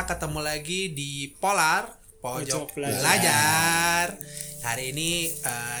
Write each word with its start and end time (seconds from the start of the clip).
kita 0.00 0.16
ketemu 0.16 0.40
lagi 0.40 0.96
di 0.96 1.28
Polar 1.28 1.84
Pojok 2.24 2.72
Belajar. 2.72 3.04
Belajar. 3.04 4.04
Hari 4.64 4.96
ini 4.96 5.28
eh, 5.28 5.80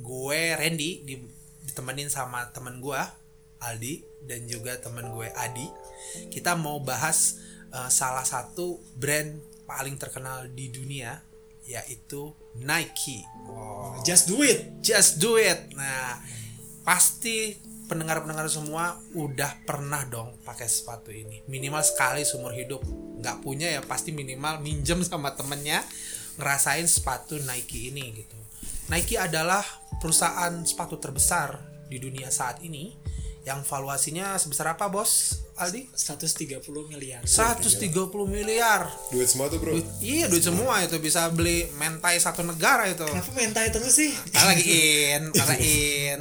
gue 0.00 0.40
Randy 0.56 1.04
di- 1.04 1.28
ditemenin 1.68 2.08
sama 2.08 2.48
temen 2.48 2.80
gue 2.80 2.96
Aldi 3.60 4.24
dan 4.24 4.48
juga 4.48 4.80
temen 4.80 5.12
gue 5.12 5.28
Adi. 5.36 5.68
Kita 6.32 6.56
mau 6.56 6.80
bahas 6.80 7.44
eh, 7.68 7.92
salah 7.92 8.24
satu 8.24 8.80
brand 8.96 9.36
paling 9.68 10.00
terkenal 10.00 10.48
di 10.48 10.72
dunia 10.72 11.20
yaitu 11.68 12.32
Nike. 12.56 13.20
Wow. 13.52 14.00
Just 14.00 14.32
do 14.32 14.40
it. 14.40 14.80
Just 14.80 15.20
do 15.20 15.36
it. 15.36 15.76
Nah, 15.76 16.24
pasti 16.88 17.52
pendengar-pendengar 17.90 18.46
semua 18.48 18.98
udah 19.12 19.50
pernah 19.66 20.06
dong 20.06 20.38
pakai 20.46 20.70
sepatu 20.70 21.10
ini. 21.10 21.42
Minimal 21.50 21.82
sekali 21.82 22.22
seumur 22.22 22.54
hidup. 22.54 22.82
Nggak 23.18 23.42
punya 23.42 23.68
ya 23.68 23.80
pasti 23.82 24.14
minimal 24.14 24.62
minjem 24.62 25.02
sama 25.02 25.34
temennya 25.34 25.82
ngerasain 26.38 26.86
sepatu 26.88 27.36
Nike 27.42 27.92
ini 27.92 28.24
gitu. 28.24 28.38
Nike 28.88 29.18
adalah 29.18 29.62
perusahaan 30.00 30.52
sepatu 30.64 30.98
terbesar 30.98 31.60
di 31.86 32.00
dunia 32.00 32.32
saat 32.32 32.64
ini 32.64 33.01
yang 33.42 33.66
valuasinya 33.66 34.38
sebesar 34.38 34.78
apa, 34.78 34.86
Bos? 34.86 35.42
Aldi? 35.58 35.90
130 35.90 36.62
miliar. 36.86 37.20
130 37.26 37.90
miliar. 38.24 38.88
Duit 39.10 39.28
semua 39.28 39.50
tuh 39.50 39.58
bro. 39.58 39.74
Duit, 39.74 39.86
iya, 40.00 40.30
duit 40.30 40.40
semua 40.40 40.80
itu 40.80 40.96
bisa 41.02 41.26
beli 41.28 41.66
mentai 41.76 42.16
satu 42.22 42.46
negara 42.46 42.86
itu. 42.88 43.02
Kenapa 43.02 43.30
mentai 43.34 43.68
terus 43.74 43.92
sih? 43.92 44.14
Karena 44.30 44.54
lagi 44.54 44.64
in, 44.64 45.22
karena 45.36 45.56
in. 45.58 46.20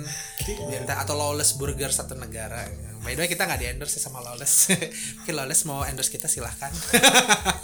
Minta 0.68 1.00
atau 1.00 1.14
lawless 1.14 1.56
burger 1.56 1.94
satu 1.94 2.18
negara. 2.18 2.66
By 3.02 3.18
the 3.18 3.26
way 3.26 3.30
kita 3.30 3.46
nggak 3.46 3.60
di 3.62 3.68
endorse 3.70 4.02
sama 4.02 4.22
lawless. 4.22 4.74
Mungkin 5.22 5.34
lawless 5.38 5.64
mau 5.70 5.86
endorse 5.86 6.10
kita 6.10 6.26
silahkan. 6.26 6.74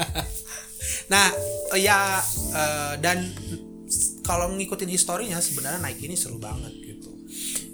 nah, 1.14 1.28
eh, 1.74 1.82
ya 1.82 2.22
eh, 2.54 2.94
dan 3.02 3.28
kalau 4.22 4.54
ngikutin 4.54 4.90
historinya 4.90 5.42
sebenarnya 5.42 5.82
Nike 5.82 6.10
ini 6.10 6.16
seru 6.16 6.42
banget 6.42 6.74
gitu. 6.80 7.12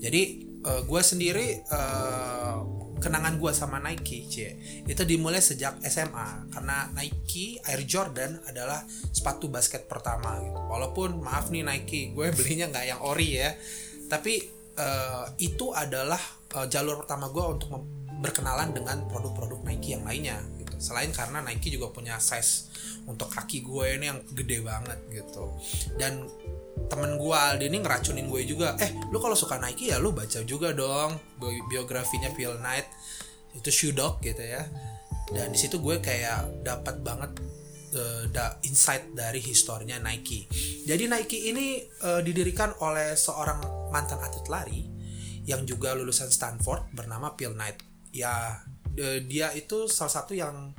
Jadi 0.04 0.43
gue 0.64 1.02
sendiri 1.04 1.60
eh, 1.60 2.58
kenangan 3.04 3.36
gue 3.36 3.52
sama 3.52 3.84
Nike, 3.84 4.32
C, 4.32 4.36
itu 4.88 5.04
dimulai 5.04 5.44
sejak 5.44 5.84
SMA 5.84 6.48
karena 6.56 6.88
Nike 6.96 7.60
Air 7.68 7.84
Jordan 7.84 8.40
adalah 8.48 8.80
sepatu 8.88 9.52
basket 9.52 9.92
pertama 9.92 10.40
gitu. 10.40 10.56
Walaupun 10.56 11.20
maaf 11.20 11.52
nih 11.52 11.68
Nike, 11.68 12.16
gue 12.16 12.32
belinya 12.40 12.72
nggak 12.72 12.86
yang 12.88 13.02
ori 13.04 13.44
ya, 13.44 13.52
tapi 14.08 14.40
eh, 14.80 15.26
itu 15.44 15.76
adalah 15.76 16.20
eh, 16.56 16.68
jalur 16.72 17.04
pertama 17.04 17.28
gue 17.28 17.44
untuk 17.44 17.84
berkenalan 18.24 18.72
dengan 18.72 19.04
produk-produk 19.12 19.60
Nike 19.68 20.00
yang 20.00 20.08
lainnya 20.08 20.40
gitu. 20.64 20.80
Selain 20.80 21.12
karena 21.12 21.44
Nike 21.44 21.76
juga 21.76 21.92
punya 21.92 22.16
size 22.24 22.72
untuk 23.04 23.28
kaki 23.28 23.60
gue 23.68 24.00
ini 24.00 24.08
yang 24.08 24.24
gede 24.32 24.64
banget 24.64 25.00
gitu. 25.12 25.60
Dan 26.00 26.24
temen 26.90 27.18
gue 27.18 27.38
Aldi 27.38 27.66
ini 27.70 27.78
ngeracunin 27.82 28.28
gue 28.30 28.42
juga. 28.46 28.78
Eh 28.78 28.94
lu 29.10 29.18
kalau 29.18 29.38
suka 29.38 29.58
Nike 29.58 29.90
ya 29.94 29.98
lu 29.98 30.14
baca 30.14 30.42
juga 30.46 30.74
dong 30.74 31.18
bi- 31.38 31.64
biografinya 31.70 32.30
Phil 32.34 32.58
Knight. 32.62 32.88
Itu 33.54 33.70
shoe 33.70 33.94
dog 33.94 34.22
gitu 34.22 34.42
ya. 34.42 34.66
Dan 35.34 35.54
di 35.54 35.58
situ 35.58 35.82
gue 35.82 35.98
kayak 35.98 36.66
dapat 36.66 37.02
banget 37.02 37.32
eh, 37.98 38.24
da 38.30 38.58
insight 38.66 39.14
dari 39.14 39.42
historinya 39.42 39.98
Nike. 40.02 40.50
Jadi 40.86 41.04
Nike 41.10 41.50
ini 41.50 41.82
eh, 41.82 42.22
didirikan 42.22 42.74
oleh 42.82 43.18
seorang 43.18 43.90
mantan 43.90 44.22
atlet 44.22 44.48
lari 44.50 44.82
yang 45.44 45.68
juga 45.68 45.92
lulusan 45.94 46.32
Stanford 46.32 46.94
bernama 46.94 47.34
Phil 47.38 47.54
Knight. 47.58 47.82
Ya 48.14 48.62
eh, 48.98 49.26
dia 49.26 49.50
itu 49.58 49.90
salah 49.90 50.14
satu 50.22 50.38
yang 50.38 50.74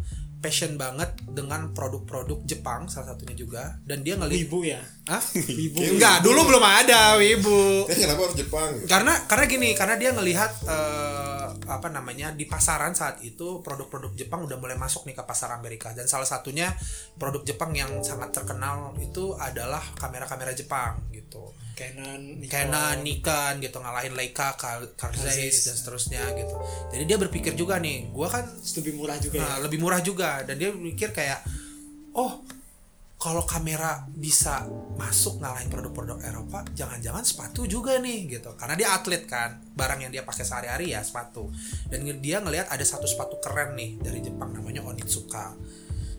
passion 0.44 0.76
banget 0.76 1.08
dengan 1.24 1.72
produk-produk 1.72 2.44
Jepang 2.44 2.84
salah 2.92 3.16
satunya 3.16 3.32
juga 3.32 3.80
dan 3.88 4.04
dia 4.04 4.20
ngelihat 4.20 4.44
Wibu 4.44 4.60
ya. 4.68 4.84
Hah? 5.08 5.24
Wibu. 5.58 5.80
Enggak, 5.96 6.20
dulu 6.20 6.52
belum 6.52 6.60
ada 6.60 7.16
Wibu. 7.16 7.88
Kenapa 7.88 8.28
harus 8.28 8.36
Jepang? 8.36 8.76
Karena 8.84 9.16
karena 9.24 9.44
gini, 9.48 9.72
karena 9.72 9.96
dia 9.96 10.12
ngelihat 10.12 10.52
eh, 10.68 11.48
apa 11.64 11.88
namanya 11.88 12.36
di 12.36 12.44
pasaran 12.44 12.92
saat 12.92 13.24
itu 13.24 13.64
produk-produk 13.64 14.12
Jepang 14.12 14.44
udah 14.44 14.60
mulai 14.60 14.76
masuk 14.76 15.08
nih 15.08 15.16
ke 15.16 15.24
pasar 15.24 15.56
Amerika 15.56 15.96
dan 15.96 16.04
salah 16.04 16.28
satunya 16.28 16.68
produk 17.16 17.40
Jepang 17.40 17.72
yang 17.72 18.04
sangat 18.04 18.36
terkenal 18.36 18.92
itu 19.00 19.32
adalah 19.40 19.80
kamera-kamera 19.96 20.52
Jepang 20.52 21.08
gitu. 21.08 21.63
Canon, 21.74 22.20
Nikon. 22.38 22.50
Canon, 22.50 22.96
Nikon 23.02 23.52
gitu 23.58 23.76
ngalahin 23.82 24.14
Leica, 24.14 24.54
Zeiss 25.18 25.66
dan 25.66 25.74
seterusnya 25.74 26.22
gitu. 26.38 26.54
Jadi 26.94 27.02
dia 27.04 27.18
berpikir 27.18 27.52
juga 27.58 27.82
nih, 27.82 28.14
gua 28.14 28.30
kan 28.30 28.46
lebih 28.46 28.94
murah 28.94 29.18
juga 29.18 29.36
ya. 29.42 29.46
Nah, 29.46 29.58
lebih 29.66 29.78
murah 29.82 30.00
juga 30.00 30.46
dan 30.46 30.54
dia 30.54 30.70
mikir 30.70 31.10
kayak 31.10 31.42
oh 32.14 32.46
kalau 33.24 33.40
kamera 33.48 34.04
bisa 34.12 34.68
masuk 35.00 35.40
ngalahin 35.40 35.72
produk-produk 35.72 36.20
Eropa 36.28 36.60
jangan-jangan 36.76 37.24
sepatu 37.24 37.64
juga 37.64 37.96
nih 37.96 38.36
gitu 38.36 38.52
karena 38.52 38.76
dia 38.76 38.92
atlet 38.92 39.24
kan 39.24 39.64
barang 39.72 40.04
yang 40.04 40.12
dia 40.12 40.28
pakai 40.28 40.44
sehari-hari 40.44 40.92
ya 40.92 41.00
sepatu 41.00 41.48
dan 41.88 42.04
dia 42.20 42.44
ngelihat 42.44 42.68
ada 42.68 42.84
satu 42.84 43.08
sepatu 43.08 43.40
keren 43.40 43.80
nih 43.80 43.96
dari 43.96 44.20
Jepang 44.20 44.52
namanya 44.52 44.84
Onitsuka 44.84 45.56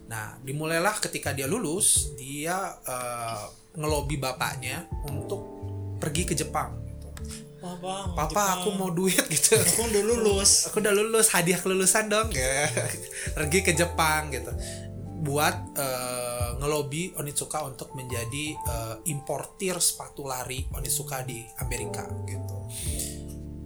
nah 0.05 0.37
dimulailah 0.45 1.01
ketika 1.01 1.33
dia 1.33 1.49
lulus 1.49 2.13
dia 2.13 2.77
eh, 2.85 3.45
ngelobi 3.75 4.15
bapaknya 4.21 4.87
untuk 5.09 5.41
pergi 5.99 6.23
ke 6.27 6.33
Jepang 6.37 6.77
gitu. 6.85 7.07
Bang. 7.81 8.13
Papa 8.13 8.29
Jepang. 8.29 8.55
aku 8.61 8.69
mau 8.77 8.89
duit 8.93 9.25
gitu 9.25 9.57
Aku 9.57 9.89
udah 9.89 10.03
lulus. 10.05 10.51
aku 10.69 10.77
udah 10.79 10.93
lulus 10.93 11.33
hadiah 11.33 11.57
kelulusan 11.57 12.07
dong 12.07 12.29
ya 12.29 12.69
pergi 13.33 13.59
ke 13.65 13.73
Jepang 13.73 14.29
gitu 14.29 14.53
buat 15.25 15.73
eh, 15.73 16.49
ngelobi 16.61 17.17
Onitsuka 17.17 17.65
untuk 17.65 17.97
menjadi 17.97 18.53
eh, 18.53 18.95
importir 19.09 19.81
sepatu 19.81 20.29
lari 20.29 20.69
Onitsuka 20.71 21.25
di 21.25 21.41
Amerika 21.57 22.05
gitu 22.29 22.57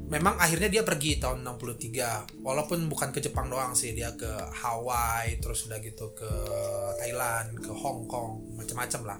memang 0.09 0.41
akhirnya 0.41 0.69
dia 0.73 0.83
pergi 0.83 1.21
tahun 1.21 1.45
63 1.45 2.41
walaupun 2.41 2.89
bukan 2.89 3.13
ke 3.13 3.21
Jepang 3.21 3.45
doang 3.45 3.77
sih 3.77 3.93
dia 3.93 4.09
ke 4.17 4.29
Hawaii 4.29 5.37
terus 5.37 5.69
udah 5.69 5.77
gitu 5.77 6.17
ke 6.17 6.31
Thailand 6.97 7.61
ke 7.61 7.69
Hong 7.69 8.09
Kong 8.09 8.57
macam-macam 8.57 9.01
lah. 9.15 9.19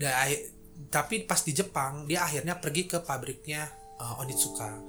Dan 0.00 0.12
tapi 0.88 1.28
pas 1.28 1.38
di 1.44 1.52
Jepang 1.52 2.08
dia 2.08 2.24
akhirnya 2.24 2.58
pergi 2.58 2.88
ke 2.88 3.04
pabriknya 3.04 3.68
uh, 4.00 4.20
Onitsuka. 4.24 4.80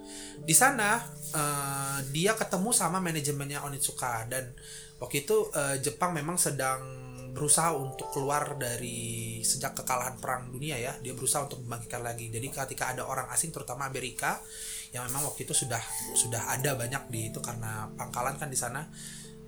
Di 0.41 0.56
sana 0.56 1.03
uh, 1.35 2.00
dia 2.09 2.34
ketemu 2.34 2.72
sama 2.72 2.97
manajemennya 3.03 3.62
Onitsuka. 3.68 4.25
Dan 4.31 4.56
waktu 4.97 5.28
itu 5.28 5.51
uh, 5.53 5.75
Jepang 5.84 6.16
memang 6.16 6.40
sedang 6.40 7.03
berusaha 7.33 7.73
untuk 7.73 8.13
keluar 8.13 8.53
dari 8.61 9.41
sejak 9.41 9.73
kekalahan 9.81 10.21
perang 10.21 10.53
dunia 10.53 10.77
ya. 10.77 10.94
Dia 11.01 11.17
berusaha 11.17 11.49
untuk 11.49 11.66
membangkitkan 11.66 12.05
lagi. 12.05 12.29
Jadi 12.29 12.47
ketika 12.53 12.94
ada 12.94 13.09
orang 13.09 13.27
asing 13.33 13.49
terutama 13.49 13.89
Amerika 13.89 14.38
yang 14.94 15.09
memang 15.09 15.25
waktu 15.33 15.49
itu 15.49 15.57
sudah 15.57 15.81
sudah 16.13 16.53
ada 16.53 16.77
banyak 16.77 17.09
di 17.09 17.33
itu 17.33 17.41
karena 17.41 17.89
pangkalan 17.97 18.38
kan 18.38 18.45
di 18.45 18.55
sana 18.55 18.85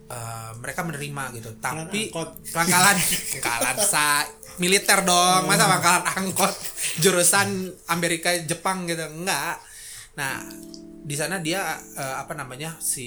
uh, 0.09 0.51
mereka 0.57 0.81
menerima 0.81 1.23
gitu. 1.37 1.49
Tapi 1.61 2.09
pangkalan 2.49 2.97
pangkalan 3.45 3.77
sa 3.85 4.25
militer 4.57 5.05
dong. 5.05 5.45
Masa 5.45 5.69
pangkalan 5.69 6.03
angkot 6.17 6.53
jurusan 7.05 7.69
Amerika 7.93 8.33
Jepang 8.41 8.89
gitu? 8.89 9.05
Enggak. 9.05 9.61
Nah 10.17 10.41
di 11.05 11.13
sana 11.13 11.37
dia 11.37 11.77
eh, 11.77 12.15
apa 12.17 12.33
namanya 12.33 12.81
si 12.81 13.05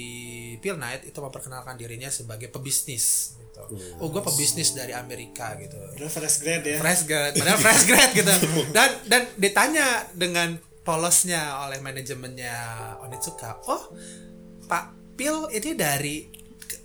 Phil 0.62 0.78
Knight 0.78 1.10
itu 1.10 1.18
memperkenalkan 1.18 1.74
dirinya 1.74 2.06
sebagai 2.06 2.46
pebisnis 2.46 3.34
gitu. 3.66 3.74
oh 3.98 4.08
gue 4.12 4.22
pebisnis 4.22 4.72
dari 4.76 4.94
Amerika 4.94 5.58
gitu. 5.58 5.74
Udah 5.74 6.10
fresh 6.10 6.38
grade 6.44 6.64
ya. 6.64 6.78
fresh 6.78 7.02
grad 7.04 7.32
padahal 7.34 7.58
fresh 7.58 7.84
grad 7.90 8.10
gitu. 8.14 8.32
Dan 8.76 8.90
dan 9.10 9.22
ditanya 9.34 10.06
dengan 10.14 10.56
polosnya 10.86 11.60
oleh 11.68 11.82
manajemennya 11.84 12.56
Onitsuka 13.04 13.60
oh 13.68 13.92
Pak 14.64 15.16
Pil 15.18 15.50
ini 15.50 15.70
dari 15.74 16.16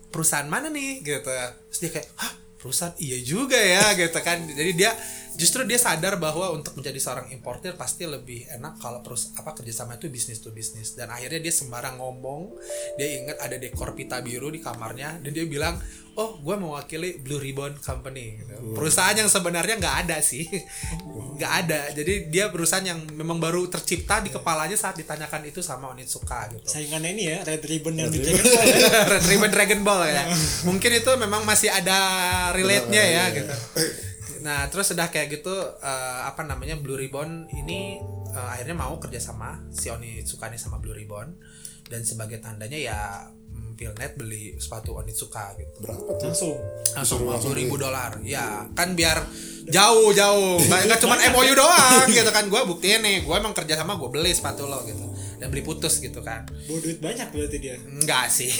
perusahaan 0.09 0.49
mana 0.49 0.69
nih? 0.69 1.05
Gitu. 1.05 1.21
Terus 1.69 1.79
dia 1.81 1.91
kayak 1.93 2.07
hah 2.17 2.33
perusahaan? 2.57 2.93
Iya 2.97 3.17
juga 3.21 3.59
ya 3.59 3.93
gitu 3.93 4.19
kan. 4.25 4.41
Jadi 4.45 4.71
dia 4.73 4.91
justru 5.39 5.65
dia 5.65 5.79
sadar 5.81 6.21
bahwa 6.21 6.53
untuk 6.53 6.77
menjadi 6.77 6.99
seorang 7.01 7.27
importer 7.33 7.73
pasti 7.73 8.05
lebih 8.05 8.45
enak 8.53 8.77
kalau 8.77 9.01
terus 9.01 9.33
apa 9.33 9.57
kerjasama 9.57 9.97
itu 9.97 10.07
bisnis 10.07 10.39
to 10.39 10.53
bisnis 10.53 10.93
dan 10.93 11.09
akhirnya 11.09 11.41
dia 11.41 11.53
sembarang 11.53 11.97
ngomong 11.97 12.53
dia 12.97 13.21
ingat 13.23 13.37
ada 13.41 13.55
dekor 13.57 13.97
pita 13.97 14.21
biru 14.21 14.53
di 14.53 14.61
kamarnya 14.61 15.17
dan 15.23 15.31
dia 15.33 15.45
bilang 15.49 15.81
oh 16.13 16.37
gue 16.37 16.55
mewakili 16.61 17.17
Blue 17.17 17.41
Ribbon 17.41 17.73
Company 17.81 18.37
gitu. 18.37 18.77
perusahaan 18.77 19.17
yang 19.17 19.25
sebenarnya 19.25 19.81
nggak 19.81 19.95
ada 20.05 20.21
sih 20.21 20.45
nggak 21.41 21.53
ada 21.65 21.89
jadi 21.97 22.29
dia 22.29 22.45
perusahaan 22.53 22.85
yang 22.85 23.01
memang 23.17 23.41
baru 23.41 23.65
tercipta 23.65 24.21
di 24.21 24.29
kepalanya 24.29 24.77
saat 24.77 24.93
ditanyakan 24.93 25.49
itu 25.49 25.65
sama 25.65 25.89
Onitsuka 25.89 26.53
gitu 26.53 26.69
Saingannya 26.69 27.09
ini 27.17 27.23
ya, 27.33 27.37
Red 27.41 27.65
Ribbon 27.65 27.97
yang 27.97 28.09
di 28.13 28.21
Red 28.21 28.29
Dragon 28.29 28.45
Ball 28.45 28.69
ya. 28.69 29.01
Red 29.13 29.25
Ribbon 29.25 29.51
Dragon 29.51 29.81
Ball 29.81 30.01
ya. 30.05 30.23
Mungkin 30.69 30.91
itu 31.01 31.11
memang 31.17 31.41
masih 31.45 31.69
ada 31.73 31.97
relate-nya 32.53 33.03
ya 33.03 33.09
Iya, 33.13 33.23
iya. 33.29 33.35
gitu. 33.35 33.53
Nah, 34.43 34.67
terus 34.67 34.91
sudah 34.91 35.07
kayak 35.07 35.39
gitu 35.39 35.55
eh, 35.79 36.21
apa 36.27 36.43
namanya 36.43 36.75
Blue 36.75 36.99
Ribbon 36.99 37.47
ini 37.55 37.97
eh, 38.29 38.47
akhirnya 38.51 38.75
mau 38.75 38.99
kerjasama 38.99 39.71
si 39.71 39.87
Onitsuka 39.87 40.51
ini 40.51 40.59
sama 40.59 40.83
Blue 40.83 40.93
Ribbon. 40.93 41.31
Dan 41.87 42.03
sebagai 42.03 42.43
tandanya 42.43 42.79
ya 42.79 42.99
mm, 43.31 43.79
Pilnet 43.79 44.19
beli 44.19 44.59
sepatu 44.59 44.99
Onitsuka 44.99 45.55
gitu. 45.55 45.87
Berapa 45.87 46.11
tuh? 46.19 46.27
Langsung. 46.27 46.57
Langsung 46.91 47.19
Langsung 47.23 47.55
50 47.55 47.61
ribu 47.63 47.75
dolar. 47.79 48.19
Ya 48.27 48.67
kan 48.75 48.99
biar 48.99 49.23
jauh 49.71 50.11
jauh. 50.11 50.59
Nggak 50.59 50.81
nggak 50.91 50.99
cuma 50.99 51.15
MOU 51.31 51.53
doang 51.63 52.07
gitu 52.11 52.31
kan. 52.35 52.43
Gue 52.51 52.61
buktiin 52.67 52.99
nih 52.99 53.23
gue 53.23 53.35
emang 53.35 53.55
kerja 53.55 53.79
sama 53.79 53.95
gue 53.95 54.11
beli 54.11 54.35
sepatu 54.35 54.67
lo 54.67 54.83
gitu. 54.83 55.07
Dan 55.39 55.51
beli 55.51 55.63
putus 55.63 56.03
gitu 56.03 56.19
kan. 56.19 56.43
Bawa 56.67 56.79
duit 56.83 56.99
banyak 56.99 57.31
berarti 57.31 57.57
dia. 57.63 57.79
Enggak 57.79 58.27
sih. 58.27 58.51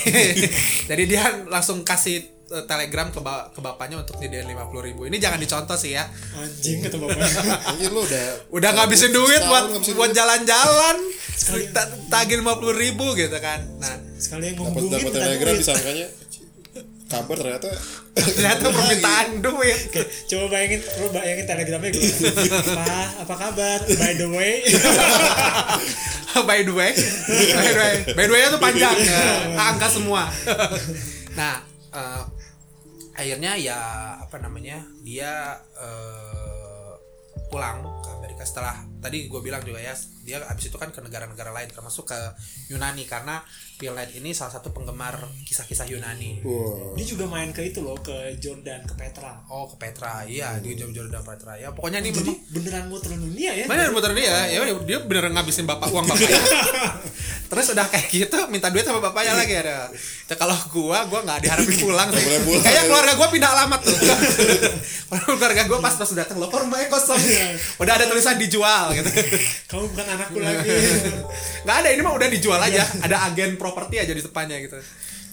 Jadi 0.89 1.03
dia 1.07 1.43
langsung 1.51 1.83
kasih 1.83 2.42
telegram 2.63 3.09
ke, 3.09 3.17
ba- 3.17 3.49
ke 3.49 3.59
bapaknya 3.59 3.97
untuk 3.97 4.15
nyediain 4.17 4.45
50 4.45 4.53
ribu. 4.83 5.01
Ini 5.03 5.17
jangan 5.17 5.37
dicontoh 5.37 5.73
sih 5.73 5.93
ya. 5.93 6.05
Anjing 6.33 6.79
kata 6.79 6.95
bapaknya 6.95 7.25
Anjir 7.69 7.89
lu 7.89 8.01
udah 8.01 8.23
udah 8.49 8.69
ngabisin 8.71 9.09
duit 9.09 9.41
buat 9.43 9.63
ngabisin 9.67 9.93
buat 9.93 10.11
jalan-jalan. 10.11 10.95
Sekali. 11.33 11.65
Ta- 11.69 11.89
tagih 12.07 12.39
50 12.39 12.53
ribu 12.77 13.13
gitu 13.13 13.37
kan. 13.37 13.59
Nah. 13.77 13.97
Sekalian 14.15 14.53
dapat 14.53 14.63
ngomongin 14.69 14.87
dapat 14.87 15.03
minta 15.03 15.19
telegram 15.19 15.49
duit. 15.49 15.61
disangkanya 15.61 16.07
kabar 17.03 17.35
ternyata. 17.35 17.67
Ternyata 18.13 18.63
permintaan 18.67 19.27
duit. 19.45 19.79
Oke, 19.85 20.01
coba 20.27 20.45
bayangin 20.49 20.79
lu 20.81 21.07
bayangin 21.09 21.45
telegramnya 21.45 21.89
gue 21.89 22.05
apa 22.63 22.85
apa 23.21 23.35
kabar? 23.35 23.79
By 24.01 24.13
the 24.13 24.27
way. 24.29 24.53
By 26.33 26.59
the 26.61 26.73
way. 26.73 26.91
By 26.93 27.63
the 27.63 27.77
way. 27.77 27.93
By 28.13 28.23
the 28.25 28.33
way 28.33 28.41
tuh 28.47 28.57
panjang. 28.57 28.97
Angka 29.53 29.87
semua. 29.87 30.25
Nah 31.33 31.61
eh, 31.91 32.21
akhirnya 33.13 33.53
ya 33.57 33.79
apa 34.21 34.41
namanya 34.41 34.81
dia 35.05 35.61
eh, 35.77 36.93
pulang 37.53 37.85
ke 38.01 38.09
Amerika 38.17 38.41
setelah 38.49 38.81
tadi 38.97 39.29
gue 39.29 39.41
bilang 39.45 39.61
juga 39.61 39.77
ya 39.77 39.93
dia 40.25 40.41
abis 40.49 40.73
itu 40.73 40.77
kan 40.79 40.89
ke 40.89 41.03
negara-negara 41.03 41.53
lain 41.53 41.69
termasuk 41.69 42.09
ke 42.09 42.19
Yunani. 42.73 43.05
Karena 43.05 43.43
Pilnet 43.83 44.15
ini 44.15 44.31
salah 44.31 44.55
satu 44.55 44.71
penggemar 44.71 45.19
kisah-kisah 45.43 45.91
Yunani 45.91 46.39
wah 46.47 46.95
dia 46.95 47.03
juga 47.03 47.27
main 47.27 47.51
ke 47.51 47.59
itu 47.67 47.83
loh 47.83 47.99
ke 47.99 48.39
Jordan 48.39 48.87
ke 48.87 48.95
Petra 48.95 49.43
oh 49.51 49.67
ke 49.67 49.75
Petra 49.75 50.23
iya 50.23 50.55
di 50.63 50.71
Jordan 50.79 51.19
Petra 51.19 51.59
ya 51.59 51.75
pokoknya 51.75 51.99
ini 51.99 52.15
jadi 52.15 52.31
memang 52.31 52.55
beneran 52.55 52.85
muter 52.87 53.11
dunia 53.19 53.51
ya 53.51 53.65
Bener 53.67 53.89
muter 53.89 54.11
dia, 54.13 54.53
ya 54.53 54.61
dia 54.85 54.99
bener 55.01 55.33
ngabisin 55.33 55.65
bapak 55.65 55.89
uang 55.89 56.05
bapaknya. 56.05 56.37
Terus 57.53 57.65
udah 57.73 57.85
kayak 57.85 58.05
gitu 58.09 58.37
minta 58.49 58.69
duit 58.73 58.85
sama 58.85 59.01
bapaknya 59.01 59.33
lagi 59.37 59.53
ada. 59.57 59.89
Itu 59.93 60.33
kalau 60.37 60.57
gua 60.73 61.05
gua 61.09 61.21
nggak 61.25 61.39
diharapin 61.45 61.77
pulang 61.81 62.09
sih. 62.09 62.21
boleh 62.25 62.41
pulang, 62.45 62.63
Kayak 62.65 62.81
ya. 62.81 62.87
keluarga 62.89 63.13
gua 63.17 63.27
pindah 63.29 63.49
alamat 63.53 63.79
tuh. 63.85 63.93
Kalau 65.13 65.37
keluarga 65.37 65.61
gua 65.69 65.79
pas 65.81 65.93
pas 65.93 66.09
datang 66.17 66.37
lo 66.41 66.49
kok 66.49 66.65
rumahnya 66.65 66.89
kosong. 66.89 67.21
Udah 67.77 67.93
ada 67.97 68.05
tulisan 68.09 68.41
dijual 68.41 68.97
gitu. 68.97 69.09
kamu 69.69 69.85
bukan 69.89 70.05
anakku 70.05 70.37
lagi 70.41 70.69
Nggak 71.65 71.75
ada 71.85 71.89
ini 71.93 72.01
mah 72.01 72.13
udah 72.17 72.27
dijual 72.29 72.57
aja. 72.61 72.83
Ada 73.05 73.29
agen 73.29 73.57
properti 73.73 73.97
aja 73.97 74.13
di 74.13 74.21
depannya 74.21 74.61
gitu. 74.61 74.77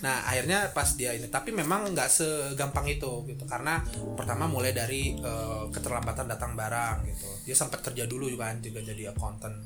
Nah 0.01 0.25
akhirnya 0.25 0.73
pas 0.73 0.97
dia 0.97 1.13
ini 1.13 1.29
tapi 1.29 1.53
memang 1.53 1.93
nggak 1.93 2.09
segampang 2.09 2.89
itu 2.89 3.29
gitu. 3.29 3.45
Karena 3.45 3.85
pertama 4.17 4.49
mulai 4.49 4.73
dari 4.73 5.13
eh, 5.13 5.65
keterlambatan 5.69 6.25
datang 6.25 6.57
barang 6.57 7.05
gitu. 7.05 7.29
Dia 7.45 7.55
sempat 7.55 7.85
kerja 7.85 8.09
dulu 8.09 8.33
juga 8.33 8.49
kan 8.49 8.65
juga 8.65 8.81
jadi 8.81 9.13
accountant. 9.13 9.61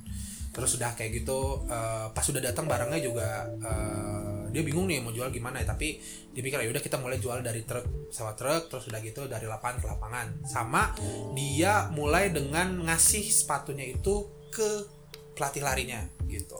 Terus 0.54 0.78
udah 0.78 0.98
kayak 0.98 1.22
gitu 1.22 1.70
eh, 1.70 2.06
pas 2.10 2.24
sudah 2.26 2.42
datang 2.42 2.66
barangnya 2.66 2.98
juga 2.98 3.46
eh, 3.62 4.50
dia 4.50 4.62
bingung 4.66 4.90
nih 4.90 4.98
mau 5.06 5.14
jual 5.14 5.30
gimana 5.30 5.62
ya. 5.62 5.70
Tapi 5.70 6.02
dia 6.34 6.42
pikir 6.42 6.58
ya 6.58 6.70
udah 6.74 6.82
kita 6.82 6.98
mulai 6.98 7.22
jual 7.22 7.38
dari 7.46 7.62
truk 7.62 8.10
sewa 8.10 8.34
truk 8.34 8.66
terus 8.66 8.90
udah 8.90 8.98
gitu 9.06 9.30
dari 9.30 9.46
lapangan 9.46 9.78
ke 9.78 9.86
lapangan. 9.86 10.26
Sama 10.42 10.98
dia 11.38 11.86
mulai 11.94 12.34
dengan 12.34 12.82
ngasih 12.90 13.22
sepatunya 13.30 13.86
itu 13.94 14.26
ke 14.50 14.90
pelatih 15.34 15.62
larinya 15.66 16.02
gitu. 16.30 16.58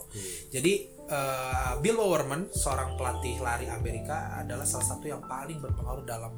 Jadi 0.50 0.93
eh, 1.08 1.72
Bill 1.80 1.96
Bowerman 1.96 2.48
seorang 2.52 2.96
pelatih 2.96 3.40
lari 3.40 3.68
Amerika 3.68 4.36
adalah 4.38 4.64
salah 4.64 4.96
satu 4.96 5.08
yang 5.08 5.22
paling 5.24 5.60
berpengaruh 5.60 6.04
dalam 6.04 6.32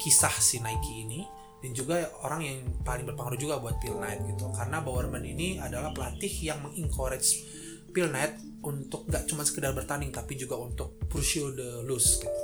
kisah 0.00 0.32
si 0.40 0.60
Nike 0.60 1.04
ini. 1.06 1.20
Dan 1.64 1.72
juga 1.72 1.96
orang 2.20 2.44
yang 2.44 2.60
paling 2.84 3.08
berpengaruh 3.08 3.40
juga 3.40 3.56
buat 3.56 3.80
Phil 3.80 3.96
Knight 3.96 4.20
gitu. 4.28 4.52
Karena 4.52 4.84
Bowerman 4.84 5.24
ini 5.24 5.56
adalah 5.56 5.96
pelatih 5.96 6.28
yang 6.44 6.60
mengencourage 6.60 7.40
Phil 7.88 8.12
Knight 8.12 8.36
untuk 8.60 9.08
nggak 9.08 9.24
cuma 9.24 9.48
sekedar 9.48 9.72
bertanding 9.72 10.12
tapi 10.12 10.36
juga 10.36 10.60
untuk 10.60 11.00
pursue 11.08 11.56
the 11.56 11.80
lose 11.88 12.20
gitu. 12.20 12.42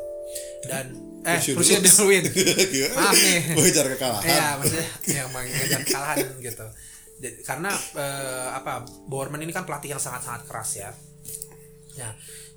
Dan 0.65 0.95
eh 1.27 1.37
Pursue 1.37 1.85
the 1.85 1.85
pursue 1.85 1.85
the 1.85 2.05
win. 2.09 2.25
Gimana? 2.73 2.95
maaf 2.97 3.17
nih. 3.19 3.41
Mengejar 3.59 3.85
kekalahan. 3.93 4.25
Iya, 4.25 4.49
maksudnya 4.57 4.87
yang 5.21 5.29
mengejar 5.37 5.81
kekalahan 5.85 6.17
gitu. 6.41 6.67
Jadi, 7.21 7.37
karena 7.45 7.71
eh, 7.77 8.49
apa 8.57 8.73
Bowerman 9.05 9.45
ini 9.45 9.53
kan 9.53 9.69
pelatih 9.69 9.93
yang 9.93 10.01
sangat-sangat 10.01 10.49
keras 10.49 10.71
ya. 10.81 10.89
Ya. 11.97 12.11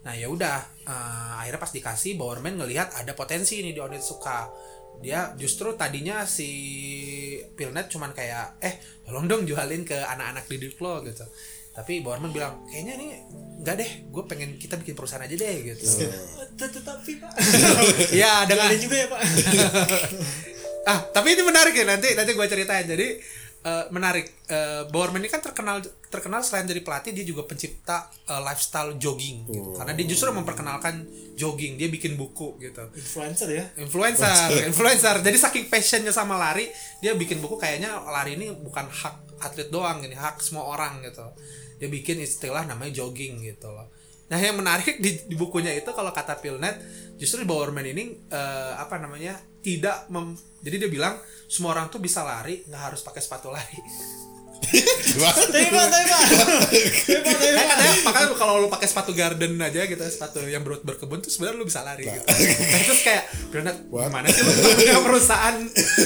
Nah, 0.03 0.13
ya 0.13 0.27
udah 0.27 0.57
eh, 0.83 1.31
akhirnya 1.39 1.62
pas 1.62 1.71
dikasih 1.71 2.19
Bowerman 2.19 2.59
ngelihat 2.59 2.94
ada 3.00 3.15
potensi 3.15 3.63
ini 3.63 3.71
di 3.71 3.80
Onitsuka. 3.80 4.51
Dia 5.01 5.33
justru 5.33 5.74
tadinya 5.74 6.21
si 6.27 6.50
Pilnet 7.57 7.89
cuman 7.89 8.13
kayak 8.13 8.62
eh 8.62 8.77
tolong 9.03 9.25
dong 9.25 9.44
jualin 9.50 9.81
ke 9.81 9.95
anak-anak 9.97 10.45
didik 10.45 10.77
lo 10.80 11.01
gitu. 11.01 11.25
Tapi 11.74 12.06
Bowerman 12.06 12.30
bilang 12.30 12.62
kayaknya 12.69 12.94
nih 13.01 13.09
enggak 13.63 13.75
deh, 13.81 13.91
gue 14.06 14.24
pengen 14.30 14.62
kita 14.62 14.77
bikin 14.77 14.94
perusahaan 14.94 15.25
aja 15.25 15.33
deh 15.33 15.56
gitu. 15.74 15.85
tetapi 16.53 17.18
pak 17.18 17.33
Iya, 18.21 18.45
dengan 18.45 18.77
juga 18.77 18.95
ya 19.01 19.07
pak 19.09 19.21
ah 20.91 21.00
tapi 21.15 21.31
ini 21.31 21.44
menarik 21.47 21.74
ya 21.74 21.85
nanti 21.88 22.12
nanti 22.12 22.35
gue 22.35 22.44
ceritain 22.45 22.83
jadi 22.83 23.15
eh, 23.63 23.86
menarik. 23.89 24.27
Eh 24.51 24.83
Bowerman 24.92 25.24
ini 25.24 25.31
kan 25.31 25.39
terkenal 25.39 25.80
terkenal 26.12 26.44
selain 26.44 26.68
dari 26.68 26.83
pelatih 26.83 27.15
dia 27.15 27.24
juga 27.24 27.48
pencipta 27.48 28.12
eh, 28.27 28.42
lifestyle 28.44 29.00
jogging 29.00 29.48
gitu. 29.48 29.71
karena 29.80 29.95
dia 29.95 30.06
justru 30.06 30.30
memperkenalkan 30.36 31.07
jogging 31.39 31.80
dia 31.80 31.88
bikin 31.88 32.19
buku 32.19 32.60
gitu. 32.60 32.83
Influencer 32.94 33.50
ya? 33.50 33.65
Influencer. 33.80 34.68
influencer. 34.68 35.15
Jadi 35.24 35.38
saking 35.39 35.65
passionnya 35.71 36.12
sama 36.12 36.36
lari 36.36 36.68
dia 37.00 37.15
bikin 37.15 37.39
buku 37.39 37.56
kayaknya 37.56 38.04
lari 38.04 38.35
ini 38.35 38.52
bukan 38.52 38.85
hak 38.85 39.40
atlet 39.42 39.71
doang 39.71 40.04
ini 40.04 40.14
hak 40.14 40.44
semua 40.44 40.68
orang 40.68 41.02
gitu. 41.02 41.26
Dia 41.80 41.90
bikin 41.90 42.21
istilah 42.21 42.68
namanya 42.68 43.04
jogging 43.04 43.42
gitu 43.44 43.71
loh 43.71 43.93
nah 44.33 44.42
yang 44.42 44.57
menarik 44.57 44.97
di, 44.97 45.30
di 45.30 45.37
bukunya 45.37 45.69
itu 45.78 45.94
kalau 45.94 46.09
kata 46.09 46.42
Pilnet 46.42 46.81
justru 47.21 47.45
Bowerman 47.45 47.85
ini 47.85 48.18
eh, 48.33 48.73
apa 48.73 48.97
namanya 48.97 49.37
tidak 49.61 50.09
mem, 50.09 50.33
jadi 50.66 50.81
dia 50.81 50.90
bilang 50.90 51.21
semua 51.45 51.78
orang 51.78 51.94
tuh 51.94 52.02
bisa 52.02 52.25
lari 52.25 52.66
nggak 52.66 52.81
harus 52.81 53.06
pakai 53.06 53.21
sepatu 53.21 53.54
lari. 53.54 53.78
Tapi 54.63 55.59
Kayak 57.06 57.21
pak 57.21 57.66
katanya 57.69 57.93
lu- 58.25 58.35
kalau 58.35 58.53
lu 58.57 58.68
pakai 58.68 58.85
sepatu 58.85 59.11
garden 59.11 59.56
aja 59.57 59.83
gitu 59.83 60.01
sepatu 60.03 60.39
yang 60.42 60.61
ber 60.61 60.80
berkebun 60.80 61.19
tuh 61.19 61.27
sebenarnya 61.27 61.57
lu 61.57 61.65
bisa 61.65 61.81
lari 61.81 62.03
gitu. 62.03 62.21
Nah, 62.23 62.80
terus 62.83 63.01
kayak 63.01 63.23
Bernard 63.49 63.77
gimana 63.83 64.27
sih 64.27 64.42
lu 64.42 64.51
punya 64.73 64.99
perusahaan 64.99 65.56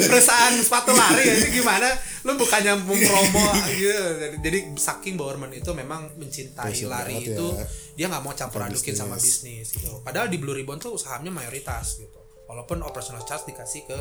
perusahaan 0.03 0.53
sepatu 0.55 0.91
lari 0.91 1.24
ya 1.24 1.33
ini 1.36 1.50
gimana? 1.53 1.88
Lu 2.24 2.36
bukannya 2.36 2.74
mempromo 2.77 3.43
gitu. 3.71 3.88
Jadi, 4.19 4.36
jadi 4.41 4.59
saking 4.74 5.15
Bowerman 5.15 5.51
itu 5.51 5.71
memang 5.71 6.12
mencintai 6.13 6.75
lari 6.83 7.24
itu 7.24 7.47
ya. 7.53 7.65
dia 7.95 8.05
nggak 8.07 8.21
mau 8.21 8.33
campur 8.33 8.59
Sama 8.59 8.69
adukin 8.69 8.93
sama 8.93 9.15
bisnis. 9.15 9.33
bisnis 9.39 9.67
gitu. 9.74 10.01
Padahal 10.01 10.27
di 10.27 10.38
Blue 10.38 10.51
Ribbon 10.51 10.77
tuh 10.77 10.95
sahamnya 10.95 11.31
mayoritas 11.31 11.97
gitu. 11.97 12.19
Walaupun 12.45 12.79
operational 12.79 13.24
charge 13.24 13.47
dikasih 13.47 13.83
ke 13.83 14.00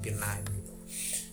P9 0.00 0.24
gitu. 0.50 0.72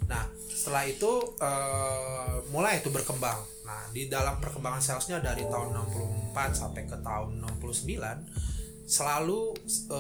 Nah, 0.06 0.28
setelah 0.64 0.88
itu 0.88 1.12
eh, 1.44 2.36
mulai 2.56 2.80
itu 2.80 2.88
berkembang. 2.88 3.36
Nah, 3.68 3.84
di 3.92 4.08
dalam 4.08 4.40
perkembangan 4.40 4.80
salesnya 4.80 5.20
dari 5.20 5.44
tahun 5.44 5.76
64 5.76 6.56
sampai 6.56 6.88
ke 6.88 6.96
tahun 7.04 7.44
69 7.60 8.00
selalu 8.88 9.52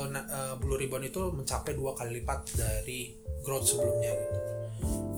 na- 0.07 0.23
eh, 0.23 0.55
Blue 0.55 0.79
Ribbon 0.79 1.03
itu 1.03 1.19
mencapai 1.35 1.75
dua 1.75 1.91
kali 1.99 2.23
lipat 2.23 2.55
dari 2.55 3.11
growth 3.43 3.75
sebelumnya 3.75 4.15
gitu. 4.15 4.39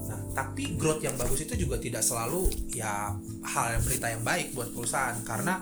Nah, 0.09 0.21
tapi 0.33 0.73
growth 0.81 1.05
yang 1.05 1.13
bagus 1.13 1.45
itu 1.45 1.53
juga 1.53 1.77
tidak 1.77 2.01
selalu 2.01 2.49
ya 2.73 3.13
hal 3.45 3.65
yang 3.77 3.83
berita 3.85 4.07
yang 4.09 4.25
baik 4.25 4.57
buat 4.57 4.73
perusahaan 4.73 5.21
karena 5.21 5.61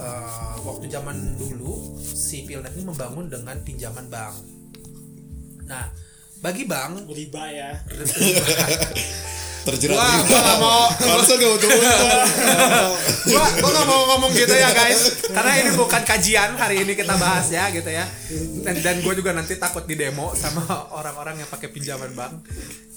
eh, 0.00 0.56
waktu 0.64 0.88
zaman 0.88 1.36
dulu 1.36 2.00
si 2.00 2.48
Pilnet 2.48 2.72
ini 2.80 2.88
membangun 2.88 3.28
dengan 3.28 3.60
pinjaman 3.60 4.08
bank. 4.08 4.40
Nah, 5.68 5.84
bagi 6.42 6.66
bank 6.66 7.06
riba 7.08 7.42
ya. 7.48 7.70
Terjerat 9.62 9.94
Wah, 9.94 10.10
riba. 10.10 10.26
gua 10.26 10.40
nggak 10.42 10.58
mau- 10.58 10.90
Barusan 10.90 11.36
gak 11.38 11.50
untung 11.54 11.70
gua 13.30 13.44
gua 13.54 13.70
nggak 13.70 13.86
mau 13.86 14.00
ngomong 14.10 14.30
gitu 14.34 14.50
ya 14.50 14.74
guys. 14.74 15.22
Karena 15.22 15.52
ini 15.54 15.70
bukan 15.72 16.02
kajian 16.02 16.58
hari 16.58 16.82
ini 16.82 16.98
kita 16.98 17.14
bahas 17.14 17.46
ya 17.46 17.70
gitu 17.70 17.86
ya. 17.86 18.02
Dan 18.66 18.74
dan 18.82 18.98
gue 18.98 19.14
juga 19.14 19.30
nanti 19.30 19.54
takut 19.54 19.86
di 19.86 19.94
demo 19.94 20.34
sama 20.34 20.66
orang-orang 20.90 21.38
yang 21.38 21.48
pakai 21.48 21.70
pinjaman 21.70 22.10
bank. 22.10 22.42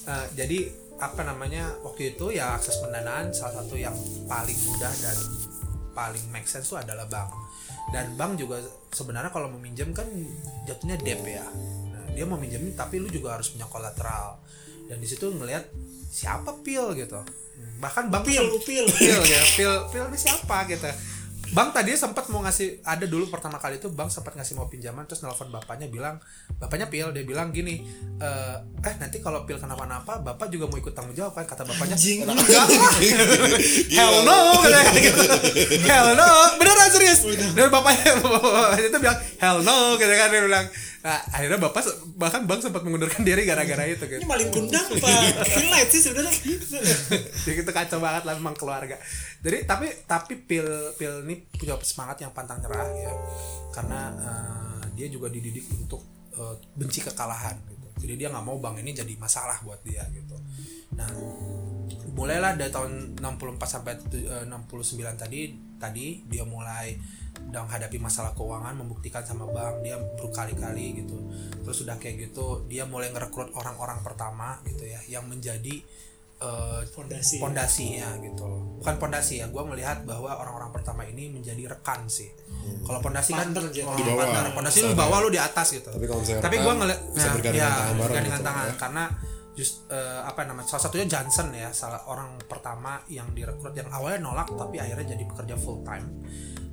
Eh, 0.05 0.25
jadi 0.33 0.65
apa 0.97 1.21
namanya 1.21 1.69
waktu 1.85 2.17
itu 2.17 2.33
ya 2.33 2.57
akses 2.57 2.81
pendanaan 2.81 3.29
salah 3.29 3.61
satu 3.61 3.77
yang 3.77 3.93
paling 4.25 4.57
mudah 4.65 4.89
dan 4.89 5.17
paling 5.93 6.23
make 6.33 6.49
sense 6.49 6.65
itu 6.65 6.81
adalah 6.81 7.05
bank. 7.05 7.29
Dan 7.93 8.17
bank 8.17 8.41
juga 8.41 8.57
sebenarnya 8.89 9.29
kalau 9.29 9.53
meminjam 9.53 9.93
kan 9.93 10.09
jatuhnya 10.65 10.97
debt 10.97 11.21
ya 11.21 11.45
dia 12.15 12.25
mau 12.25 12.39
minjemin 12.39 12.73
tapi 12.73 13.03
lu 13.03 13.11
juga 13.11 13.35
harus 13.35 13.51
punya 13.51 13.67
kolateral. 13.67 14.39
Dan 14.87 15.03
di 15.03 15.07
situ 15.09 15.27
ngelihat 15.27 15.67
siapa 16.09 16.55
pil 16.63 16.95
gitu. 16.95 17.19
Bahkan 17.83 18.07
bank 18.07 18.23
pil 18.23 18.47
pil. 18.63 18.87
Phil 18.87 19.21
ya 19.27 19.41
Phil 19.43 19.73
Phil 19.91 20.05
ini 20.07 20.17
siapa 20.17 20.63
gitu 20.71 20.87
Bang 21.53 21.69
tadi 21.69 21.93
sempat 21.93 22.25
mau 22.33 22.41
ngasih 22.41 22.81
ada 22.81 23.05
dulu 23.05 23.29
pertama 23.29 23.61
kali 23.61 23.77
itu 23.77 23.91
Bang 23.93 24.09
sempat 24.09 24.33
ngasih 24.33 24.57
mau 24.57 24.65
pinjaman 24.65 25.05
terus 25.05 25.21
nelfon 25.21 25.53
bapaknya 25.53 25.91
bilang 25.91 26.17
bapaknya 26.57 26.89
Pil 26.89 27.13
dia 27.13 27.21
bilang 27.21 27.53
gini 27.53 27.85
eh 28.17 28.57
eh 28.81 28.95
nanti 28.97 29.21
kalau 29.21 29.45
Pil 29.45 29.61
kenapa-napa 29.61 30.23
bapak 30.25 30.49
juga 30.49 30.65
mau 30.65 30.81
ikut 30.81 30.95
tanggung 30.97 31.13
jawab 31.13 31.37
kan 31.37 31.45
kata 31.45 31.67
bapaknya. 31.67 31.93
Anjing. 31.93 32.25
enggak 32.25 32.65
lah 32.65 32.95
hell 33.97 34.15
no 34.25 34.37
gitu. 34.97 35.23
Hell 35.85 36.09
no. 36.17 36.29
Beneran 36.57 36.89
serius. 36.89 37.19
Dan 37.53 37.69
bapaknya 37.69 38.17
bapaknya 38.23 38.87
itu 38.89 38.97
bilang 38.97 39.17
hell 39.37 39.57
no 39.61 39.99
gitu 40.01 40.13
kan 40.15 40.27
dia 40.33 40.41
bilang. 40.41 40.65
Nah 41.05 41.21
akhirnya 41.29 41.59
bapak 41.61 41.81
bahkan 42.17 42.41
Bang 42.49 42.59
sempat 42.65 42.81
mengundurkan 42.81 43.21
diri 43.21 43.45
gara-gara 43.45 43.85
itu 43.85 44.01
gitu. 44.09 44.21
Ini 44.21 44.25
maling 44.25 44.49
kundang 44.49 44.85
apa? 44.89 45.09
Feel 45.53 45.69
light 45.69 45.89
sih 45.93 46.01
sebenarnya. 46.01 46.33
jadi 47.45 47.61
itu 47.61 47.71
kacau 47.71 48.01
banget 48.01 48.23
lah 48.25 48.33
memang 48.33 48.57
keluarga 48.57 48.97
jadi 49.45 49.61
tapi 49.69 49.93
tapi 50.09 50.41
pil 50.41 50.65
pil 50.97 51.21
ini 51.21 51.45
punya 51.53 51.77
semangat 51.85 52.17
yang 52.25 52.33
pantang 52.33 52.57
nyerah 52.65 52.89
ya. 52.97 53.13
Karena 53.69 54.09
eh, 54.17 54.83
dia 54.97 55.05
juga 55.05 55.29
dididik 55.29 55.69
untuk 55.69 56.01
eh, 56.33 56.57
benci 56.73 57.05
kekalahan 57.05 57.53
gitu. 57.69 57.87
Jadi 58.01 58.13
dia 58.25 58.33
nggak 58.33 58.41
mau 58.41 58.57
bang 58.57 58.81
ini 58.81 58.97
jadi 58.97 59.13
masalah 59.21 59.61
buat 59.61 59.85
dia 59.85 60.01
gitu. 60.09 60.33
Nah 60.97 61.05
mulailah 62.17 62.57
dari 62.57 62.73
tahun 62.73 63.21
64 63.21 63.61
sampai 63.69 63.93
eh, 64.17 64.49
69 64.49 65.13
tadi 65.13 65.53
tadi 65.77 66.25
dia 66.25 66.41
mulai 66.41 66.97
menghadapi 67.45 68.01
masalah 68.01 68.33
keuangan 68.33 68.73
membuktikan 68.81 69.21
sama 69.21 69.45
bank 69.45 69.85
dia 69.85 70.01
berkali-kali 70.17 71.05
gitu. 71.05 71.21
Terus 71.61 71.85
sudah 71.85 72.01
kayak 72.01 72.33
gitu 72.33 72.65
dia 72.65 72.89
mulai 72.89 73.13
ngerekrut 73.13 73.53
orang-orang 73.53 74.01
pertama 74.01 74.57
gitu 74.65 74.89
ya 74.89 74.97
yang 75.05 75.29
menjadi 75.29 75.85
eh, 76.41 76.81
Fondasi. 76.91 77.37
pondasinya 77.39 78.09
gitu 78.19 78.43
loh. 78.43 78.61
bukan 78.81 78.95
pondasi 78.99 79.39
ya 79.39 79.47
gue 79.47 79.63
melihat 79.63 80.03
bahwa 80.03 80.35
orang-orang 80.35 80.71
pertama 80.75 81.07
ini 81.07 81.31
menjadi 81.31 81.71
rekan 81.71 82.07
sih 82.11 82.27
kalau 82.85 82.97
pondasi 82.97 83.31
kan 83.37 83.53
gitu. 83.53 83.85
Di 83.85 84.03
bawah. 84.03 84.51
pondasi 84.57 84.77
lu 84.81 84.97
bawah 84.97 85.17
lu 85.21 85.29
di 85.29 85.37
atas 85.37 85.69
gitu 85.69 85.89
Tapi 85.93 86.05
kalau 86.09 86.19
misalnya 86.21 86.43
tapi 86.43 86.55
gue 86.57 86.73
ngeliat 86.73 86.99
bisa 87.13 87.27
bergandengan 87.33 87.69
tangan 87.69 87.85
bareng 87.85 87.99
bergandengan 88.01 88.39
gitu, 88.41 88.49
tangan 88.49 88.65
ya. 88.65 88.73
karena 88.75 89.03
just 89.55 89.75
eh, 89.87 90.21
apa 90.25 90.41
namanya 90.43 90.67
salah 90.67 90.83
satunya 90.89 91.07
Johnson 91.07 91.47
ya 91.55 91.69
salah 91.71 92.03
orang 92.11 92.35
pertama 92.43 92.99
yang 93.07 93.31
direkrut 93.31 93.71
yang 93.71 93.87
awalnya 93.87 94.19
nolak 94.19 94.51
tapi 94.51 94.83
akhirnya 94.83 95.15
jadi 95.15 95.23
pekerja 95.23 95.55
full 95.55 95.79
time 95.87 96.05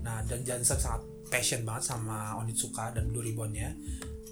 nah 0.03 0.19
dan 0.27 0.43
Johnson 0.43 0.79
sangat 0.83 1.03
passion 1.31 1.63
banget 1.63 1.95
sama 1.95 2.37
Onitsuka 2.43 2.91
dan 2.93 3.09
memprom 3.09 3.73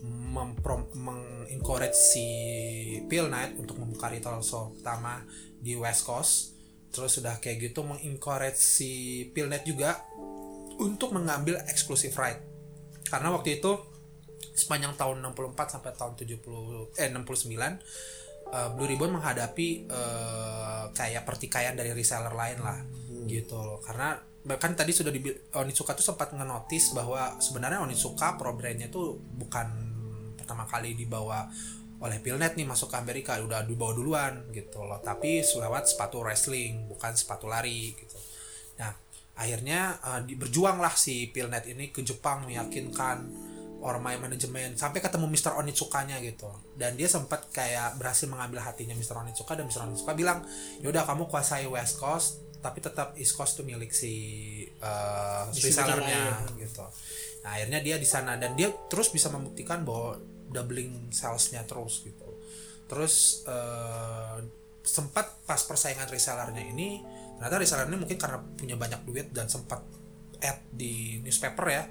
mengencourage 0.02 1.97
si 1.97 2.26
Phil 3.07 3.26
Knight 3.28 3.57
untuk 3.61 3.76
membuka 3.76 4.09
retail 4.09 4.40
store 4.40 4.76
pertama 4.76 5.25
di 5.61 5.76
West 5.76 6.09
Coast. 6.09 6.57
Terus 6.90 7.21
sudah 7.21 7.38
kayak 7.38 7.71
gitu 7.71 7.87
mengencourage 7.87 8.59
si 8.59 9.25
Phil 9.30 9.47
Knight 9.47 9.69
juga 9.69 10.02
untuk 10.80 11.12
mengambil 11.12 11.61
exclusive 11.69 12.16
right. 12.16 12.40
Karena 13.07 13.30
waktu 13.30 13.61
itu 13.61 13.76
sepanjang 14.57 14.97
tahun 14.97 15.25
64 15.33 15.75
sampai 15.78 15.92
tahun 15.95 16.12
70 16.16 16.97
eh 16.97 17.09
69 17.12 17.57
eh, 17.57 18.69
Blue 18.75 18.88
Ribbon 18.88 19.12
menghadapi 19.21 19.69
eh, 19.87 20.85
kayak 20.97 21.23
pertikaian 21.28 21.76
dari 21.76 21.92
reseller 21.92 22.33
lain 22.33 22.59
lah 22.64 22.78
gitu 23.28 23.61
loh. 23.61 23.78
Karena 23.85 24.16
bahkan 24.40 24.73
tadi 24.73 24.97
sudah 24.97 25.12
di 25.12 25.21
Onitsuka 25.52 25.92
tuh 25.92 26.04
sempat 26.04 26.33
ngenotis 26.33 26.97
bahwa 26.97 27.37
sebenarnya 27.38 27.85
Onitsuka 27.85 28.40
pro 28.40 28.57
brandnya 28.57 28.88
tuh 28.88 29.21
bukan 29.21 29.89
pertama 30.50 30.66
kali 30.66 30.99
dibawa 30.99 31.47
oleh 32.02 32.19
Pilnet 32.19 32.59
nih 32.59 32.66
masuk 32.66 32.90
ke 32.90 32.99
Amerika 32.99 33.38
udah 33.38 33.62
dibawa 33.62 33.95
duluan 33.95 34.50
gitu 34.50 34.83
loh 34.83 34.99
tapi 34.99 35.47
lewat 35.47 35.87
sepatu 35.87 36.26
wrestling 36.26 36.90
bukan 36.90 37.14
sepatu 37.14 37.47
lari 37.47 37.95
gitu 37.95 38.19
nah 38.75 38.90
akhirnya 39.38 39.95
di- 40.26 40.35
berjuanglah 40.35 40.90
si 40.99 41.30
Pilnet 41.30 41.71
ini 41.71 41.95
ke 41.95 42.02
Jepang 42.02 42.50
meyakinkan 42.50 43.30
orang 43.78 44.02
main 44.02 44.19
manajemen 44.19 44.75
sampai 44.75 44.99
ketemu 44.99 45.30
Mr. 45.30 45.54
Onitsukanya 45.54 46.19
gitu 46.19 46.50
dan 46.75 46.99
dia 46.99 47.07
sempat 47.07 47.47
kayak 47.54 47.95
berhasil 47.95 48.26
mengambil 48.26 48.59
hatinya 48.59 48.99
Mr. 48.99 49.23
Onitsuka 49.23 49.54
dan 49.54 49.71
Mr. 49.71 49.87
Onitsuka 49.87 50.19
bilang 50.19 50.42
yaudah 50.83 51.07
kamu 51.07 51.30
kuasai 51.30 51.71
West 51.71 52.02
Coast 52.02 52.42
tapi 52.59 52.83
tetap 52.83 53.14
East 53.14 53.38
Coast 53.38 53.54
tuh 53.54 53.64
milik 53.64 53.95
si 53.95 54.12
uh, 54.83 55.47
resellernya 55.54 56.42
gitu 56.59 56.85
nah 57.40 57.57
akhirnya 57.57 57.80
dia 57.80 57.97
di 58.02 58.09
sana 58.09 58.35
dan 58.35 58.52
dia 58.59 58.69
terus 58.92 59.09
bisa 59.14 59.33
membuktikan 59.33 59.80
bahwa 59.87 60.21
doubling 60.50 61.11
salesnya 61.14 61.62
terus 61.64 62.02
gitu 62.04 62.28
terus 62.90 63.47
eh, 63.47 64.38
sempat 64.83 65.47
pas 65.47 65.61
persaingan 65.62 66.11
resellernya 66.11 66.64
ini 66.75 67.02
ternyata 67.38 67.57
resellernya 67.62 67.99
mungkin 67.99 68.19
karena 68.19 68.38
punya 68.42 68.76
banyak 68.76 69.00
duit 69.07 69.26
dan 69.30 69.47
sempat 69.47 69.80
ad 70.40 70.59
di 70.73 71.21
newspaper 71.23 71.66
ya 71.69 71.85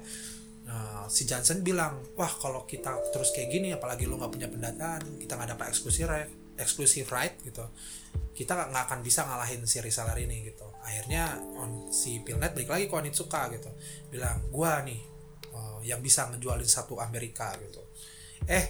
Nah, 0.70 1.10
si 1.10 1.26
Johnson 1.26 1.66
bilang, 1.66 1.98
wah 2.14 2.30
kalau 2.30 2.62
kita 2.62 2.94
terus 3.10 3.34
kayak 3.34 3.50
gini, 3.50 3.74
apalagi 3.74 4.06
lu 4.06 4.14
nggak 4.14 4.30
punya 4.30 4.46
pendataan, 4.46 5.18
kita 5.18 5.34
nggak 5.34 5.50
dapat 5.58 5.66
eksklusif 5.74 6.06
right, 6.06 6.30
eksklusif 6.54 7.10
right 7.10 7.34
gitu, 7.42 7.66
kita 8.30 8.54
nggak 8.54 8.86
akan 8.86 9.02
bisa 9.02 9.26
ngalahin 9.26 9.66
si 9.66 9.82
reseller 9.82 10.14
ini 10.22 10.46
gitu. 10.46 10.70
Akhirnya 10.86 11.42
on, 11.58 11.90
si 11.90 12.22
Pilnet 12.22 12.54
balik 12.54 12.70
lagi 12.70 12.86
ke 12.86 12.94
Onitsuka 12.94 13.50
gitu, 13.50 13.66
bilang, 14.14 14.46
gua 14.54 14.86
nih 14.86 15.02
eh, 15.50 15.78
yang 15.90 15.98
bisa 15.98 16.30
ngejualin 16.30 16.70
satu 16.70 17.02
Amerika 17.02 17.50
gitu. 17.58 17.82
Eh, 18.46 18.64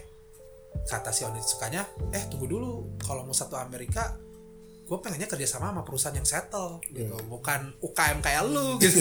kata 0.86 1.10
si 1.10 1.22
Onitsukanya, 1.22 1.82
eh 2.10 2.24
tunggu 2.26 2.46
dulu, 2.46 2.70
kalau 2.98 3.22
mau 3.22 3.32
satu 3.32 3.54
Amerika, 3.54 4.16
gue 4.84 4.98
pengennya 4.98 5.26
kerjasama 5.26 5.70
sama 5.70 5.82
perusahaan 5.82 6.14
yang 6.14 6.26
settle 6.26 6.82
gitu. 6.88 7.14
Bukan 7.26 7.78
UKM 7.78 8.18
kayak 8.18 8.42
lu 8.44 8.74
gitu. 8.82 8.98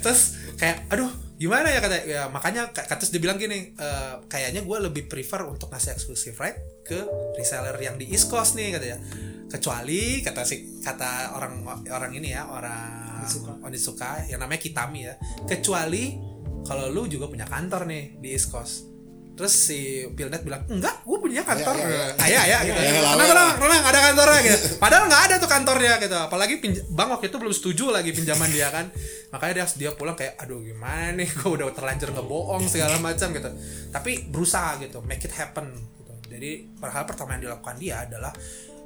Terus 0.00 0.20
kayak 0.56 0.88
aduh 0.88 1.10
gimana 1.36 1.68
ya 1.68 1.82
kata 1.82 1.96
ya 2.06 2.22
makanya 2.30 2.70
k- 2.70 2.86
terus 2.86 3.10
dia 3.10 3.18
bilang 3.18 3.34
gini 3.34 3.74
"Eh, 3.74 4.14
kayaknya 4.30 4.62
gue 4.62 4.78
lebih 4.78 5.10
prefer 5.10 5.42
untuk 5.42 5.68
ngasih 5.68 5.90
eksklusif 5.92 6.38
right 6.38 6.54
ke 6.86 7.02
reseller 7.34 7.74
yang 7.76 7.98
di 7.98 8.06
East 8.08 8.30
Coast 8.30 8.54
nih 8.54 8.70
katanya 8.70 9.02
kecuali 9.50 10.22
kata 10.22 10.46
si 10.46 10.80
kata 10.80 11.34
orang 11.34 11.66
orang 11.90 12.12
ini 12.14 12.30
ya 12.30 12.46
orang 12.46 13.10
Onitsuka. 13.20 13.52
Onitsuka 13.60 14.10
yang 14.30 14.38
namanya 14.38 14.60
Kitami 14.60 15.00
ya. 15.02 15.14
Kecuali 15.44 16.14
kalau 16.62 16.88
lu 16.88 17.04
juga 17.04 17.26
punya 17.26 17.44
kantor 17.44 17.90
nih 17.90 18.16
di 18.16 18.28
East 18.32 18.48
Coast 18.48 18.91
terus 19.32 19.52
si 19.56 20.04
Pilnet 20.12 20.44
bilang 20.44 20.60
enggak 20.68 21.02
gue 21.08 21.18
punya 21.18 21.40
kantor. 21.40 21.74
Iya, 21.80 21.88
iya, 21.88 22.20
ayah 22.20 22.44
ya 22.44 22.58
gitu. 22.68 22.78
Tenang 22.78 23.00
lawan. 23.00 23.26
tenang 23.26 23.48
tenang 23.56 23.82
ada 23.88 24.00
kantornya 24.04 24.40
gitu. 24.44 24.56
Padahal 24.84 25.04
nggak 25.08 25.22
ada 25.24 25.34
tuh 25.40 25.50
kantornya 25.50 25.92
gitu. 25.96 26.16
Apalagi 26.16 26.54
bang 26.92 27.08
waktu 27.08 27.26
itu 27.32 27.36
belum 27.40 27.54
setuju 27.56 27.84
lagi 27.88 28.10
pinjaman 28.12 28.50
dia 28.52 28.68
kan. 28.68 28.86
Makanya 29.32 29.52
dia 29.56 29.66
dia 29.72 29.90
pulang 29.96 30.12
kayak 30.12 30.36
aduh 30.36 30.60
gimana 30.60 31.16
nih? 31.16 31.28
Gue 31.40 31.50
udah 31.56 31.72
terlanjur 31.72 32.12
ngebohong 32.12 32.64
segala 32.68 33.00
macam 33.00 33.32
gitu. 33.32 33.50
Tapi 33.88 34.28
berusaha 34.28 34.76
gitu. 34.84 35.00
Make 35.00 35.24
it 35.24 35.32
happen 35.32 35.72
gitu. 35.72 36.12
Jadi 36.28 36.50
hal 36.84 37.04
pertama 37.08 37.40
yang 37.40 37.48
dilakukan 37.48 37.76
dia 37.80 38.04
adalah 38.04 38.32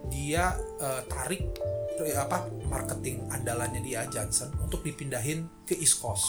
dia 0.07 0.55
eh, 0.79 1.03
tarik 1.11 1.43
eh, 2.07 2.15
apa 2.15 2.47
marketing 2.71 3.27
andalannya 3.35 3.83
dia 3.83 4.07
Johnson 4.07 4.55
untuk 4.63 4.87
dipindahin 4.87 5.67
ke 5.67 5.75
East 5.75 5.99
Coast. 5.99 6.27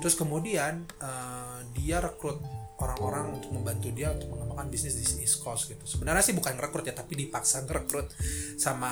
Terus 0.00 0.16
kemudian 0.16 0.88
eh, 1.04 1.58
dia 1.76 2.00
rekrut 2.00 2.61
orang-orang 2.82 3.38
untuk 3.38 3.50
membantu 3.54 3.94
dia 3.94 4.10
untuk 4.10 4.34
mengembangkan 4.34 4.66
bisnis 4.66 4.98
di 4.98 5.22
East 5.22 5.38
Coast 5.38 5.70
gitu 5.70 5.84
sebenarnya 5.86 6.26
sih 6.26 6.34
bukan 6.34 6.58
rekrut 6.58 6.90
ya 6.90 6.94
tapi 6.98 7.14
dipaksa 7.14 7.62
ngerekrut 7.62 8.10
sama 8.58 8.90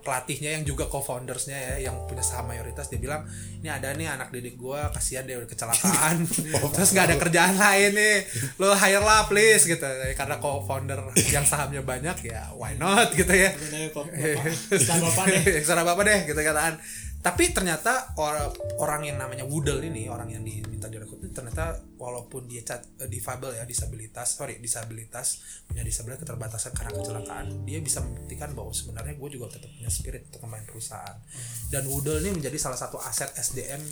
pelatihnya 0.00 0.56
yang 0.56 0.64
juga 0.64 0.88
co-foundersnya 0.88 1.76
ya 1.76 1.92
yang 1.92 2.08
punya 2.08 2.24
saham 2.24 2.48
mayoritas 2.48 2.88
dia 2.88 2.96
bilang 2.96 3.28
ini 3.60 3.68
ada 3.68 3.92
nih 3.92 4.08
anak 4.08 4.32
didik 4.32 4.56
gua 4.56 4.88
kasihan 4.88 5.28
dia 5.28 5.36
udah 5.36 5.50
kecelakaan 5.52 6.24
terus 6.74 6.90
nggak 6.96 7.06
ada 7.12 7.16
kerjaan 7.20 7.54
lain 7.60 7.92
nih 7.92 8.16
lo 8.56 8.72
hire 8.72 9.04
lah 9.04 9.28
please 9.28 9.68
gitu 9.68 9.84
karena 10.16 10.40
co-founder 10.40 11.12
yang 11.28 11.44
sahamnya 11.44 11.84
banyak 11.84 12.32
ya 12.32 12.50
why 12.56 12.72
not 12.80 13.12
gitu 13.12 13.30
ya 13.30 13.52
Bener, 13.66 13.90
Pop. 13.90 14.06
Bapak. 15.02 15.24
Deh. 15.26 15.62
Serah 15.64 15.84
bapak 15.84 16.04
deh 16.06 16.18
gitu 16.30 16.40
kataan. 16.40 16.74
Tapi 17.26 17.50
ternyata 17.50 18.14
orang 18.22 18.54
orang 18.78 19.02
yang 19.02 19.18
namanya 19.18 19.42
Woodle 19.42 19.82
ini 19.82 20.06
orang 20.06 20.30
yang 20.30 20.46
diminta 20.46 20.86
direkrut 20.86 21.18
ini 21.26 21.34
ternyata 21.34 21.74
walaupun 21.98 22.46
dia 22.46 22.62
cat, 22.62 22.86
eh, 23.02 23.10
difabel 23.10 23.58
ya 23.58 23.66
disabilitas 23.66 24.38
sorry 24.38 24.62
disabilitas 24.62 25.42
punya 25.66 25.82
disabilitas 25.82 26.22
keterbatasan 26.22 26.70
karena 26.70 26.94
kecelakaan 26.94 27.66
dia 27.66 27.82
bisa 27.82 27.98
membuktikan 28.06 28.54
bahwa 28.54 28.70
sebenarnya 28.70 29.18
gue 29.18 29.28
juga 29.34 29.58
tetap 29.58 29.74
punya 29.74 29.90
spirit 29.90 30.30
untuk 30.30 30.46
kembali 30.46 30.70
perusahaan. 30.70 31.18
Dan 31.66 31.90
Woodle 31.90 32.22
ini 32.22 32.38
menjadi 32.38 32.62
salah 32.62 32.78
satu 32.78 33.02
aset 33.02 33.34
SDM 33.34 33.82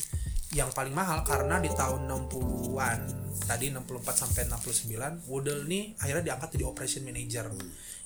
yang 0.54 0.70
paling 0.70 0.90
mahal 0.90 1.20
karena 1.22 1.58
di 1.58 1.68
tahun 1.68 2.06
60-an 2.06 2.98
tadi 3.44 3.68
64 3.68 3.84
sampai 4.14 4.42
69 4.46 5.26
Woodle 5.26 5.66
ini 5.66 5.92
akhirnya 5.96 6.32
diangkat 6.32 6.54
jadi 6.54 6.64
operation 6.64 7.02
manager 7.02 7.50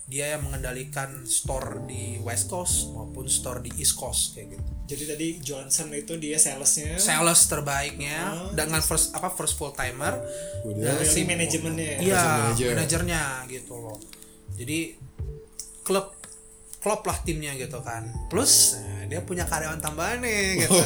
dia 0.05 0.33
yang 0.33 0.41
mengendalikan 0.43 1.23
store 1.23 1.85
di 1.85 2.17
West 2.19 2.49
Coast 2.49 2.89
maupun 2.89 3.29
store 3.29 3.61
di 3.61 3.77
East 3.77 3.93
Coast 3.93 4.33
kayak 4.33 4.57
gitu. 4.57 4.65
Jadi 4.89 5.03
tadi 5.05 5.29
Johnson 5.39 5.93
itu 5.93 6.17
dia 6.17 6.41
salesnya. 6.41 6.97
Sales 6.97 7.45
terbaiknya 7.45 8.17
Oh. 8.25 8.57
dengan 8.57 8.81
first 8.81 9.13
apa 9.13 9.29
first 9.29 9.55
full 9.55 9.69
timer. 9.71 10.17
Yang 10.65 11.05
si- 11.05 11.29
manajemennya. 11.29 11.91
ya. 11.93 11.99
Iya, 12.01 12.23
manager. 12.25 12.69
manajernya 12.73 13.23
gitu 13.47 13.75
loh. 13.77 14.01
Jadi 14.57 14.97
klub 15.85 16.17
klop 16.79 17.05
lah 17.05 17.21
timnya 17.21 17.53
gitu 17.53 17.77
kan. 17.79 18.09
Plus 18.33 18.81
dia 19.09 19.21
punya 19.21 19.43
karyawan 19.43 19.77
tambahan 19.79 20.21
nih 20.21 20.43
gitu. 20.61 20.77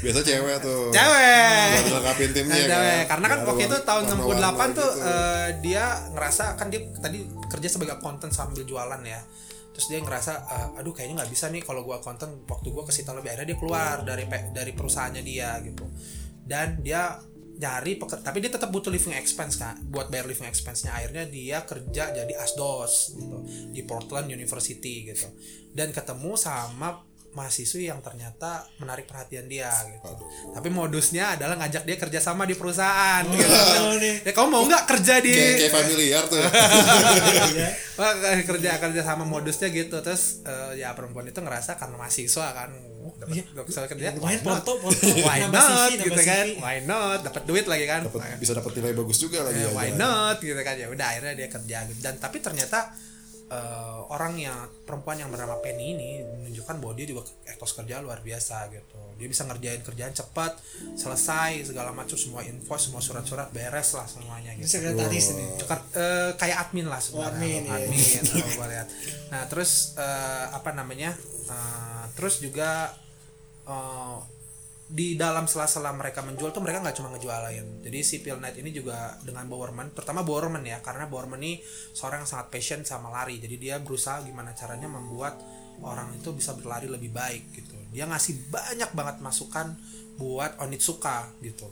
Biasa 0.00 0.20
cewek 0.20 0.56
tuh. 0.58 0.90
Cewek. 0.90 1.70
Lengkapin 1.88 2.30
timnya 2.32 2.50
Nah, 2.50 2.58
kan. 2.58 2.70
cewek. 2.72 3.02
Karena 3.06 3.26
kan 3.26 3.38
waktu 3.44 3.62
itu 3.64 3.76
tahun 3.78 4.02
warna-warna 4.10 4.48
68 4.66 4.72
tuh 4.74 4.90
gitu. 4.90 5.04
eh, 5.04 5.48
dia 5.60 5.84
ngerasa 6.10 6.44
kan 6.54 6.66
dia 6.66 6.80
tadi 6.96 7.18
kerja 7.46 7.68
sebagai 7.70 7.96
konten 7.98 8.28
sambil 8.28 8.62
jualan 8.62 9.00
ya. 9.00 9.20
Terus 9.70 9.86
dia 9.86 10.00
ngerasa 10.00 10.32
eh, 10.42 10.78
aduh 10.78 10.90
kayaknya 10.90 11.20
nggak 11.20 11.30
bisa 11.30 11.46
nih 11.46 11.60
kalau 11.60 11.80
gua 11.82 11.98
konten 11.98 12.28
waktu 12.44 12.68
gua 12.68 12.82
ke 12.82 12.92
situ 12.92 13.08
lebih 13.08 13.30
akhirnya 13.30 13.48
dia 13.50 13.58
keluar 13.58 13.96
dari 14.00 14.24
dari 14.50 14.72
perusahaannya 14.72 15.20
dia 15.20 15.60
gitu. 15.60 15.84
Dan 16.42 16.80
dia 16.80 17.20
nyari 17.56 17.96
peker- 17.96 18.20
tapi 18.20 18.38
dia 18.38 18.52
tetap 18.52 18.68
butuh 18.68 18.88
living 18.88 19.12
expense 19.12 19.56
kan 19.56 19.80
buat 19.82 20.06
bayar 20.06 20.28
living 20.28 20.44
expense-nya 20.44 20.92
akhirnya 20.92 21.24
dia 21.24 21.64
kerja 21.64 22.12
jadi 22.12 22.28
asdos 22.36 23.16
gitu 23.16 23.36
di 23.66 23.80
Portland 23.80 24.28
University 24.28 25.08
gitu 25.08 25.24
dan 25.72 25.88
ketemu 25.88 26.36
sama 26.36 27.00
mahasiswi 27.36 27.92
yang 27.92 28.00
ternyata 28.00 28.64
menarik 28.80 29.04
perhatian 29.04 29.44
dia 29.44 29.68
gitu 29.68 30.08
tapi 30.56 30.72
modusnya 30.72 31.36
adalah 31.36 31.60
ngajak 31.60 31.84
dia 31.84 31.96
kerja 32.00 32.16
sama 32.18 32.48
di 32.48 32.56
perusahaan 32.56 33.20
gitu. 33.28 33.44
nih. 34.00 34.24
ya 34.24 34.32
kamu 34.32 34.48
mau 34.48 34.64
nggak 34.64 34.84
kerja 34.88 35.20
di 35.20 35.36
Kayak, 35.36 35.56
kayak 35.60 35.72
familiar 35.76 36.22
tuh. 36.24 36.40
Iya. 37.46 37.68
Wah, 37.96 38.12
kerja 38.42 38.70
kerja 38.76 39.00
sama 39.00 39.24
modusnya 39.24 39.68
gitu 39.68 40.00
terus 40.00 40.40
eh, 40.44 40.80
ya 40.80 40.92
perempuan 40.92 41.24
itu 41.24 41.36
ngerasa 41.36 41.76
karena 41.76 41.96
mahasiswa 41.96 42.46
kan 42.52 42.70
oh, 43.04 43.12
dapat 43.16 43.44
Iya. 43.44 43.62
bisa 43.62 43.84
kerja 43.84 44.06
Lumayan 44.12 44.20
why 44.20 44.36
not? 44.40 44.64
foto, 44.64 44.72
foto. 44.82 45.06
why 45.20 45.38
Nambah 45.44 45.60
not 45.60 45.90
CV, 45.92 46.00
gitu 46.08 46.22
kan 46.22 46.46
why 46.60 46.76
not 46.82 47.18
dapat 47.22 47.42
duit 47.44 47.64
lagi 47.64 47.84
kan 47.84 48.00
Dapet, 48.04 48.20
bisa 48.36 48.52
dapat 48.52 48.72
nilai 48.74 48.92
bagus 48.92 49.18
juga 49.18 49.38
lagi. 49.44 49.60
Ya, 49.60 49.68
ya, 49.68 49.76
why 49.76 49.88
jalan. 49.88 50.00
not 50.00 50.36
gitu 50.40 50.60
kan 50.60 50.74
ya 50.74 50.86
udah 50.88 51.06
akhirnya 51.06 51.34
dia 51.36 51.48
kerja 51.48 51.76
gitu. 51.86 52.00
dan 52.00 52.14
tapi 52.16 52.36
ternyata 52.40 52.78
eh, 53.46 54.00
orang 54.10 54.34
yang 54.38 54.58
perempuan 54.82 55.22
yang 55.22 55.30
bernama 55.30 55.58
Penny 55.62 55.94
ini 55.94 56.10
menunjukkan 56.22 56.76
bahwa 56.82 56.94
dia 56.98 57.06
juga 57.06 57.22
etos 57.46 57.72
kerja 57.74 58.02
luar 58.02 58.20
biasa 58.22 58.66
gitu 58.74 58.98
dia 59.16 59.28
bisa 59.32 59.48
ngerjain 59.48 59.80
kerjaan 59.80 60.12
cepat 60.12 60.60
selesai 60.92 61.64
segala 61.72 61.88
macam 61.94 62.18
semua 62.20 62.44
info 62.44 62.76
semua 62.76 63.00
surat-surat 63.00 63.48
beres 63.54 63.96
lah 63.96 64.04
semuanya 64.04 64.52
gitu 64.60 64.76
sekretaris 64.76 65.32
ini. 65.32 65.44
Eh, 65.96 66.30
kayak 66.36 66.68
admin 66.68 66.86
lah 66.90 67.00
sebenarnya 67.00 67.32
Oh, 67.32 67.40
admin, 67.40 67.62
iya. 67.64 67.76
admin 67.80 68.20
kalau 68.28 68.48
gua 68.60 68.66
lihat 68.68 68.88
nah 69.32 69.42
terus 69.48 69.96
eh, 69.96 70.46
apa 70.52 70.70
namanya 70.76 71.16
eh, 71.48 72.04
terus 72.12 72.42
juga 72.44 72.92
di 74.86 75.18
dalam 75.18 75.50
sela-sela 75.50 75.90
mereka 75.90 76.22
menjual 76.22 76.54
tuh 76.54 76.62
mereka 76.62 76.78
nggak 76.78 76.96
cuma 77.02 77.10
ngejualin. 77.10 77.82
Jadi 77.82 77.98
si 78.06 78.22
Phil 78.22 78.38
Knight 78.38 78.62
ini 78.62 78.70
juga 78.70 79.18
dengan 79.18 79.50
Bowerman 79.50 79.90
pertama 79.90 80.22
Bowerman 80.22 80.62
ya 80.62 80.78
karena 80.78 81.10
Bowerman 81.10 81.42
ini 81.42 81.58
seorang 81.90 82.22
yang 82.22 82.30
sangat 82.30 82.54
passion 82.54 82.86
sama 82.86 83.10
lari. 83.10 83.42
Jadi 83.42 83.58
dia 83.58 83.82
berusaha 83.82 84.22
gimana 84.22 84.54
caranya 84.54 84.86
membuat 84.86 85.42
orang 85.82 86.14
itu 86.14 86.30
bisa 86.30 86.54
berlari 86.54 86.86
lebih 86.86 87.10
baik 87.10 87.50
gitu. 87.50 87.74
Dia 87.90 88.06
ngasih 88.06 88.46
banyak 88.46 88.90
banget 88.94 89.16
masukan 89.18 89.74
buat 90.22 90.54
Onitsuka 90.62 91.34
gitu. 91.42 91.66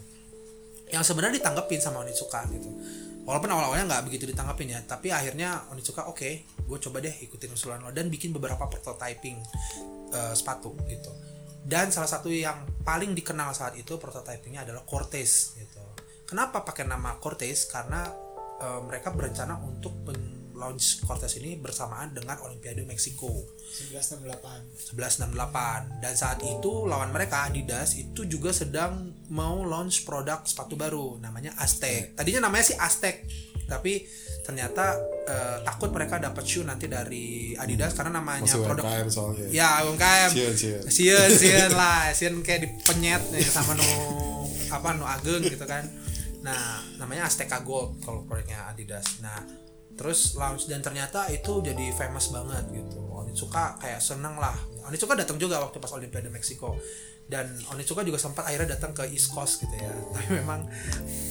Yang 0.91 1.15
sebenarnya 1.15 1.39
ditanggepin 1.39 1.79
sama 1.79 2.03
Onitsuka 2.03 2.51
gitu. 2.51 2.67
Walaupun 3.25 3.47
awal-awalnya 3.47 3.95
nggak 3.95 4.05
begitu 4.11 4.27
ditanggepin 4.27 4.75
ya 4.75 4.83
tapi 4.83 5.15
akhirnya 5.15 5.71
Onitsuka 5.71 6.11
oke 6.11 6.31
gue 6.45 6.79
coba 6.83 6.99
deh 6.99 7.15
ikutin 7.25 7.55
usulan 7.55 7.81
lo 7.81 7.95
dan 7.95 8.11
bikin 8.13 8.35
beberapa 8.35 8.69
prototyping 8.69 9.37
eh, 10.13 10.35
sepatu 10.37 10.77
gitu 10.89 11.34
dan 11.65 11.89
salah 11.89 12.09
satu 12.09 12.29
yang 12.29 12.69
paling 12.85 13.17
dikenal 13.17 13.57
saat 13.57 13.75
itu 13.81 13.97
prototypingnya 13.97 14.69
adalah 14.69 14.85
Cortez 14.85 15.57
gitu. 15.57 15.81
Kenapa 16.29 16.61
pakai 16.61 16.85
nama 16.85 17.17
Cortez? 17.17 17.65
Karena 17.69 18.05
eh, 18.61 18.81
mereka 18.85 19.13
berencana 19.17 19.57
untuk 19.65 20.05
launch 20.55 21.03
Cortez 21.03 21.35
ini 21.43 21.59
bersamaan 21.59 22.15
dengan 22.15 22.39
Olimpiade 22.47 22.87
Meksiko. 22.87 23.33
1968. 23.91 24.95
1168 24.95 26.01
dan 26.05 26.15
saat 26.15 26.39
itu 26.45 26.87
lawan 26.87 27.11
mereka 27.11 27.51
Adidas 27.51 27.99
itu 27.99 28.29
juga 28.29 28.55
sedang 28.55 29.11
mau 29.33 29.67
launch 29.67 30.07
produk 30.07 30.47
sepatu 30.47 30.79
baru 30.79 31.19
namanya 31.19 31.57
Aztec. 31.59 32.15
Tadinya 32.15 32.47
namanya 32.47 32.65
sih 32.71 32.79
Aztec 32.79 33.27
tapi 33.65 34.05
ternyata 34.45 34.93
eh, 35.25 35.57
takut 35.65 35.89
mereka 35.89 36.21
dapat 36.21 36.45
shoe 36.45 36.69
nanti 36.69 36.85
dari 36.85 37.57
Adidas 37.57 37.97
karena 37.97 38.21
namanya 38.21 38.45
Masih 38.45 38.61
produk 38.61 38.85
UMKM 38.85 39.09
soalnya. 39.09 39.47
ya 39.49 39.71
UMKM 39.89 40.31
sieun. 40.31 40.55
sieun 40.85 41.31
sieun 41.33 41.73
lah. 41.81 42.13
Sieun 42.13 42.45
kayak 42.45 42.69
dipenyet 42.69 43.25
nih 43.33 43.41
sama 43.41 43.73
nu 43.73 43.89
apa 44.69 44.93
nu 44.93 45.09
ageng 45.09 45.41
gitu 45.41 45.65
kan. 45.65 45.89
Nah 46.45 46.85
namanya 47.01 47.25
Azteca 47.25 47.65
Gold 47.65 48.05
kalau 48.05 48.21
produknya 48.29 48.69
Adidas. 48.69 49.25
Nah 49.25 49.41
terus 49.95 50.37
launch 50.37 50.69
dan 50.69 50.85
ternyata 50.85 51.25
itu 51.33 51.65
jadi 51.65 51.97
famous 51.97 52.29
banget 52.29 52.69
gitu. 52.69 53.01
Onitsuka 53.17 53.81
kayak 53.81 54.05
seneng 54.05 54.37
lah. 54.37 54.53
Onitsuka 54.85 55.17
datang 55.17 55.41
juga 55.41 55.57
waktu 55.57 55.81
pas 55.81 55.89
Olimpiade 55.97 56.29
Meksiko. 56.29 56.77
Dan 57.25 57.49
Onitsuka 57.73 58.05
juga 58.05 58.21
sempat 58.21 58.45
akhirnya 58.45 58.77
datang 58.77 58.93
ke 58.93 59.09
East 59.09 59.33
Coast 59.33 59.65
gitu 59.65 59.73
ya. 59.73 59.89
Tapi 60.13 60.37
memang 60.37 60.69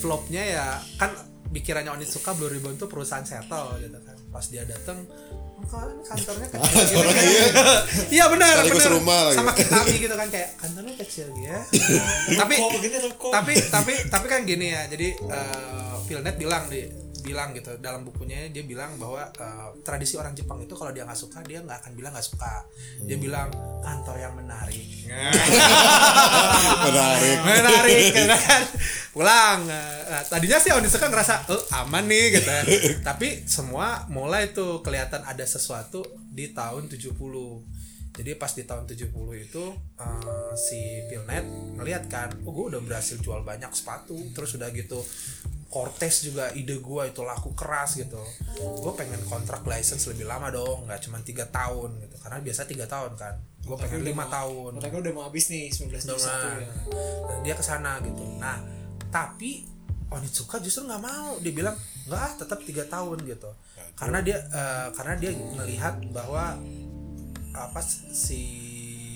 flopnya 0.02 0.42
ya 0.42 0.66
kan 0.98 1.14
pikirannya 1.54 1.94
Onitsuka 1.94 2.34
Blue 2.34 2.50
Ribbon 2.50 2.76
tuh 2.76 2.90
perusahaan 2.90 3.22
settle 3.22 3.78
gitu 3.80 4.00
kan. 4.02 4.18
Pas 4.28 4.46
dia 4.50 4.66
datang 4.66 5.06
"Oh, 5.06 5.64
kan 5.70 5.94
kantornya 6.04 6.48
kecil 6.58 6.84
gitu 6.90 7.06
kan? 7.06 7.26
iya. 8.18 8.26
Benar 8.28 8.54
Sekaligus 8.58 8.82
benar. 8.82 8.94
rumah 8.98 9.20
lagi. 9.30 9.38
sama 9.38 9.52
Kitami 9.54 9.96
gitu 9.96 10.16
kan 10.18 10.28
kayak 10.28 10.50
kantornya 10.58 10.96
kecil 10.98 11.28
ya. 11.38 11.58
Tapi 12.42 12.56
tapi 13.30 13.54
tapi 13.70 13.94
tapi 14.10 14.26
kan 14.26 14.42
gini 14.44 14.74
ya 14.74 14.90
jadi 14.90 15.14
uh, 15.24 15.96
Philnet 16.04 16.36
bilang 16.36 16.66
di 16.68 16.84
bilang 17.24 17.56
gitu. 17.56 17.72
Dalam 17.80 18.04
bukunya 18.04 18.52
dia 18.52 18.68
bilang 18.68 19.00
bahwa 19.00 19.24
eh, 19.24 19.68
tradisi 19.82 20.20
orang 20.20 20.36
Jepang 20.36 20.60
itu 20.60 20.76
kalau 20.76 20.92
dia 20.92 21.08
nggak 21.08 21.18
suka 21.18 21.40
dia 21.48 21.64
nggak 21.64 21.80
akan 21.80 21.92
bilang 21.96 22.12
nggak 22.12 22.28
suka. 22.28 22.68
Dia 23.08 23.18
bilang 23.18 23.48
kantor 23.80 24.16
yang 24.20 24.34
menarik. 24.36 24.84
Menarik. 26.84 27.38
menarik 27.48 27.98
gitu 28.12 28.22
kan? 28.28 28.62
Pulang. 29.16 29.60
Nah, 29.64 30.24
tadinya 30.28 30.58
sih 30.60 30.76
Onitsuka 30.76 31.08
ngerasa 31.08 31.48
oh 31.48 31.64
aman 31.80 32.04
nih 32.06 32.38
gitu. 32.38 32.52
Tapi 33.08 33.48
semua 33.48 34.04
mulai 34.12 34.52
tuh 34.52 34.84
kelihatan 34.84 35.24
ada 35.24 35.46
sesuatu 35.48 36.04
di 36.34 36.52
tahun 36.52 36.92
70 36.92 37.16
jadi 38.14 38.38
pas 38.38 38.54
di 38.54 38.62
tahun 38.62 38.86
70 38.86 39.10
itu 39.42 39.64
eh, 39.98 40.54
si 40.54 40.80
Philnet 41.10 41.46
ngeliat 41.82 42.06
kan 42.14 42.30
oh 42.46 42.54
gue 42.54 42.66
udah 42.78 42.82
berhasil 42.86 43.18
jual 43.18 43.42
banyak 43.42 43.74
sepatu. 43.74 44.14
Terus 44.38 44.54
udah 44.62 44.70
gitu 44.70 45.02
Cortez 45.74 46.22
juga 46.22 46.54
ide 46.54 46.78
gue 46.78 47.04
itu 47.10 47.26
laku 47.26 47.58
keras 47.58 47.98
gitu. 47.98 48.22
Gue 48.62 48.94
pengen 48.94 49.18
kontrak 49.26 49.66
license 49.66 50.06
lebih 50.14 50.30
lama 50.30 50.54
dong 50.54 50.86
nggak 50.86 51.10
cuma 51.10 51.18
tiga 51.26 51.50
tahun 51.50 51.98
gitu. 51.98 52.16
Karena 52.22 52.38
biasa 52.46 52.70
tiga 52.70 52.86
tahun 52.86 53.18
kan. 53.18 53.34
Gue 53.66 53.74
pengen 53.82 54.06
lima 54.06 54.30
tahun. 54.30 54.78
Mereka 54.78 55.02
udah 55.02 55.12
mau 55.18 55.26
habis 55.26 55.50
nih 55.50 55.74
1971 55.74 56.14
dengan 56.14 56.62
ya. 56.62 56.74
dan 57.26 57.38
dia 57.42 57.56
ke 57.58 57.66
sana 57.66 57.98
gitu. 58.06 58.22
Nah 58.38 58.62
tapi 59.10 59.66
Onitsuka 60.14 60.62
justru 60.62 60.86
nggak 60.86 61.02
mau. 61.02 61.42
Dia 61.42 61.50
bilang 61.50 61.74
nggak 62.06 62.22
ah 62.22 62.34
tetap 62.38 62.62
tiga 62.62 62.86
tahun 62.86 63.26
gitu. 63.26 63.50
Karena 63.98 64.22
dia 64.22 64.38
eh, 64.46 64.88
karena 64.94 65.18
dia 65.18 65.34
melihat 65.34 65.98
bahwa 66.14 66.54
apa 67.58 67.82
si 68.14 68.46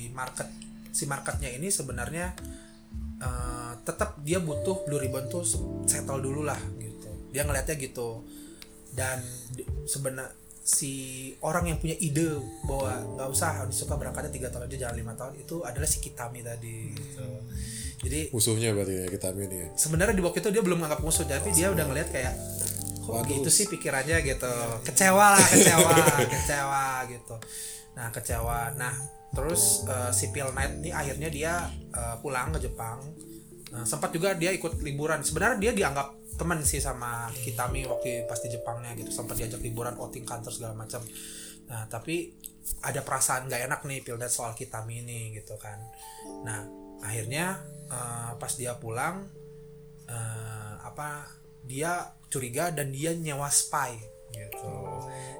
market 0.09 0.49
si 0.89 1.05
marketnya 1.05 1.53
ini 1.53 1.69
sebenarnya 1.69 2.33
eh, 3.19 3.73
tetap 3.83 4.19
dia 4.21 4.37
butuh 4.37 4.83
Blue 4.83 4.99
Ribbon 4.99 5.27
tuh 5.27 5.43
settle 5.85 6.19
dulu 6.19 6.43
lah 6.43 6.59
gitu. 6.77 7.09
Dia 7.31 7.43
ngelihatnya 7.43 7.75
gitu. 7.77 8.21
Dan 8.91 9.21
sebenarnya 9.85 10.33
si 10.67 10.91
orang 11.39 11.71
yang 11.71 11.79
punya 11.79 11.95
ide 11.95 12.27
bahwa 12.67 12.91
nggak 13.15 13.29
usah 13.31 13.63
Onitsuka 13.63 13.95
berangkatnya 13.95 14.35
tiga 14.35 14.47
tahun 14.51 14.67
aja 14.67 14.75
jangan 14.83 14.95
lima 14.99 15.13
tahun 15.15 15.39
itu 15.39 15.63
adalah 15.63 15.87
si 15.87 16.03
Kitami 16.03 16.43
tadi 16.43 16.91
gitu. 16.91 17.23
Jadi 18.03 18.19
Musuhnya 18.35 18.75
berarti 18.75 18.93
ya 18.93 19.05
kita 19.07 19.31
ini 19.31 19.57
ya. 19.63 19.67
sebenarnya 19.73 20.13
di 20.13 20.21
waktu 20.21 20.43
itu 20.43 20.49
dia 20.51 20.59
belum 20.61 20.83
nganggap 20.83 21.01
musuh 21.01 21.23
tapi 21.23 21.55
dia 21.55 21.71
udah 21.71 21.87
ngeliat 21.87 22.11
kayak 22.11 22.35
kok 22.99 23.09
Waduh. 23.15 23.31
gitu 23.31 23.47
sih 23.47 23.65
pikirannya 23.71 24.19
gitu. 24.27 24.51
Kecewa 24.83 25.39
lah 25.39 25.45
kecewa 25.47 25.89
kecewa 26.35 26.83
gitu. 27.07 27.35
Nah 27.95 28.07
kecewa. 28.11 28.59
Nah 28.75 28.93
terus 29.35 29.83
eh, 29.87 30.11
si 30.15 30.31
Phil 30.31 30.49
Knight 30.53 30.83
ini 30.83 30.91
akhirnya 30.91 31.29
dia 31.31 31.53
eh, 31.91 32.15
pulang 32.19 32.53
ke 32.55 32.67
Jepang. 32.67 32.99
Nah, 33.67 33.83
sempat 33.83 34.15
juga 34.15 34.31
dia 34.33 34.55
ikut 34.55 34.79
liburan. 34.79 35.19
Sebenarnya 35.23 35.57
dia 35.59 35.71
dianggap 35.75 36.17
teman 36.37 36.61
sih 36.61 36.77
sama 36.77 37.27
Kitami 37.33 37.83
waktu 37.89 38.29
pas 38.29 38.39
di 38.39 38.53
Jepangnya 38.53 38.93
gitu. 38.95 39.09
Sempat 39.09 39.35
diajak 39.35 39.59
liburan 39.59 39.97
outing 39.97 40.23
kantor 40.23 40.53
segala 40.53 40.73
macam. 40.77 41.01
Nah 41.67 41.83
tapi 41.89 42.31
ada 42.83 43.01
perasaan 43.01 43.49
nggak 43.49 43.61
enak 43.67 43.81
nih 43.83 43.99
Phil 44.05 44.21
Knight 44.21 44.31
soal 44.31 44.53
Kitami 44.53 45.03
ini 45.03 45.35
gitu 45.35 45.57
kan. 45.57 45.81
Nah 46.45 46.63
akhirnya 47.03 47.59
eh, 47.89 48.31
pas 48.37 48.53
dia 48.55 48.77
pulang 48.77 49.25
eh, 50.07 50.73
apa 50.79 51.27
dia 51.67 52.15
curiga 52.31 52.71
dan 52.71 52.95
dia 52.95 53.11
nyewa 53.11 53.51
spy 53.51 54.16
gitu 54.29 54.71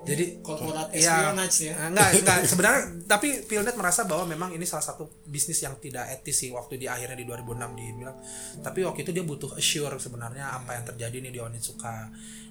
jadi 0.03 0.39
Korporat 0.39 0.87
Iya, 0.95 1.35
espionage 1.35 1.57
ya. 1.67 1.73
eh, 1.75 1.87
enggak 1.91 2.09
enggak 2.15 2.37
sebenarnya 2.51 2.81
tapi 3.05 3.27
Philnet 3.43 3.75
merasa 3.75 4.07
bahwa 4.07 4.23
memang 4.25 4.49
ini 4.51 4.63
salah 4.63 4.85
satu 4.85 5.03
bisnis 5.23 5.59
yang 5.59 5.75
tidak 5.77 6.07
etis 6.09 6.41
sih 6.41 6.49
waktu 6.49 6.79
di 6.79 6.87
akhirnya 6.87 7.19
di 7.19 7.27
2006 7.27 7.75
dia 7.75 7.91
bilang 7.91 8.17
tapi 8.59 8.87
waktu 8.87 9.03
itu 9.03 9.11
dia 9.11 9.23
butuh 9.23 9.51
assure 9.53 9.99
sebenarnya 9.99 10.55
apa 10.55 10.79
yang 10.79 10.85
terjadi 10.85 11.17
nih 11.19 11.31
di 11.33 11.39
Onitsuka 11.43 12.07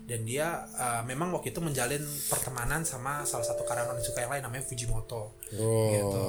dan 0.07 0.23
dia 0.23 0.47
uh, 0.71 1.03
memang 1.03 1.35
waktu 1.35 1.51
itu 1.51 1.59
menjalin 1.59 1.99
pertemanan 2.31 2.87
sama 2.87 3.27
salah 3.27 3.43
satu 3.43 3.67
karyawan 3.67 3.97
Onitsuka 3.97 4.23
yang 4.23 4.31
lain 4.31 4.45
namanya 4.45 4.63
Fujimoto 4.63 5.35
Oh. 5.47 5.91
gitu. 5.95 6.27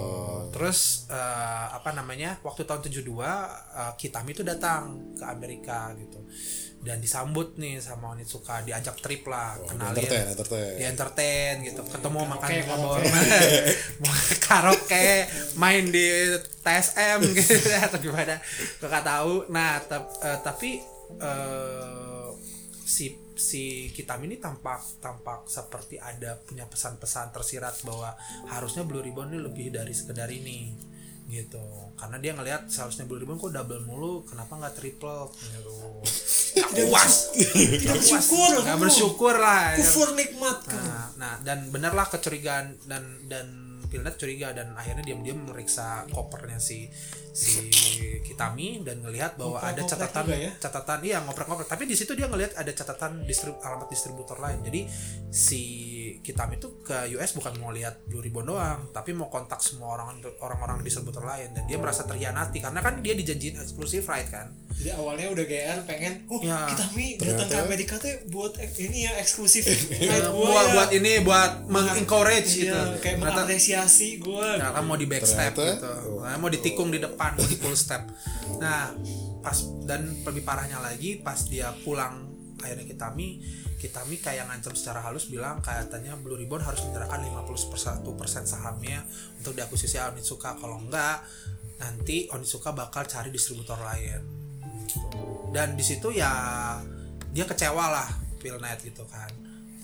Terus 0.53 1.09
eh, 1.09 1.67
apa 1.73 1.89
namanya? 1.89 2.37
Waktu 2.45 2.69
tahun 2.69 2.85
72 2.85 3.01
eh, 3.01 3.93
Kitami 3.97 4.29
itu 4.29 4.45
datang 4.45 4.93
ke 5.17 5.25
Amerika 5.25 5.89
gitu. 5.97 6.21
Dan 6.77 7.03
disambut 7.03 7.59
nih 7.59 7.83
sama 7.83 8.15
Onitsuka, 8.15 8.63
diajak 8.63 8.95
trip 9.03 9.27
lah, 9.27 9.59
kenalin. 9.65 9.97
entertain, 9.97 10.25
entertain. 10.31 10.73
Di 10.77 10.83
entertain 10.87 11.53
gitu. 11.65 11.81
Ketemu 11.83 12.19
makan 12.23 12.47
Karaoke, 12.47 12.67
ngobrol 12.69 13.03
karaoke. 13.11 14.35
karaoke, 14.39 15.09
main 15.59 15.83
di 15.91 16.07
TSM 16.63 17.19
gitu 17.37 17.69
atau 17.75 17.99
gimana. 17.99 18.39
Gak 18.79 19.03
tahu. 19.03 19.51
Nah, 19.51 19.83
eh, 19.83 20.39
tapi 20.45 20.79
eh, 21.19 22.29
si 22.87 23.27
si 23.37 23.93
Kitami 23.93 24.25
ini 24.25 24.41
tampak 24.41 24.97
tampak 24.97 25.45
seperti 25.45 26.01
ada 26.01 26.41
punya 26.41 26.65
pesan-pesan 26.65 27.29
tersirat 27.31 27.85
bahwa 27.85 28.17
harusnya 28.49 28.87
Blue 28.87 29.03
Ribbon 29.03 29.29
ini 29.29 29.39
lebih 29.43 29.69
dari 29.69 29.93
sekedar 29.93 30.27
ini 30.33 30.73
gitu 31.27 31.61
karena 31.99 32.17
dia 32.23 32.31
ngelihat 32.33 32.71
seharusnya 32.71 33.03
Blue 33.05 33.19
Ribbon 33.19 33.37
kok 33.37 33.51
double 33.51 33.83
mulu 33.83 34.23
kenapa 34.23 34.57
nggak 34.57 34.75
triple 34.79 35.27
gitu 35.35 35.75
nggak 36.57 36.87
puas 36.89 37.13
bersyukur, 37.85 38.51
nggak 38.65 38.79
bersyukur 38.81 39.35
lah 39.37 39.73
ya. 39.73 39.77
Kufur 39.81 40.09
nikmat 40.17 40.57
kan. 40.65 40.81
Nah, 40.81 41.05
nah 41.17 41.33
dan 41.45 41.69
benerlah 41.69 42.09
kecurigaan 42.09 42.77
dan 42.89 43.03
dan 43.29 43.67
Pilnet 43.87 44.19
curiga 44.19 44.51
dan 44.51 44.75
akhirnya 44.75 45.03
diam-diam 45.07 45.47
meriksa 45.47 46.03
kopernya 46.11 46.59
si 46.59 46.91
si 47.31 47.71
Kitami 48.19 48.83
dan 48.83 48.99
ngelihat 48.99 49.39
bahwa 49.39 49.63
ada 49.63 49.79
Ngoprek-ngoprek 49.79 50.11
catatan 50.11 50.23
juga 50.27 50.37
ya? 50.37 50.51
catatan 50.59 50.99
iya 51.07 51.17
ngoprek-ngoprek 51.23 51.69
tapi 51.71 51.83
di 51.87 51.95
situ 51.95 52.11
dia 52.17 52.27
ngelihat 52.27 52.59
ada 52.59 52.71
catatan 52.75 53.23
distrib, 53.23 53.55
alamat 53.63 53.87
distributor 53.87 54.37
lain 54.41 54.59
jadi 54.65 54.81
si 55.31 55.63
Kitami 56.19 56.55
itu 56.55 56.81
ke 56.81 56.93
US 57.13 57.31
bukan 57.31 57.53
mau 57.55 57.69
lihat 57.69 58.03
Blue 58.03 58.19
Ribbon 58.19 58.45
doang 58.45 58.89
tapi 58.89 59.11
mau 59.11 59.27
kontak 59.27 59.57
semua 59.57 59.93
orang 59.93 60.11
orang-orang 60.37 60.79
distributor 60.79 61.21
lain 61.21 61.51
dan 61.51 61.63
dia 61.63 61.75
merasa 61.75 62.03
terhianati 62.03 62.57
karena 62.57 62.79
kan 62.79 62.99
dia 62.99 63.13
dijanjiin 63.13 63.57
eksklusif 63.57 64.05
right 64.05 64.25
kan 64.25 64.49
Jadi 64.69 64.93
awalnya 64.93 65.27
udah 65.29 65.41
GR 65.43 65.79
pengen, 65.83 66.13
oh 66.27 66.37
Ya. 66.37 66.67
kita 66.67 66.85
mi 66.91 67.17
datang 67.17 67.47
ke 67.47 67.57
Amerika 67.59 67.93
tuh 67.95 68.13
buat 68.27 68.53
ini 68.57 69.03
ya 69.03 69.17
eksklusif 69.17 69.65
night 69.65 69.89
Eh, 69.99 70.21
gua 70.23 70.37
buat 70.45 70.61
ya. 70.61 70.73
buat 70.75 70.89
ini 70.93 71.11
buat 71.19 71.51
mengencourage 71.65 72.49
gitu 72.59 72.69
Iya, 72.69 72.93
kayak 72.95 73.17
Ternyata- 73.17 73.41
mengapresiasi 73.41 74.07
gue. 74.17 74.47
Nah, 74.55 74.69
kan 74.71 74.83
mau 74.83 74.93
di 74.93 75.03
backstep 75.03 75.51
Ternyata- 75.51 75.97
gitu. 75.97 76.21
Nah, 76.21 76.35
mau 76.35 76.47
ditikung 76.47 76.89
di 76.89 76.99
depan, 76.99 77.33
mau 77.33 77.43
di 77.43 77.55
full 77.55 77.73
step. 77.73 78.05
Nah, 78.57 78.93
pas 79.39 79.57
dan 79.81 80.01
lebih 80.21 80.43
parahnya 80.43 80.77
lagi 80.77 81.17
pas 81.17 81.39
dia 81.41 81.71
pulang 81.81 82.26
akhirnya 82.63 82.85
Kitami 82.89 83.41
Kitami 83.77 84.17
kayak 84.17 84.49
ngancam 84.49 84.73
secara 84.73 85.05
halus 85.05 85.29
bilang 85.29 85.61
katanya 85.61 86.17
Blue 86.17 86.33
Ribbon 86.33 86.65
harus 86.65 86.81
menyerahkan 86.89 87.21
51% 87.21 88.01
sahamnya 88.49 89.05
untuk 89.37 89.53
diakuisisi 89.53 90.01
Onitsuka. 90.01 90.57
Kalau 90.57 90.81
enggak 90.81 91.21
nanti 91.77 92.25
Onitsuka 92.33 92.73
bakal 92.73 93.05
cari 93.05 93.29
distributor 93.29 93.77
lain. 93.77 94.25
Dan 95.53 95.77
di 95.77 95.85
situ 95.85 96.09
ya 96.09 96.33
dia 97.29 97.45
kecewa 97.45 97.85
lah 97.93 98.09
Philnet 98.41 98.81
gitu 98.81 99.05
kan. 99.05 99.29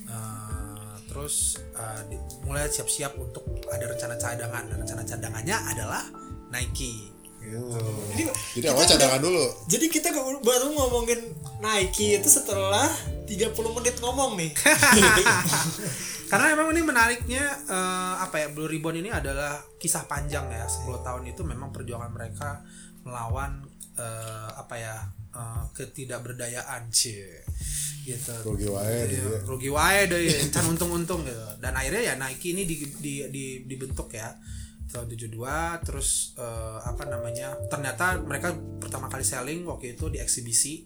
Eh, 0.10 0.94
terus 1.06 1.62
di- 2.10 2.18
mulai 2.50 2.66
siap-siap 2.66 3.14
untuk 3.22 3.46
ada 3.70 3.86
rencana 3.94 4.18
cadangan. 4.18 4.74
Dan 4.74 4.78
rencana 4.82 5.06
cadangannya 5.06 5.58
adalah 5.70 6.02
Nike 6.50 7.13
Jadi, 7.44 8.24
Jadi 8.56 8.66
udah- 8.70 8.88
cadangan 8.88 9.20
dulu. 9.20 9.44
Jadi 9.68 9.86
kita 9.88 10.10
baru 10.40 10.68
ngomongin 10.72 11.20
Nike 11.60 12.18
itu 12.18 12.30
setelah 12.30 12.88
30 13.24 13.54
menit 13.76 13.96
ngomong 14.00 14.36
nih. 14.36 14.52
karena 16.32 16.56
emang 16.58 16.74
ini 16.74 16.82
menariknya 16.82 17.44
eh, 17.68 18.14
apa 18.18 18.42
ya 18.42 18.48
Blue 18.50 18.66
Ribbon 18.66 18.98
ini 18.98 19.14
adalah 19.14 19.62
kisah 19.78 20.08
panjang 20.08 20.50
ya. 20.50 20.66
10 20.66 21.04
tahun 21.04 21.24
itu 21.30 21.42
memang 21.46 21.70
perjuangan 21.70 22.10
mereka 22.10 22.64
melawan 23.04 23.62
eh, 23.96 24.50
apa 24.56 24.76
ya 24.76 24.96
eh, 25.32 25.64
ketidakberdayaan. 25.74 26.90
Cie. 26.90 27.44
Gitu. 28.04 28.36
Rugi 28.44 28.68
wae 28.68 28.84
Iya, 28.84 29.04
dia. 29.08 29.40
rugi 29.48 29.70
wae 29.72 30.12
deh 30.12 30.20
can 30.52 30.68
untung-untung 30.68 31.24
gitu. 31.24 31.40
Dan 31.64 31.72
akhirnya 31.72 32.04
ya 32.04 32.14
Nike 32.20 32.52
ini 32.52 32.68
di, 32.68 32.76
di, 33.00 33.24
di, 33.32 33.46
dibentuk 33.64 34.12
ya 34.12 34.28
tahun 34.94 35.10
72 35.10 35.34
terus 35.84 36.10
eh, 36.36 36.78
apa 36.80 37.04
namanya 37.06 37.58
ternyata 37.68 38.16
mereka 38.20 38.52
pertama 38.78 39.06
kali 39.08 39.22
selling 39.22 39.62
waktu 39.64 39.94
itu 39.94 40.06
di 40.08 40.18
eksibisi 40.18 40.86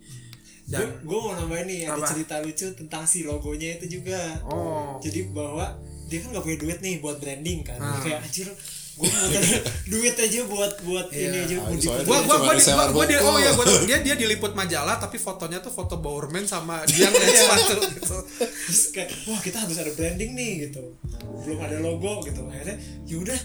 dan 0.66 0.84
gue 1.00 1.16
mau 1.18 1.32
nambahin 1.32 1.64
nih 1.66 1.82
ada 1.86 1.96
Apa? 1.98 2.08
cerita 2.10 2.36
lucu 2.40 2.68
tentang 2.74 3.04
si 3.04 3.24
logonya 3.24 3.80
itu 3.80 4.00
juga. 4.00 4.20
oh 4.44 5.00
Jadi 5.00 5.32
bahwa 5.32 5.80
dia 6.06 6.20
kan 6.20 6.28
nggak 6.30 6.44
punya 6.44 6.58
duit 6.58 6.80
nih 6.82 7.00
buat 7.00 7.18
branding 7.18 7.64
kan. 7.64 7.80
Ah. 7.80 7.96
Kayak 7.98 8.20
anjir 8.22 8.52
gue 8.98 9.06
mau 9.06 9.30
cari 9.30 9.48
duit 9.94 10.16
aja 10.18 10.40
buat 10.44 10.74
buat 10.82 11.08
Iya. 11.08 11.24
ini 11.24 11.38
aja 11.40 11.56
mau 11.56 11.72
di- 11.72 11.86
soalnya 11.86 12.90
gua 12.90 13.06
Dia 13.06 13.20
oh 13.22 13.38
ya 13.38 13.52
tahu. 13.54 13.86
dia 13.86 13.98
dia 14.02 14.16
diliput 14.18 14.52
majalah 14.52 14.98
tapi 14.98 15.16
fotonya 15.16 15.62
tuh 15.62 15.70
foto 15.70 16.02
Bowerman 16.02 16.44
sama 16.44 16.82
dia 16.84 17.06
ngeliat 17.14 17.32
sepatu 17.32 17.76
gitu 17.94 18.18
terus 18.36 18.82
kayak 18.90 19.10
wah 19.24 19.38
kita 19.38 19.62
harus 19.62 19.78
ada 19.78 19.94
branding 19.94 20.34
nih 20.34 20.52
gitu 20.66 20.98
belum 21.46 21.60
ada 21.62 21.78
logo 21.78 22.26
gitu 22.26 22.42
akhirnya 22.44 22.74
yaudah 23.06 23.38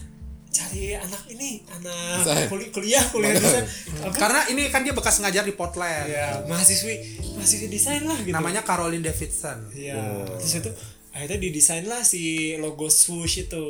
cari 0.53 0.93
anak 0.93 1.25
ini 1.33 1.65
anak 1.67 2.21
Desain. 2.21 2.47
kuli- 2.53 2.69
kuliah 2.69 3.01
kuliah 3.09 3.33
desain. 3.33 3.65
Apa? 4.05 4.13
Karena 4.13 4.41
ini 4.53 4.69
kan 4.69 4.85
dia 4.85 4.93
bekas 4.93 5.17
ngajar 5.19 5.43
di 5.43 5.57
Portland. 5.57 6.07
Ya 6.07 6.45
mahasiswi 6.45 6.95
mahasiswi 7.35 7.73
desain 7.73 8.05
lah 8.05 8.21
gitu. 8.21 8.37
Namanya 8.37 8.61
Caroline 8.61 9.01
Davidson. 9.01 9.73
Ya 9.73 9.97
terus 10.29 10.61
itu 10.61 10.69
akhirnya 11.13 11.41
didesain 11.41 11.85
lah 11.85 12.05
si 12.05 12.53
logo 12.61 12.93
swoosh 12.93 13.49
itu. 13.49 13.67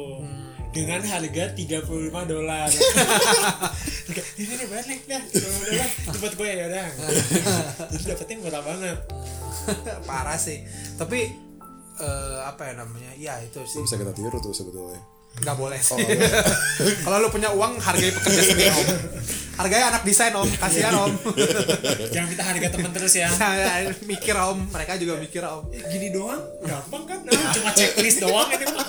Dengan 0.72 1.04
harga 1.04 1.52
35 1.52 1.84
dolar. 2.24 2.64
Oke, 4.08 4.22
ini 4.40 4.52
nih 4.56 4.66
dah 5.04 5.22
35 5.22 5.38
dolar 5.68 5.88
tempat 6.08 6.32
gue 6.32 6.48
ya 6.48 6.64
udah. 6.66 6.88
Jadi 7.92 8.04
dapetnya 8.08 8.36
murah 8.40 8.62
banget. 8.64 8.98
Parah 10.08 10.34
sih. 10.34 10.64
Tapi 10.96 11.28
eh, 12.00 12.38
apa 12.42 12.72
ya 12.72 12.74
namanya? 12.74 13.12
Ya 13.14 13.36
itu 13.38 13.60
sih. 13.62 13.78
Itu 13.78 13.86
bisa 13.86 14.00
kita 14.00 14.10
tiru 14.10 14.40
tuh 14.40 14.50
sebetulnya. 14.50 14.98
Nggak 15.40 15.56
boleh 15.56 15.80
sih. 15.80 15.96
Kalau 17.04 17.16
lu 17.24 17.28
punya 17.32 17.48
uang 17.56 17.80
hargai 17.80 18.12
pekerja 18.12 18.42
sendiri 18.44 18.70
om. 18.70 18.88
Hargai 19.56 19.82
anak 19.84 20.02
desain 20.04 20.34
om. 20.36 20.46
Kasihan 20.46 20.92
om. 20.92 21.12
Jangan 22.14 22.28
minta 22.28 22.44
harga 22.44 22.68
temen 22.68 22.90
terus 22.92 23.14
ya. 23.16 23.28
Mikir 24.04 24.36
om. 24.36 24.68
Mereka 24.68 25.00
juga 25.00 25.16
mikir 25.18 25.42
om. 25.42 25.66
Eh, 25.72 25.82
gini 25.88 26.12
doang? 26.12 26.40
Gampang 26.62 27.02
kan? 27.08 27.18
Nah, 27.24 27.52
cuma 27.56 27.70
checklist 27.72 28.20
doang 28.22 28.48
ini 28.52 28.64
mah. 28.70 28.86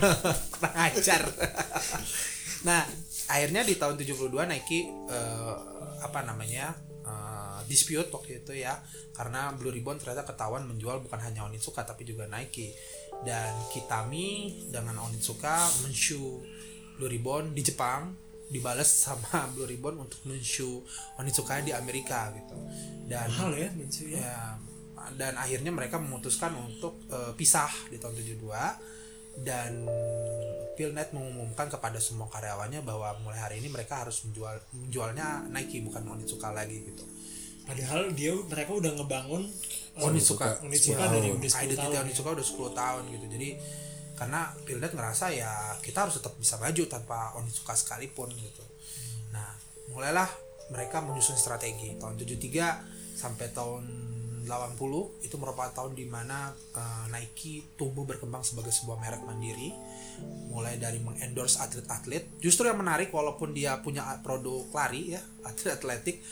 Kurang 0.56 0.74
ajar 0.76 1.22
nah 2.66 2.82
akhirnya 3.30 3.62
di 3.62 3.78
tahun 3.78 3.94
72 3.94 4.26
Nike 4.26 4.90
eh, 4.90 5.54
apa 6.02 6.26
namanya 6.26 6.74
eh, 7.06 7.58
dispute 7.70 8.10
waktu 8.10 8.42
itu 8.42 8.52
ya. 8.58 8.78
Karena 9.14 9.54
Blue 9.54 9.72
Ribbon 9.72 9.96
ternyata 9.96 10.26
ketahuan 10.28 10.66
menjual 10.66 11.00
bukan 11.00 11.18
hanya 11.22 11.46
Onitsuka 11.46 11.86
tapi 11.86 12.04
juga 12.04 12.26
Nike 12.28 12.74
dan 13.24 13.54
Kitami 13.72 14.52
dengan 14.68 15.00
Onitsuka 15.00 15.70
menshoe 15.86 16.42
Blue 16.98 17.08
Ribbon 17.08 17.54
di 17.56 17.62
Jepang 17.64 18.12
dibales 18.50 18.86
sama 18.88 19.46
Blue 19.56 19.66
Ribbon 19.66 20.02
untuk 20.02 20.20
menshoe 20.26 20.84
Onitsuka 21.16 21.62
di 21.62 21.72
Amerika 21.72 22.34
gitu. 22.34 22.56
Dan 23.06 23.30
mahal 23.30 23.54
ya 23.54 23.70
Mensu 23.72 24.10
ya? 24.10 24.20
Ya 24.20 24.40
dan 25.14 25.38
akhirnya 25.38 25.70
mereka 25.70 26.02
memutuskan 26.02 26.50
untuk 26.58 26.98
eh, 27.06 27.30
pisah 27.38 27.70
di 27.86 28.02
tahun 28.02 28.18
72 28.18 29.46
dan 29.46 29.84
Philnet 30.74 31.12
mengumumkan 31.12 31.68
kepada 31.68 32.00
semua 32.00 32.26
karyawannya 32.32 32.80
bahwa 32.80 33.14
mulai 33.20 33.36
hari 33.38 33.60
ini 33.60 33.68
mereka 33.68 34.02
harus 34.02 34.24
menjual 34.24 34.56
menjualnya 34.72 35.46
Nike 35.52 35.84
bukan 35.84 36.02
Onitsuka 36.08 36.50
lagi 36.50 36.82
gitu. 36.88 37.04
Padahal 37.66 38.14
dia 38.14 38.32
mereka 38.32 38.72
udah 38.72 38.94
ngebangun 38.94 39.42
uh, 39.98 40.06
Onitsuka, 40.06 40.62
Onitsuka 40.62 41.02
Ya, 41.02 41.10
dari 41.10 41.28
udah 41.34 41.50
10 41.50 41.66
identity 41.66 41.76
tahun 41.82 41.92
ya. 41.92 42.00
Onitsuka 42.06 42.30
udah 42.32 42.46
10 42.46 42.78
tahun 42.78 43.02
gitu. 43.10 43.26
Jadi 43.26 43.48
karena 44.16 44.40
Philnet 44.64 44.92
ngerasa 44.96 45.26
ya 45.34 45.52
kita 45.84 46.08
harus 46.08 46.16
tetap 46.16 46.32
bisa 46.38 46.56
maju 46.56 46.82
tanpa 46.88 47.34
Onitsuka 47.36 47.74
sekalipun 47.76 48.32
gitu. 48.32 48.64
Nah, 49.34 49.50
mulailah 49.92 50.30
mereka 50.70 51.02
menyusun 51.02 51.36
strategi 51.36 51.94
tahun 52.00 52.16
73 52.16 53.18
sampai 53.18 53.46
tahun 53.52 53.84
80 54.46 55.26
itu 55.26 55.36
merupakan 55.36 55.74
tahun 55.74 55.98
di 55.98 56.06
mana 56.06 56.54
eh, 56.54 57.04
Nike 57.10 57.74
tumbuh 57.74 58.06
berkembang 58.06 58.46
sebagai 58.46 58.70
sebuah 58.70 59.02
merek 59.02 59.26
mandiri 59.26 59.74
mulai 60.48 60.80
dari 60.80 61.02
mengendorse 61.02 61.60
atlet-atlet. 61.60 62.40
Justru 62.40 62.70
yang 62.70 62.80
menarik 62.80 63.12
walaupun 63.12 63.52
dia 63.52 63.76
punya 63.82 64.06
produk 64.22 64.64
lari 64.72 65.18
ya 65.18 65.20
atlet 65.48 65.76
atletik 65.76 66.22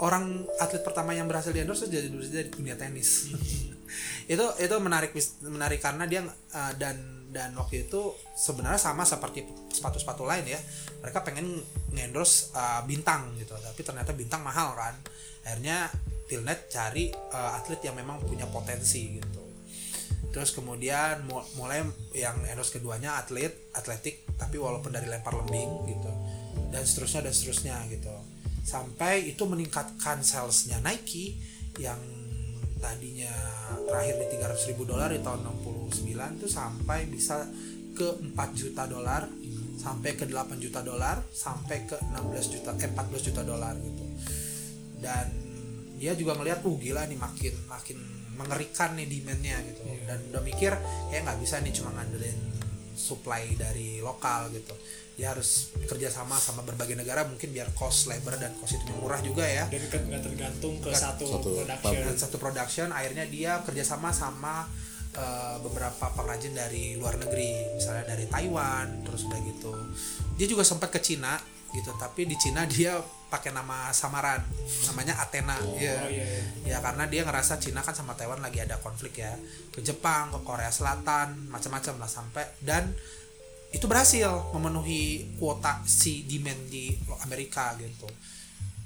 orang 0.00 0.46
atlet 0.62 0.80
pertama 0.80 1.12
yang 1.12 1.28
berhasil 1.28 1.52
di 1.52 1.60
endorse 1.60 1.90
jadi 1.90 2.08
dari 2.08 2.48
dunia 2.48 2.78
tenis. 2.78 3.28
Itu 4.32 4.46
itu 4.56 4.72
menarik 4.80 5.12
menarik 5.44 5.84
karena 5.84 6.08
dia 6.08 6.24
eh, 6.24 6.72
dan 6.80 6.96
dan 7.32 7.56
waktu 7.56 7.88
itu 7.88 8.12
sebenarnya 8.36 8.80
sama 8.80 9.04
seperti 9.04 9.44
sepatu-sepatu 9.68 10.24
lain 10.24 10.48
ya. 10.48 10.60
Mereka 11.04 11.20
pengen 11.20 11.60
ngendorse 11.92 12.56
eh, 12.56 12.80
bintang 12.88 13.36
gitu 13.36 13.52
tapi 13.52 13.80
ternyata 13.84 14.16
bintang 14.16 14.40
mahal 14.40 14.72
kan. 14.72 14.96
Akhirnya 15.44 15.92
Philnet 16.32 16.72
cari 16.72 17.12
eh, 17.12 17.50
atlet 17.60 17.84
yang 17.84 17.92
memang 17.92 18.24
punya 18.24 18.48
potensi 18.48 19.20
gitu. 19.20 19.44
Terus 20.32 20.56
kemudian 20.56 21.28
mu- 21.28 21.44
mulai 21.60 21.84
yang 22.16 22.40
endorse 22.48 22.72
keduanya 22.72 23.20
atlet 23.20 23.68
atletik 23.76 24.24
tapi 24.40 24.56
walaupun 24.56 24.96
dari 24.96 25.12
lempar 25.12 25.36
lembing 25.36 25.92
gitu. 25.92 26.12
Dan 26.72 26.88
seterusnya 26.88 27.28
dan 27.28 27.34
seterusnya 27.36 27.76
gitu. 27.92 28.16
Sampai 28.64 29.28
itu 29.28 29.44
meningkatkan 29.44 30.24
salesnya 30.24 30.80
Nike 30.80 31.36
yang 31.76 32.00
tadinya 32.80 33.30
terakhir 33.84 34.24
di 34.24 34.26
300 34.40 34.70
ribu 34.72 34.88
dolar 34.88 35.12
di 35.12 35.20
tahun 35.20 35.44
69 35.44 36.40
itu 36.40 36.48
sampai 36.48 37.06
bisa 37.12 37.44
ke 37.92 38.08
4 38.32 38.34
juta 38.56 38.88
dolar 38.88 39.28
sampai 39.76 40.16
ke 40.16 40.24
8 40.26 40.62
juta 40.62 40.80
dolar 40.80 41.20
sampai 41.28 41.84
ke 41.84 41.94
16 42.00 42.54
juta 42.54 42.70
eh 42.80 42.88
14 42.88 43.28
juta 43.28 43.42
dolar 43.44 43.76
gitu. 43.76 44.04
Dan 45.02 45.41
dia 46.02 46.18
juga 46.18 46.34
ngelihat 46.34 46.66
uh 46.66 46.76
gila 46.82 47.06
nih 47.06 47.14
makin 47.14 47.54
makin 47.70 47.98
mengerikan 48.34 48.98
nih 48.98 49.06
demandnya 49.06 49.62
gitu. 49.70 49.86
Dan 50.02 50.18
udah 50.34 50.42
mikir 50.42 50.74
kayak 51.14 51.22
nggak 51.22 51.38
bisa 51.38 51.62
nih 51.62 51.70
cuma 51.70 51.94
ngandelin 51.94 52.38
supply 52.98 53.54
dari 53.54 54.02
lokal 54.02 54.50
gitu. 54.50 54.74
Dia 55.14 55.30
harus 55.30 55.70
kerjasama 55.86 56.42
sama 56.42 56.66
berbagai 56.66 56.98
negara 56.98 57.22
mungkin 57.22 57.54
biar 57.54 57.70
cost 57.78 58.10
labor 58.10 58.34
dan 58.34 58.50
cost 58.58 58.82
itu 58.82 58.90
murah 58.98 59.22
juga 59.22 59.46
ya. 59.46 59.70
Dan 59.70 59.86
kan 59.86 60.02
nggak 60.02 60.22
tergantung 60.26 60.74
ke 60.82 60.90
satu, 60.90 61.22
satu 61.38 61.48
production. 61.62 62.02
dan 62.02 62.16
satu 62.18 62.36
production 62.42 62.88
akhirnya 62.90 63.24
dia 63.30 63.62
kerjasama 63.62 64.10
sama 64.10 64.66
eh, 65.14 65.56
beberapa 65.62 66.10
pengrajin 66.18 66.50
dari 66.50 66.98
luar 66.98 67.14
negeri 67.14 67.78
misalnya 67.78 68.10
dari 68.10 68.26
Taiwan 68.26 69.06
terus 69.06 69.22
udah 69.30 69.38
gitu. 69.38 69.70
Dia 70.34 70.50
juga 70.50 70.66
sempat 70.66 70.90
ke 70.90 70.98
Cina 70.98 71.38
gitu. 71.70 71.94
Tapi 71.94 72.26
di 72.26 72.34
Cina 72.34 72.66
dia 72.66 72.98
pakai 73.32 73.56
nama 73.56 73.88
samaran. 73.96 74.44
Namanya 74.92 75.16
Athena. 75.24 75.56
Ya 75.56 75.64
oh 75.64 75.80
iya, 75.80 75.96
iya. 76.12 76.76
ya 76.76 76.78
karena 76.84 77.08
dia 77.08 77.24
ngerasa 77.24 77.56
Cina 77.56 77.80
kan 77.80 77.96
sama 77.96 78.12
Taiwan 78.12 78.44
lagi 78.44 78.60
ada 78.60 78.76
konflik 78.76 79.24
ya. 79.24 79.32
Ke 79.72 79.80
Jepang 79.80 80.28
ke 80.28 80.44
Korea 80.44 80.68
Selatan 80.68 81.48
macam-macam 81.48 82.04
lah 82.04 82.10
sampai. 82.12 82.44
Dan 82.60 82.92
itu 83.72 83.88
berhasil 83.88 84.28
memenuhi 84.52 85.32
kuota 85.40 85.80
si 85.88 86.28
demand 86.28 86.68
di 86.68 86.92
Amerika 87.24 87.72
gitu. 87.80 88.04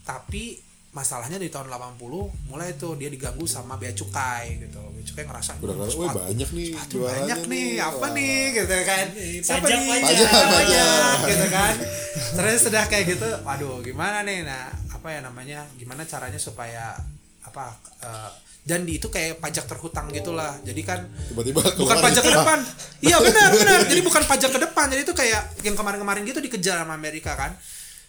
Tapi 0.06 0.65
masalahnya 0.96 1.36
di 1.36 1.46
tahun 1.46 1.68
80 1.68 2.00
mulai 2.48 2.72
tuh 2.74 2.96
dia 2.96 3.06
diganggu 3.06 3.44
sama 3.44 3.76
bea 3.76 3.92
cukai 3.92 4.56
gitu. 4.58 4.80
Bea 4.80 5.04
cukai 5.04 5.24
ngerasa 5.24 5.50
Udah 5.58 5.68
"Hmm, 5.68 5.82
kan, 5.82 5.88
wah 5.92 5.92
sepatu- 5.92 6.18
banyak 6.22 6.48
nih 6.50 6.68
sepatu 6.72 6.96
banyak 7.02 7.40
nih 7.46 7.68
apa 7.78 7.98
Wah. 8.00 8.10
nih 8.10 8.38
gitu 8.54 8.76
kan. 8.82 9.06
Siapa 9.38 9.60
pajak, 9.62 9.78
nih? 9.78 9.88
pajak. 9.92 10.16
Pajak, 10.26 10.48
pajak. 10.48 11.16
gitu 11.28 11.46
kan. 11.48 11.74
Terus 12.36 12.58
sudah 12.62 12.82
kayak 12.86 13.04
gitu 13.06 13.28
waduh 13.42 13.78
gimana 13.80 14.18
nih? 14.22 14.40
Nah 14.42 14.64
apa 14.88 15.08
ya 15.10 15.20
namanya 15.20 15.68
gimana 15.76 16.02
caranya 16.02 16.40
supaya 16.40 16.96
apa 17.42 17.70
eh, 18.00 18.30
dan 18.64 18.82
di 18.82 18.96
itu 18.96 19.06
kayak 19.06 19.38
pajak 19.38 19.68
terhutang 19.68 20.08
gitulah. 20.10 20.56
Jadi 20.60 20.80
kan 20.80 21.04
Tiba-tiba 21.28 21.60
bukan 21.76 21.96
pajak 22.00 22.18
ke 22.18 22.26
gitu. 22.26 22.40
depan. 22.40 22.58
Iya 23.06 23.16
benar 23.20 23.48
benar. 23.52 23.78
Jadi 23.84 24.00
bukan 24.00 24.22
pajak 24.24 24.50
ke 24.50 24.58
depan. 24.58 24.86
Jadi 24.88 25.02
itu 25.04 25.14
kayak 25.14 25.42
yang 25.60 25.76
kemarin-kemarin 25.76 26.24
gitu 26.24 26.40
dikejar 26.40 26.80
sama 26.80 26.94
Amerika 26.94 27.36
kan. 27.36 27.52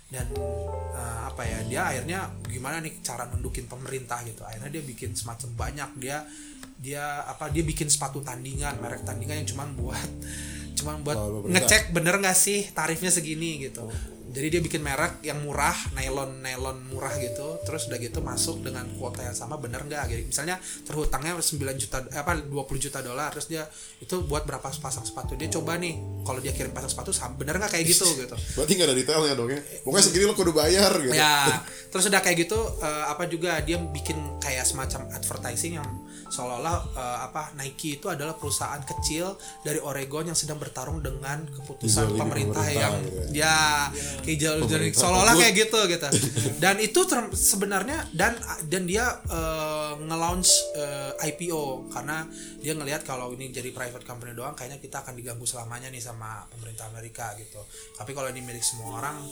Dan 0.07 0.23
apa 1.37 1.45
ya 1.45 1.59
dia 1.69 1.81
akhirnya 1.85 2.19
gimana 2.49 2.81
nih 2.81 2.97
cara 3.05 3.29
nundukin 3.29 3.69
pemerintah 3.69 4.25
gitu. 4.25 4.41
Akhirnya 4.41 4.73
dia 4.73 4.81
bikin 4.81 5.13
semacam 5.13 5.53
banyak 5.53 5.89
dia 6.01 6.25
dia 6.81 7.21
apa 7.29 7.53
dia 7.53 7.61
bikin 7.61 7.93
sepatu 7.93 8.25
tandingan 8.25 8.81
merek 8.81 9.05
tandingan 9.05 9.45
yang 9.45 9.49
cuman 9.53 9.69
buat 9.77 10.09
cuman 10.77 10.95
buat 11.05 11.17
Oh, 11.17 11.45
ngecek 11.45 11.93
bener 11.93 12.17
nggak 12.21 12.37
sih 12.37 12.69
tarifnya 12.73 13.09
segini 13.13 13.61
gitu 13.69 13.85
jadi 14.37 14.47
dia 14.53 14.61
bikin 14.61 14.85
merek 14.85 15.25
yang 15.25 15.41
murah 15.41 15.73
nylon 15.97 16.45
nylon 16.45 16.77
murah 16.93 17.09
gitu. 17.17 17.57
Terus 17.65 17.89
udah 17.89 17.97
gitu 17.97 18.21
masuk 18.21 18.61
dengan 18.61 18.85
kuota 19.01 19.25
yang 19.25 19.33
sama 19.33 19.57
bener 19.57 19.81
nggak? 19.81 20.05
Gitu 20.13 20.21
misalnya 20.29 20.61
terhutangnya 20.85 21.33
9 21.41 21.57
juta 21.81 22.05
eh, 22.13 22.21
apa 22.21 22.37
20 22.37 22.53
juta 22.77 23.01
dolar 23.01 23.33
terus 23.33 23.49
dia 23.49 23.65
itu 23.97 24.21
buat 24.29 24.45
berapa 24.45 24.69
pasang 24.69 25.01
sepatu? 25.01 25.33
Dia 25.33 25.49
coba 25.49 25.81
nih 25.81 25.97
kalau 26.21 26.37
dia 26.37 26.53
kirim 26.53 26.69
pasang 26.69 26.93
sepatu 26.93 27.09
bener 27.33 27.57
nggak 27.57 27.73
kayak 27.73 27.85
gitu 27.89 28.05
gitu. 28.21 28.37
Berarti 28.53 28.71
gak 28.77 28.87
ada 28.93 28.95
detailnya 28.95 29.33
dong 29.33 29.49
ya. 29.49 29.59
Pokoknya 29.81 30.03
segini 30.05 30.23
lo 30.29 30.37
kudu 30.37 30.53
bayar 30.53 30.93
gitu. 31.01 31.17
ya 31.17 31.57
terus 31.91 32.13
udah 32.13 32.21
kayak 32.21 32.47
gitu 32.47 32.59
eh, 32.83 33.05
apa 33.07 33.25
juga 33.25 33.57
dia 33.63 33.79
bikin 33.79 34.37
kayak 34.43 34.67
semacam 34.67 35.07
advertising 35.15 35.79
yang 35.79 35.87
seolah-olah 36.27 36.75
eh, 36.93 37.19
apa 37.31 37.55
Nike 37.55 37.97
itu 37.97 38.11
adalah 38.11 38.35
perusahaan 38.35 38.79
kecil 38.83 39.39
dari 39.63 39.79
Oregon 39.79 40.27
yang 40.27 40.37
sedang 40.37 40.59
bertarung 40.59 40.99
dengan 40.99 41.47
keputusan 41.47 42.13
pemerintah, 42.15 42.61
pemerintah 42.61 42.65
yang 42.69 42.95
gitu 43.01 43.39
ya. 43.39 43.57
kayak 44.21 44.26
jauh- 44.35 44.67
Pemerintah 44.67 44.99
seolah-olah 44.99 45.35
kayak 45.39 45.53
gitu 45.55 45.79
gitu. 45.87 46.07
Dan 46.63 46.75
itu 46.83 46.99
ter- 47.07 47.31
sebenarnya 47.31 48.09
dan 48.11 48.35
dan 48.67 48.83
dia 48.83 49.07
eh, 49.31 49.93
nge-launch 50.03 50.51
eh, 50.75 51.27
IPO 51.31 51.87
karena 51.93 52.27
dia 52.59 52.73
ngelihat 52.75 53.07
kalau 53.07 53.31
ini 53.31 53.53
jadi 53.55 53.71
private 53.71 54.03
company 54.03 54.35
doang 54.35 54.51
kayaknya 54.57 54.83
kita 54.83 55.05
akan 55.05 55.15
diganggu 55.15 55.47
selamanya 55.47 55.87
nih 55.87 56.03
sama 56.03 56.43
pemerintah 56.51 56.91
Amerika 56.91 57.31
gitu. 57.39 57.63
Tapi 57.95 58.11
kalau 58.11 58.27
ini 58.27 58.43
milik 58.43 58.65
semua 58.65 58.99
orang 58.99 59.23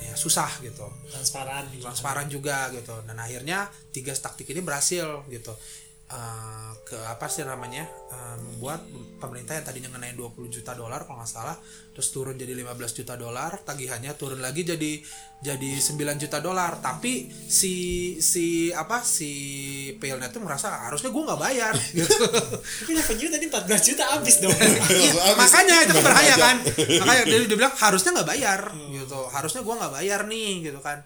ya 0.00 0.14
susah 0.16 0.48
gitu. 0.64 0.86
Transparan 1.10 1.68
gitu. 1.74 1.84
transparan 1.84 2.26
juga 2.30 2.70
gitu. 2.72 2.94
Dan 3.04 3.18
akhirnya 3.18 3.68
tiga 3.92 4.14
taktik 4.16 4.48
ini 4.54 4.64
berhasil 4.64 5.26
gitu 5.28 5.52
Eh, 6.10 6.70
ke 6.82 6.98
apa 7.06 7.30
sih 7.30 7.46
namanya 7.46 7.86
Eh, 8.10 8.36
membuat 8.42 8.82
pemerintah 9.22 9.54
yang 9.54 9.62
tadinya 9.62 9.88
ngenain 9.94 10.18
20 10.18 10.50
juta 10.50 10.74
dolar 10.74 11.06
kalau 11.06 11.22
nggak 11.22 11.30
salah 11.30 11.54
terus 11.94 12.10
turun 12.10 12.34
jadi 12.34 12.58
15 12.58 12.98
juta 12.98 13.14
dolar 13.14 13.62
tagihannya 13.62 14.10
turun 14.18 14.42
lagi 14.42 14.66
jadi 14.66 14.98
jadi 15.40 15.70
9 15.80 16.20
juta 16.20 16.42
dolar. 16.42 16.82
Tapi 16.82 17.30
si 17.32 17.72
si 18.20 18.68
apa 18.74 19.00
si 19.00 19.30
Paynet 19.96 20.34
tuh 20.34 20.42
merasa 20.44 20.68
harusnya 20.90 21.08
gue 21.08 21.22
nggak 21.22 21.40
bayar. 21.40 21.74
Gitu. 21.96 22.12
Tapi 22.82 22.90
revenue 22.98 23.30
tadi 23.32 23.46
14 23.48 23.88
juta 23.94 24.04
habis 24.10 24.36
dong. 24.42 24.52
Iya, 24.52 25.10
Abis. 25.32 25.38
makanya 25.40 25.76
itu 25.80 25.92
kan 25.94 25.96
berbahaya 26.02 26.34
Pajak. 26.34 26.44
kan. 26.44 26.56
Makanya 27.00 27.22
dia, 27.24 27.38
dia 27.48 27.56
bilang 27.56 27.74
harusnya 27.78 28.10
nggak 28.20 28.28
bayar. 28.28 28.60
Gitu. 28.74 29.20
Harusnya 29.32 29.60
gua 29.64 29.74
nggak 29.80 29.94
bayar 29.96 30.20
nih. 30.28 30.50
Gitu 30.66 30.80
kan 30.82 30.98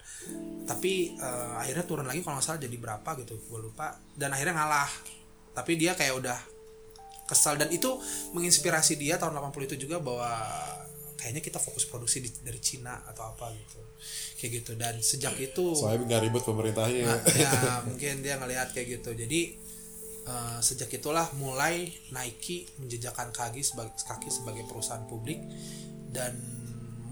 tapi 0.64 1.12
eh, 1.12 1.53
akhirnya 1.61 1.85
turun 1.85 2.09
lagi 2.09 2.24
kalau 2.24 2.40
nggak 2.40 2.46
salah 2.46 2.61
jadi 2.61 2.77
berapa 2.81 3.11
gitu 3.20 3.37
gue 3.37 3.61
lupa. 3.61 4.00
Dan 4.16 4.33
akhirnya 4.33 4.57
ngalah. 4.57 4.90
Tapi 5.53 5.77
dia 5.77 5.92
kayak 5.92 6.14
udah 6.18 6.38
kesal. 7.29 7.61
Dan 7.61 7.68
itu 7.68 8.00
menginspirasi 8.33 8.96
dia 8.96 9.20
tahun 9.20 9.37
80 9.37 9.68
itu 9.68 9.77
juga 9.88 10.00
bahwa 10.00 10.33
kayaknya 11.20 11.44
kita 11.44 11.61
fokus 11.61 11.85
produksi 11.88 12.20
di- 12.24 12.42
dari 12.44 12.61
Cina 12.64 13.05
atau 13.05 13.29
apa 13.37 13.53
gitu. 13.53 13.81
Kayak 14.40 14.50
gitu. 14.64 14.72
Dan 14.81 14.94
sejak 15.05 15.37
itu 15.37 15.77
Soalnya 15.77 16.09
nggak 16.09 16.22
ribet 16.33 16.42
pemerintahnya. 16.48 17.05
Nah, 17.12 17.20
ya 17.37 17.53
mungkin 17.85 18.24
dia 18.24 18.40
ngelihat 18.40 18.72
kayak 18.72 19.00
gitu. 19.00 19.12
Jadi 19.12 19.40
eh, 20.24 20.59
sejak 20.64 20.88
itulah 20.88 21.29
mulai 21.37 21.92
Nike 22.09 22.72
menjejakkan 22.81 23.37
kaki 23.37 23.61
sebagai 23.61 24.00
kaki 24.00 24.33
sebagai 24.33 24.64
perusahaan 24.64 25.05
publik 25.05 25.44
dan 26.09 26.33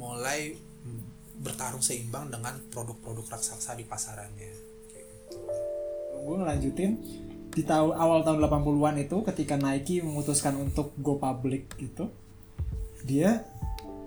mulai 0.01 0.72
bertarung 1.43 1.83
seimbang 1.83 2.31
dengan 2.31 2.55
produk-produk 2.71 3.27
raksasa 3.37 3.75
di 3.75 3.85
pasarannya. 3.85 4.49
Gitu. 4.49 5.37
gue 6.23 6.37
ngelanjutin. 6.39 6.93
Di 7.53 7.69
tahun 7.69 7.93
awal 7.93 8.25
tahun 8.25 8.41
80-an 8.41 8.97
itu 9.03 9.17
ketika 9.29 9.61
Nike 9.61 10.01
memutuskan 10.01 10.57
untuk 10.57 10.97
go 10.97 11.21
public 11.21 11.69
gitu 11.77 12.09
dia 13.05 13.43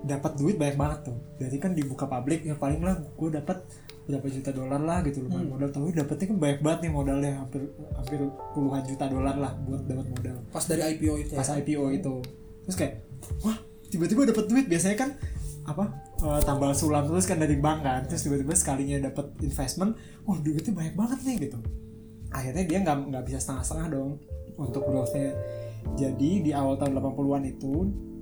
dapat 0.02 0.38
duit 0.38 0.56
banyak 0.56 0.76
banget 0.78 0.98
tuh. 1.12 1.18
Jadi 1.38 1.56
kan 1.60 1.70
dibuka 1.76 2.08
publik 2.08 2.42
ya 2.42 2.56
paling 2.56 2.82
lah 2.82 2.96
gue 2.98 3.30
dapat 3.30 3.62
berapa 4.06 4.26
juta 4.30 4.54
dolar 4.54 4.78
lah 4.78 4.98
gitu 5.02 5.26
loh 5.26 5.30
modal. 5.34 5.68
Tapi 5.70 5.90
dapetnya 5.94 6.26
kan 6.30 6.38
banyak 6.38 6.60
banget 6.62 6.78
nih 6.86 6.92
modalnya 6.94 7.32
hampir 7.42 7.62
hampir 7.94 8.18
puluhan 8.54 8.82
juta 8.86 9.04
dolar 9.10 9.34
lah 9.34 9.52
buat 9.66 9.82
dapat 9.84 10.06
modal. 10.10 10.36
Pas 10.54 10.64
dari 10.64 10.82
IPO 10.94 11.14
itu 11.26 11.32
ya? 11.34 11.38
Pas 11.42 11.50
IPO 11.50 11.84
itu. 11.90 12.14
Terus 12.66 12.76
kayak 12.78 12.94
wah 13.42 13.56
tiba-tiba 13.90 14.22
dapat 14.30 14.44
duit. 14.46 14.66
Biasanya 14.70 14.96
kan 14.98 15.10
apa 15.66 15.84
eh, 16.22 16.40
tambal 16.46 16.70
sulam 16.72 17.04
terus 17.04 17.26
kan 17.26 17.36
dari 17.36 17.58
bank 17.58 17.82
kan 17.82 18.00
terus 18.06 18.22
tiba-tiba 18.22 18.54
sekalinya 18.54 19.10
dapat 19.10 19.34
investment 19.42 19.98
wah 20.22 20.38
duitnya 20.38 20.72
banyak 20.72 20.94
banget 20.94 21.18
nih 21.26 21.36
gitu. 21.50 21.58
Akhirnya 22.30 22.64
dia 22.64 22.78
nggak 22.82 22.96
nggak 23.10 23.24
bisa 23.26 23.38
setengah-setengah 23.38 23.86
dong 23.90 24.10
untuk 24.56 24.82
growthnya. 24.82 25.34
Jadi 25.94 26.42
di 26.42 26.50
awal 26.50 26.74
tahun 26.76 26.98
80-an 26.98 27.42
itu 27.46 27.74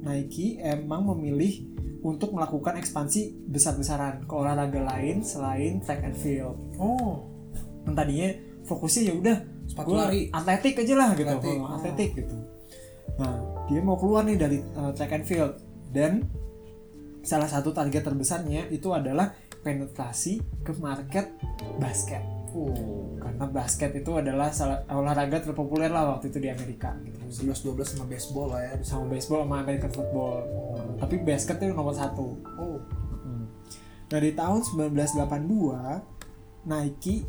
Nike 0.04 0.60
emang 0.60 1.08
memilih 1.08 1.64
untuk 2.04 2.36
melakukan 2.36 2.76
ekspansi 2.76 3.48
besar-besaran 3.48 4.28
ke 4.28 4.32
olahraga 4.32 4.84
lain 4.84 5.24
selain 5.24 5.80
track 5.80 6.04
and 6.04 6.12
field. 6.12 6.60
Oh. 6.76 7.24
Yang 7.88 7.94
tadinya 7.96 8.28
fokusnya 8.64 9.02
ya 9.04 9.14
udah 9.16 9.36
Sepatu 9.64 9.96
lari. 9.96 10.28
atletik 10.28 10.76
aja 10.76 10.94
lah 10.94 11.10
gitu. 11.16 11.28
Atletik, 11.30 11.56
Oh, 11.56 11.64
oh. 11.64 11.74
atletik 11.74 12.10
gitu. 12.14 12.36
Nah 13.16 13.34
dia 13.64 13.80
mau 13.80 13.96
keluar 13.96 14.24
nih 14.24 14.36
dari 14.36 14.60
uh, 14.76 14.92
track 14.92 15.12
and 15.14 15.24
field. 15.24 15.52
Dan 15.88 16.28
salah 17.24 17.48
satu 17.48 17.72
target 17.72 18.04
terbesarnya 18.04 18.68
itu 18.68 18.92
adalah 18.92 19.32
penetrasi 19.64 20.44
ke 20.60 20.76
market 20.78 21.32
basket. 21.80 22.20
Oh. 22.54 23.18
Karena 23.18 23.50
basket 23.50 23.90
itu 23.98 24.14
adalah 24.14 24.54
salah 24.54 24.86
olahraga 24.92 25.42
terpopuler 25.42 25.90
lah 25.90 26.14
waktu 26.14 26.30
itu 26.30 26.38
di 26.38 26.46
Amerika 26.52 26.94
gitu. 27.02 27.50
11 27.50 27.74
12 27.74 27.92
sama 27.96 28.06
baseball 28.06 28.54
lah 28.54 28.62
ya. 28.62 28.78
Sama 28.86 29.10
baseball 29.10 29.42
sama 29.48 29.64
American 29.64 29.90
football. 29.90 30.46
Tapi 31.02 31.18
basket 31.26 31.58
itu 31.58 31.74
nomor 31.74 31.96
satu. 31.96 32.38
Oh. 32.60 32.78
Nah 34.12 34.20
di 34.20 34.36
tahun 34.36 34.60
1982 34.62 36.70
Nike 36.70 37.24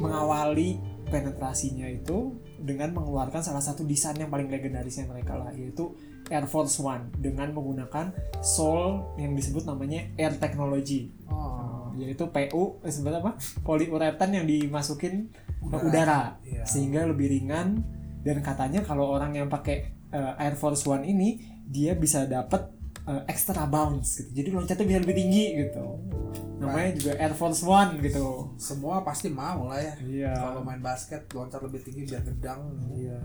mengawali 0.00 0.80
penetrasinya 1.12 1.86
itu 1.86 2.34
dengan 2.58 2.90
mengeluarkan 2.96 3.44
salah 3.44 3.60
satu 3.60 3.84
desain 3.84 4.16
yang 4.16 4.32
paling 4.32 4.48
legendarisnya 4.48 5.04
mereka 5.04 5.36
lah 5.36 5.52
yaitu 5.52 5.92
Air 6.30 6.46
Force 6.48 6.80
One 6.80 7.12
dengan 7.16 7.52
menggunakan 7.52 8.12
sole 8.40 9.16
yang 9.20 9.36
disebut 9.36 9.68
namanya 9.68 10.08
Air 10.16 10.36
Technology 10.40 11.12
Oh. 11.28 11.34
Uh, 11.34 11.86
yaitu 11.94 12.26
PU 12.26 12.82
eh, 12.82 12.90
sebenarnya 12.90 13.22
apa 13.22 13.32
poliuretan 13.62 14.34
yang 14.34 14.46
dimasukin 14.50 15.30
ke 15.62 15.76
Udara. 15.78 15.86
udara 15.86 16.20
Iya. 16.42 16.64
sehingga 16.66 17.06
lebih 17.06 17.30
ringan 17.30 17.80
dan 18.26 18.42
katanya 18.42 18.82
kalau 18.82 19.14
orang 19.14 19.36
yang 19.36 19.46
pakai 19.46 19.94
uh, 20.10 20.34
Air 20.40 20.58
Force 20.58 20.84
One 20.90 21.06
ini 21.06 21.38
dia 21.64 21.94
bisa 21.94 22.26
dapat 22.28 22.68
uh, 23.08 23.22
extra 23.28 23.64
bounce 23.68 24.20
gitu 24.20 24.30
jadi 24.32 24.48
loncatnya 24.54 24.84
bisa 24.86 25.00
lebih 25.04 25.16
tinggi 25.16 25.44
gitu 25.64 25.86
namanya 26.64 26.90
juga 26.96 27.12
Air 27.20 27.34
Force 27.36 27.62
One 27.66 28.00
gitu 28.00 28.56
Semua 28.56 29.04
pasti 29.04 29.28
mau 29.28 29.68
lah 29.68 29.80
ya. 29.82 29.94
Iya. 30.00 30.32
Kalau 30.32 30.60
main 30.64 30.80
basket 30.80 31.28
loncat 31.34 31.60
lebih 31.60 31.80
tinggi 31.84 32.08
biar 32.08 32.22
gedang. 32.24 32.60
Iya. 32.94 33.18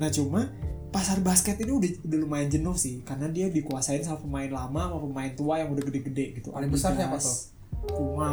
Nah 0.00 0.08
cuma 0.08 0.48
pasar 0.90 1.22
basket 1.22 1.54
ini 1.62 1.70
udah 1.70 1.90
udah 2.02 2.18
lumayan 2.18 2.50
jenuh 2.50 2.74
sih 2.74 3.06
karena 3.06 3.30
dia 3.30 3.46
dikuasain 3.46 4.02
sama 4.02 4.18
pemain 4.26 4.50
lama 4.50 4.90
sama 4.90 4.98
pemain 5.06 5.32
tua 5.38 5.54
yang 5.62 5.70
udah 5.70 5.84
gede-gede 5.86 6.42
gitu. 6.42 6.48
Paling 6.50 6.70
Adidas, 6.72 6.82
siapa 6.82 7.18
tuh? 7.20 7.36
Puma 7.94 8.32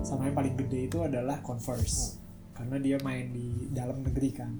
sama 0.00 0.28
yang 0.28 0.36
paling 0.36 0.54
gede 0.64 0.88
itu 0.88 0.98
adalah 1.04 1.40
Converse 1.44 2.20
karena 2.54 2.76
dia 2.80 2.96
main 3.02 3.34
di 3.34 3.68
dalam 3.74 4.00
negeri 4.00 4.30
kan. 4.32 4.52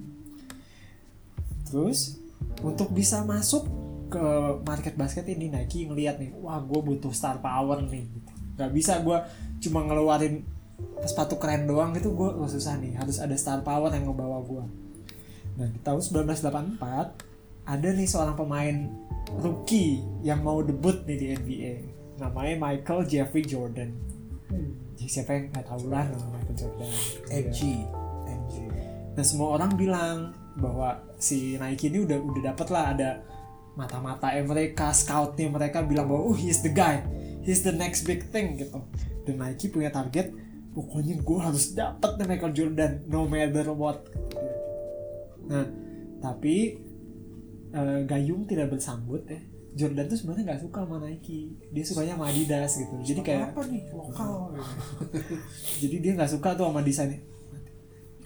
Terus 1.65 2.21
untuk 2.61 2.93
bisa 2.93 3.25
masuk 3.25 3.65
ke 4.11 4.25
market 4.65 4.95
basket 4.95 5.27
ini 5.29 5.51
Nike 5.51 5.89
ngelihat 5.89 6.21
nih, 6.21 6.31
wah 6.41 6.61
gue 6.61 6.81
butuh 6.81 7.11
star 7.11 7.41
power 7.41 7.83
nih. 7.85 8.05
Gitu. 8.05 8.31
Gak 8.55 8.71
bisa 8.71 9.03
gue 9.03 9.19
cuma 9.65 9.83
ngeluarin 9.87 10.45
sepatu 11.05 11.39
keren 11.39 11.71
doang 11.71 11.95
gitu 11.95 12.13
gue 12.13 12.29
susah 12.51 12.75
nih 12.83 12.99
harus 12.99 13.23
ada 13.23 13.35
star 13.39 13.63
power 13.63 13.95
yang 13.95 14.11
ngebawa 14.11 14.43
gue 14.43 14.65
Nah 15.55 15.71
di 15.71 15.79
tahun 15.87 16.03
1984 16.03 16.83
ada 17.65 17.89
nih 17.95 18.09
seorang 18.11 18.37
pemain 18.37 18.77
rookie 19.41 20.03
yang 20.21 20.43
mau 20.45 20.61
debut 20.61 21.07
nih 21.07 21.17
di 21.17 21.27
NBA. 21.39 21.75
Namanya 22.21 22.55
Michael 22.61 23.07
Jeffrey 23.09 23.43
Jordan. 23.47 23.91
Jadi 24.95 25.11
siapa 25.11 25.31
yang 25.35 25.45
nggak 25.51 25.67
tahu 25.67 25.91
lah 25.91 26.05
nama 26.11 26.27
Michael 26.39 26.57
Jordan. 26.59 26.91
MG. 27.31 27.61
Iya. 27.63 28.35
MG. 28.35 28.55
Nah 29.15 29.25
semua 29.25 29.49
orang 29.57 29.71
bilang 29.79 30.35
bahwa 30.59 31.03
si 31.19 31.59
Nike 31.59 31.91
ini 31.91 32.03
udah 32.03 32.19
udah 32.19 32.43
dapet 32.55 32.69
lah 32.71 32.85
ada 32.95 33.11
mata-mata 33.75 34.31
mereka, 34.31 34.95
scoutnya 34.95 35.51
mereka 35.51 35.83
bilang 35.83 36.07
bahwa 36.07 36.31
oh 36.31 36.37
he's 36.37 36.63
the 36.63 36.71
guy, 36.71 37.03
he's 37.43 37.67
the 37.67 37.75
next 37.75 38.07
big 38.07 38.23
thing 38.31 38.55
gitu. 38.59 38.79
Dan 39.27 39.43
Nike 39.43 39.69
punya 39.69 39.91
target, 39.91 40.31
pokoknya 40.73 41.19
gue 41.19 41.39
harus 41.43 41.75
dapet 41.75 42.19
nih 42.19 42.27
Michael 42.27 42.55
Jordan 42.55 42.93
no 43.11 43.27
matter 43.27 43.67
what. 43.75 44.07
Nah 45.51 45.67
tapi 46.23 46.79
eh, 47.71 48.01
Gayung 48.07 48.47
tidak 48.47 48.73
bersambut 48.73 49.27
ya. 49.27 49.41
Jordan 49.75 50.07
tuh 50.07 50.15
sebenarnya 50.15 50.55
nggak 50.55 50.63
suka 50.71 50.87
sama 50.87 50.97
Nike, 51.03 51.51
dia 51.75 51.83
sukanya 51.83 52.15
sama 52.15 52.31
Adidas 52.31 52.73
gitu. 52.79 52.95
Jadi 53.03 53.21
kayak 53.27 53.59
apa 53.59 53.67
nih 53.67 53.83
lokal? 53.91 54.55
jadi 55.83 55.97
dia 55.99 56.13
nggak 56.15 56.31
suka 56.31 56.55
tuh 56.55 56.71
sama 56.71 56.79
desainnya 56.87 57.19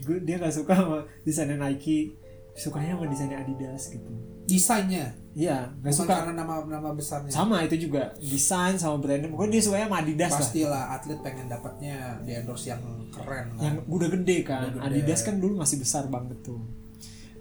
Gue- 0.04 0.22
dia 0.22 0.36
nggak 0.36 0.52
suka 0.52 0.76
sama 0.76 0.98
desainnya 1.24 1.56
Nike 1.56 2.17
sukanya 2.58 2.98
sama 2.98 3.06
desainnya 3.06 3.38
Adidas 3.38 3.82
gitu. 3.94 4.12
Desainnya. 4.48 5.14
iya 5.38 5.70
nggak 5.78 5.94
suka. 5.94 6.10
karena 6.10 6.34
nama 6.42 6.66
nama 6.66 6.90
besarnya. 6.90 7.30
sama 7.30 7.62
itu 7.62 7.86
juga. 7.86 8.10
Desain 8.18 8.74
sama 8.74 8.98
brandnya 8.98 9.30
pokoknya 9.30 9.52
dia 9.54 9.62
sukanya 9.62 9.86
sama 9.86 9.98
Adidas 10.02 10.32
lah. 10.34 10.40
Pastilah 10.42 10.84
atlet 10.98 11.18
pengen 11.22 11.46
dapatnya 11.46 11.96
di 12.26 12.32
endorse 12.34 12.74
yang 12.74 12.82
keren 13.14 13.54
kan. 13.54 13.62
yang 13.62 13.76
udah 13.86 14.08
gede 14.10 14.38
kan. 14.42 14.74
Udah 14.74 14.82
gede. 14.82 14.86
Adidas 14.90 15.20
kan 15.22 15.34
dulu 15.38 15.62
masih 15.62 15.78
besar 15.78 16.10
banget 16.10 16.42
tuh. 16.42 16.58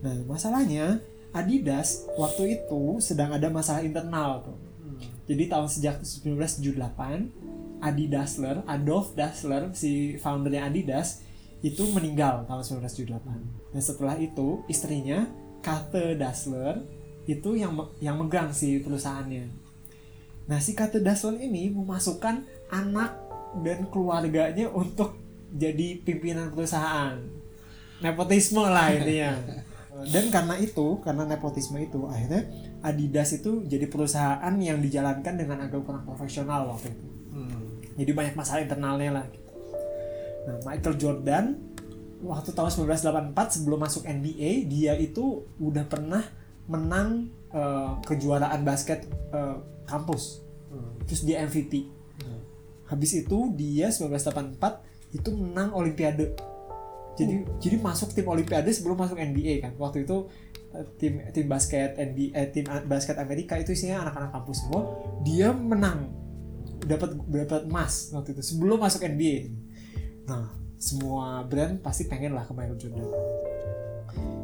Nah 0.05 0.13
masalahnya 0.29 1.01
Adidas 1.33 2.05
waktu 2.13 2.61
itu 2.61 3.01
sedang 3.01 3.33
ada 3.33 3.49
masalah 3.49 3.81
internal 3.81 4.45
tuh. 4.45 4.57
Jadi 5.27 5.43
tahun 5.51 5.67
sejak 5.67 5.95
1978 6.05 7.83
Adi 7.83 8.05
Dassler 8.09 8.63
Adolf 8.65 9.13
Dassler 9.13 9.69
si 9.75 10.15
foundernya 10.17 10.69
Adidas 10.69 11.21
itu 11.65 11.83
meninggal 11.89 12.45
tahun 12.45 12.85
1978 12.85 13.56
dan 13.77 13.85
setelah 13.85 14.17
itu 14.17 14.65
istrinya 14.65 15.29
Kate 15.61 16.17
Dassler 16.17 16.81
itu 17.29 17.53
yang 17.53 17.77
yang 18.01 18.17
megang 18.17 18.49
si 18.49 18.81
perusahaannya 18.81 19.45
nah 20.49 20.57
si 20.57 20.73
Kate 20.73 20.97
Dassler 20.97 21.37
ini 21.37 21.69
memasukkan 21.69 22.41
anak 22.73 23.13
dan 23.61 23.85
keluarganya 23.93 24.73
untuk 24.73 25.13
jadi 25.53 26.01
pimpinan 26.01 26.49
perusahaan 26.49 27.21
nepotisme 28.01 28.65
lah 28.65 28.97
intinya 28.97 29.37
dan 30.13 30.33
karena 30.33 30.57
itu 30.57 30.97
karena 31.05 31.29
nepotisme 31.29 31.77
itu 31.77 32.09
akhirnya 32.09 32.49
Adidas 32.81 33.37
itu 33.37 33.61
jadi 33.69 33.85
perusahaan 33.85 34.53
yang 34.57 34.81
dijalankan 34.81 35.37
dengan 35.37 35.69
agak 35.69 35.85
kurang 35.85 36.01
profesional 36.01 36.73
waktu 36.73 36.89
itu 36.97 37.05
Hmm. 37.27 37.77
jadi 37.93 38.17
banyak 38.17 38.33
masalah 38.33 38.65
internalnya 38.65 39.21
lah 39.21 39.25
gitu. 39.29 39.53
Nah, 40.49 40.57
Michael 40.65 40.95
Jordan 40.97 41.45
waktu 42.23 42.49
tahun 42.53 42.71
1984 42.73 43.61
sebelum 43.61 43.79
masuk 43.81 44.03
NBA 44.05 44.65
dia 44.69 44.93
itu 44.97 45.45
udah 45.61 45.85
pernah 45.85 46.23
menang 46.67 47.29
eh, 47.53 47.91
kejuaraan 48.03 48.61
basket 48.65 49.05
eh, 49.33 49.57
kampus. 49.87 50.43
Terus 51.07 51.23
dia 51.23 51.39
MVP. 51.47 51.87
Habis 52.87 53.11
itu 53.23 53.37
dia 53.55 53.91
1984 53.91 55.15
itu 55.15 55.29
menang 55.31 55.75
olimpiade. 55.75 56.35
Jadi 57.17 57.43
jadi 57.59 57.75
masuk 57.81 58.13
tim 58.13 58.27
olimpiade 58.27 58.69
sebelum 58.71 58.99
masuk 58.99 59.19
NBA 59.19 59.63
kan. 59.63 59.73
Waktu 59.79 60.07
itu 60.07 60.27
eh, 60.75 60.85
tim 60.99 61.13
tim 61.31 61.45
basket 61.47 61.95
NBA 61.95 62.31
eh, 62.35 62.47
tim 62.51 62.65
basket 62.87 63.19
Amerika 63.19 63.59
itu 63.59 63.75
isinya 63.75 64.07
anak-anak 64.07 64.31
kampus 64.35 64.57
semua. 64.63 64.81
Dia 65.23 65.51
menang 65.51 66.11
dapat 66.83 67.17
dapat 67.27 67.61
emas 67.67 68.13
waktu 68.15 68.35
itu 68.37 68.43
sebelum 68.43 68.79
masuk 68.79 69.03
NBA. 69.03 69.51
Nah, 70.27 70.51
semua 70.77 71.41
brand 71.45 71.81
pasti 71.81 72.05
pengen 72.05 72.37
lah 72.37 72.45
ke 72.45 72.53
Michael 72.53 72.77
Jordan. 72.77 73.07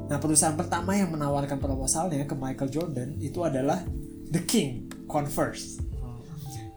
Nah, 0.10 0.18
perusahaan 0.20 0.58
pertama 0.58 0.98
yang 0.98 1.14
menawarkan 1.14 1.58
proposalnya 1.58 2.26
ke 2.28 2.36
Michael 2.36 2.70
Jordan 2.70 3.10
itu 3.22 3.40
adalah 3.42 3.82
The 4.30 4.42
King, 4.44 4.90
Converse. 5.08 5.80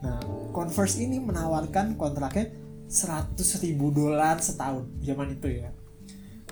Nah, 0.01 0.21
Converse 0.53 1.01
ini 1.01 1.19
menawarkan 1.21 1.99
kontraknya 1.99 2.53
100 2.87 3.35
ribu 3.67 3.91
dolar 3.91 4.39
setahun 4.39 4.87
zaman 5.03 5.35
itu 5.35 5.65
ya. 5.65 5.75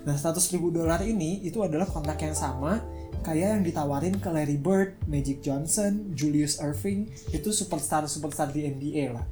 Nah, 0.05 0.17
100 0.19 0.37
ribu 0.53 0.69
dolar 0.75 1.01
ini 1.07 1.41
itu 1.47 1.63
adalah 1.65 1.89
kontrak 1.89 2.21
yang 2.21 2.37
sama 2.37 2.83
kayak 3.25 3.57
yang 3.57 3.63
ditawarin 3.65 4.21
ke 4.21 4.29
Larry 4.29 4.61
Bird, 4.61 5.01
Magic 5.09 5.41
Johnson, 5.41 6.13
Julius 6.13 6.61
Irving, 6.61 7.09
itu 7.33 7.49
superstar 7.57 8.05
superstar 8.05 8.53
di 8.53 8.69
NBA 8.69 9.17
lah. 9.17 9.25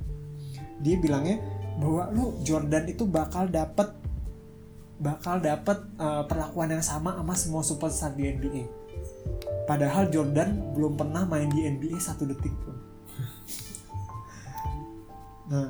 Dia 0.80 0.96
bilangnya 0.96 1.38
bahwa 1.80 2.08
lu 2.12 2.36
Jordan 2.44 2.84
itu 2.88 3.04
bakal 3.08 3.48
dapat 3.48 3.92
bakal 5.02 5.42
dapat 5.42 5.82
uh, 5.98 6.22
perlakuan 6.30 6.70
yang 6.70 6.84
sama 6.84 7.18
sama 7.18 7.34
semua 7.34 7.62
superstar 7.66 8.14
di 8.14 8.30
NBA. 8.30 8.64
Padahal 9.66 10.10
Jordan 10.10 10.74
belum 10.74 10.94
pernah 10.94 11.26
main 11.26 11.50
di 11.50 11.66
NBA 11.66 11.98
satu 11.98 12.22
detik 12.26 12.54
pun. 12.62 12.76
Nah, 15.50 15.68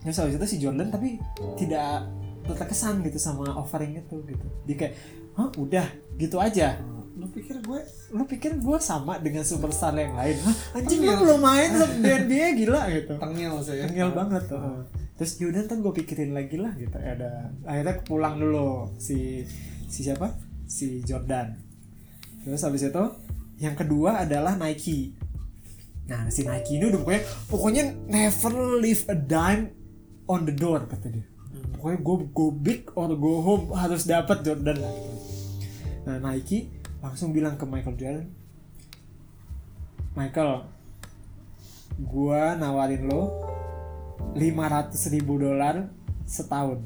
terus 0.00 0.16
habis 0.22 0.38
itu 0.38 0.46
si 0.46 0.56
Jordan 0.62 0.88
tapi 0.88 1.18
tidak 1.58 2.06
terkesan 2.46 3.02
gitu 3.02 3.18
sama 3.18 3.50
offering 3.58 3.98
itu 3.98 4.22
gitu. 4.24 4.46
Dia 4.64 4.76
kayak, 4.78 4.94
hah 5.38 5.48
udah 5.58 5.86
gitu 6.18 6.38
aja. 6.38 6.78
Lu 7.12 7.28
pikir 7.28 7.60
gue, 7.60 7.80
lu 8.14 8.24
pikir 8.24 8.56
gue 8.56 8.78
sama 8.80 9.20
dengan 9.20 9.44
superstar 9.44 9.94
yang 9.94 10.16
lain? 10.16 10.38
Hah, 10.42 10.56
anjing 10.80 11.02
lu 11.04 11.12
belum 11.18 11.40
main 11.44 11.70
di 11.98 12.08
NBA 12.08 12.46
gila 12.62 12.82
gitu. 12.88 13.14
Tengil 13.20 13.52
saya. 13.62 13.84
Tengil 13.90 14.10
banget 14.14 14.42
tuh. 14.48 14.58
Terus 15.22 15.38
yaudah 15.38 15.70
ntar 15.70 15.78
gue 15.78 15.94
pikirin 16.02 16.34
lagi 16.34 16.58
lah 16.58 16.74
gitu. 16.74 16.98
Ada 16.98 17.54
akhirnya 17.62 18.02
pulang 18.02 18.42
dulu 18.42 18.90
si 18.98 19.46
si 19.86 20.02
siapa? 20.02 20.34
Si 20.66 20.98
Jordan. 21.06 21.54
Terus 22.42 22.58
habis 22.66 22.82
itu 22.82 23.04
yang 23.62 23.78
kedua 23.78 24.26
adalah 24.26 24.58
Nike. 24.58 25.14
Nah 26.10 26.26
si 26.26 26.42
Nike 26.42 26.74
ini 26.74 26.90
udah 26.90 27.06
pokoknya 27.06 27.22
pokoknya 27.46 27.84
never 28.10 28.82
leave 28.82 29.06
a 29.06 29.14
dime 29.14 29.70
on 30.26 30.42
the 30.42 30.50
door 30.50 30.90
kata 30.90 31.06
dia. 31.14 31.22
Pokoknya 31.78 32.02
go 32.02 32.14
go 32.34 32.50
big 32.50 32.90
or 32.98 33.14
go 33.14 33.46
home 33.46 33.70
harus 33.78 34.02
dapat 34.02 34.42
Jordan. 34.42 34.82
Nah 36.02 36.18
Nike 36.18 36.66
langsung 36.98 37.30
bilang 37.30 37.54
ke 37.54 37.62
Michael 37.62 37.94
Jordan, 37.94 38.26
Michael, 40.18 40.66
gua 42.10 42.58
nawarin 42.58 43.06
lo 43.06 43.22
500 44.34 45.14
ribu 45.14 45.36
dolar 45.40 45.90
setahun. 46.24 46.80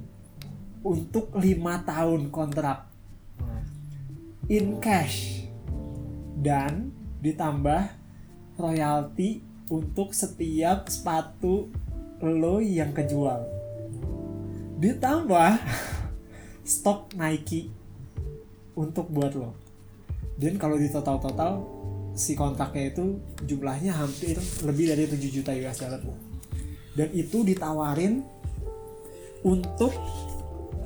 Untuk 0.86 1.34
lima 1.38 1.82
tahun 1.82 2.30
kontrak. 2.30 2.88
In 4.50 4.78
cash. 4.78 5.46
Dan 6.36 6.94
ditambah 7.20 7.90
royalti 8.56 9.42
untuk 9.66 10.14
setiap 10.14 10.86
sepatu 10.86 11.68
lo 12.22 12.62
yang 12.62 12.94
kejual. 12.94 13.44
Ditambah 14.78 15.50
stok 16.76 17.12
Nike 17.18 17.72
untuk 18.76 19.10
buat 19.10 19.32
lo. 19.34 19.56
Dan 20.36 20.60
kalau 20.60 20.76
di 20.76 20.92
total 20.92 21.16
total 21.18 21.64
si 22.16 22.32
kontraknya 22.32 22.92
itu 22.96 23.20
jumlahnya 23.44 23.92
hampir 23.92 24.40
lebih 24.64 24.88
dari 24.88 25.04
7 25.04 25.36
juta 25.36 25.52
US 25.52 25.78
dollar 25.80 26.00
dan 26.96 27.12
itu 27.12 27.44
ditawarin 27.44 28.24
untuk 29.44 29.92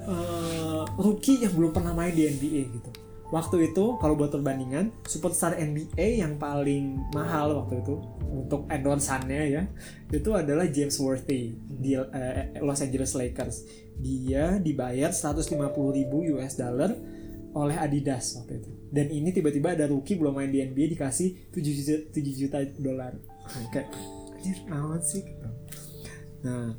eh, 0.04 0.82
rookie 0.98 1.46
yang 1.46 1.54
belum 1.54 1.70
pernah 1.70 1.94
main 1.94 2.12
di 2.12 2.26
NBA 2.26 2.62
gitu. 2.74 2.90
Waktu 3.30 3.70
itu 3.70 3.94
kalau 4.02 4.18
buat 4.18 4.34
perbandingan 4.34 4.90
superstar 5.06 5.54
NBA 5.54 6.18
yang 6.18 6.34
paling 6.34 6.98
mahal 7.14 7.62
waktu 7.62 7.78
itu 7.78 7.94
untuk 8.26 8.66
endorsannya 8.66 9.42
ya 9.54 9.62
itu 10.11 10.34
adalah 10.34 10.66
James 10.66 10.98
Worthy 10.98 11.54
di 11.54 11.94
eh, 11.94 12.58
Los 12.58 12.82
Angeles 12.82 13.14
Lakers. 13.14 13.56
Dia 14.02 14.58
dibayar 14.58 15.14
150 15.14 15.46
ribu 15.94 16.26
US 16.34 16.58
dollar 16.58 16.90
oleh 17.54 17.76
Adidas 17.78 18.34
waktu 18.34 18.58
itu. 18.58 18.70
Dan 18.90 19.06
ini 19.14 19.30
tiba-tiba 19.30 19.78
ada 19.78 19.86
rookie 19.86 20.18
belum 20.18 20.34
main 20.34 20.50
di 20.50 20.66
NBA 20.66 20.98
dikasih 20.98 21.54
7 21.54 21.62
juta 21.62 21.94
7 22.11 22.34
juta 22.34 22.58
dolar 22.82 23.14
kayak 23.70 23.94
anjir 24.42 24.58
sih? 25.06 25.22
Gitu 25.22 25.48
nah 26.41 26.72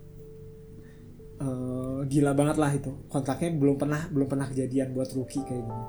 eh, 1.42 2.00
gila 2.10 2.32
banget 2.34 2.58
lah 2.58 2.72
itu 2.74 2.92
kontraknya 3.10 3.54
belum 3.56 3.76
pernah 3.78 4.02
belum 4.10 4.28
pernah 4.30 4.48
kejadian 4.50 4.94
buat 4.94 5.10
rookie 5.14 5.44
kayak 5.46 5.64
gini 5.66 5.86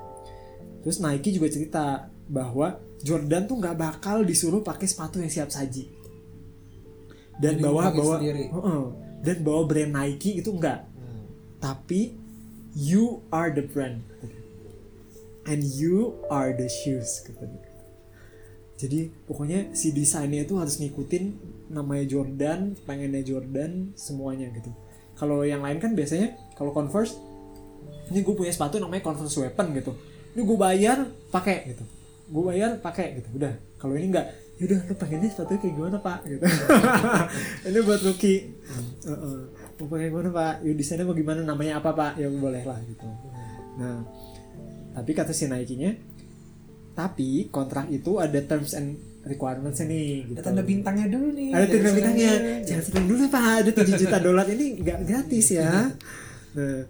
terus 0.82 0.98
Nike 0.98 1.30
juga 1.36 1.48
cerita 1.48 1.84
bahwa 2.26 2.80
Jordan 3.02 3.46
tuh 3.46 3.58
nggak 3.58 3.76
bakal 3.78 4.22
disuruh 4.22 4.62
pakai 4.62 4.86
sepatu 4.86 5.18
yang 5.18 5.30
siap 5.30 5.50
saji 5.50 5.90
dan 7.40 7.58
Jadi 7.58 7.64
bawa 7.64 7.90
bawa 7.90 8.16
sendiri. 8.20 8.44
Heeh. 8.50 8.82
dan 9.22 9.36
bawa 9.42 9.62
brand 9.66 9.92
Nike 9.94 10.42
itu 10.42 10.50
enggak 10.52 10.86
tapi 11.62 12.18
you 12.74 13.22
are 13.30 13.54
the 13.54 13.62
brand 13.62 14.02
and 15.46 15.62
you 15.62 16.18
are 16.30 16.50
the 16.54 16.66
shoes 16.66 17.22
kata 17.22 17.46
dia. 17.46 17.70
jadi 18.78 19.00
pokoknya 19.26 19.74
si 19.74 19.94
desainnya 19.94 20.42
itu 20.42 20.58
harus 20.58 20.78
ngikutin 20.82 21.34
namanya 21.72 22.04
Jordan 22.04 22.76
pengennya 22.84 23.24
Jordan 23.24 23.96
semuanya 23.96 24.52
gitu. 24.52 24.68
Kalau 25.16 25.40
yang 25.42 25.64
lain 25.64 25.80
kan 25.80 25.96
biasanya 25.96 26.36
kalau 26.54 26.76
Converse 26.76 27.16
ini 28.12 28.20
gue 28.20 28.34
punya 28.36 28.52
sepatu 28.52 28.76
namanya 28.76 29.00
Converse 29.00 29.40
Weapon 29.40 29.72
gitu. 29.72 29.96
Ini 30.36 30.40
gue 30.44 30.58
bayar 30.60 31.08
pakai 31.32 31.72
gitu. 31.72 31.84
Gue 32.28 32.42
bayar 32.52 32.76
pakai 32.78 33.16
gitu 33.18 33.28
udah. 33.40 33.56
Kalau 33.80 33.96
ini 33.96 34.12
enggak 34.12 34.28
yaudah 34.60 34.78
lu 34.86 34.94
pengennya 34.94 35.28
sepatunya 35.32 35.58
kayak 35.58 35.74
gimana 35.74 35.98
pak? 35.98 36.18
Gitu. 36.22 36.44
Ini 37.66 37.78
buat 37.82 37.98
Heeh. 37.98 39.38
mau 39.74 39.86
pakai 39.90 40.06
gimana 40.06 40.30
pak? 40.30 40.54
Yuk 40.62 40.74
desainnya 40.78 41.02
mau 41.02 41.16
gimana? 41.18 41.40
Namanya 41.42 41.82
apa 41.82 41.90
pak? 41.90 42.12
Ya 42.14 42.30
boleh 42.30 42.62
lah 42.62 42.78
gitu. 42.86 43.08
Nah 43.80 44.06
tapi 44.92 45.10
kata 45.16 45.32
si 45.32 45.48
Nike 45.48 45.74
nya 45.80 45.96
tapi 46.92 47.48
kontrak 47.48 47.88
itu 47.88 48.20
ada 48.20 48.36
terms 48.44 48.76
and 48.76 49.00
requirements 49.22 49.78
nih 49.80 50.26
gitu. 50.26 50.38
Ada 50.38 50.50
tanda 50.50 50.62
bintangnya 50.62 51.06
dulu 51.06 51.28
nih. 51.30 51.50
ada 51.54 51.66
tanda 51.66 51.90
bintangnya. 51.90 52.32
jangan 52.66 52.84
seneng 52.84 53.06
dulu 53.06 53.22
pak. 53.30 53.42
Ada 53.62 53.70
7 53.70 54.02
juta 54.02 54.18
dolar 54.18 54.46
ini 54.50 54.66
nggak 54.82 54.98
gratis 55.06 55.46
ya. 55.54 55.70
Nah 56.52 56.82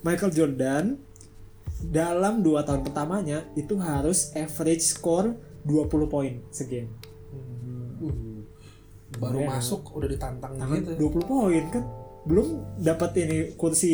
Michael 0.00 0.32
Jordan 0.32 0.84
dalam 1.80 2.40
dua 2.40 2.60
tahun 2.62 2.84
pertamanya 2.84 3.44
itu 3.52 3.74
harus 3.76 4.30
average 4.32 4.84
score 4.84 5.34
20 5.64 5.88
poin 6.06 6.32
segame. 6.48 6.88
Uh, 8.00 8.40
baru 9.16 9.44
Ya. 9.44 9.48
masuk 9.58 9.92
udah 9.92 10.08
ditantang 10.08 10.56
tangan 10.56 10.78
gitu. 10.80 11.10
20 11.10 11.24
poin 11.26 11.64
kan? 11.68 11.84
Belum 12.24 12.46
dapat 12.76 13.10
ini 13.18 13.38
kursi 13.56 13.92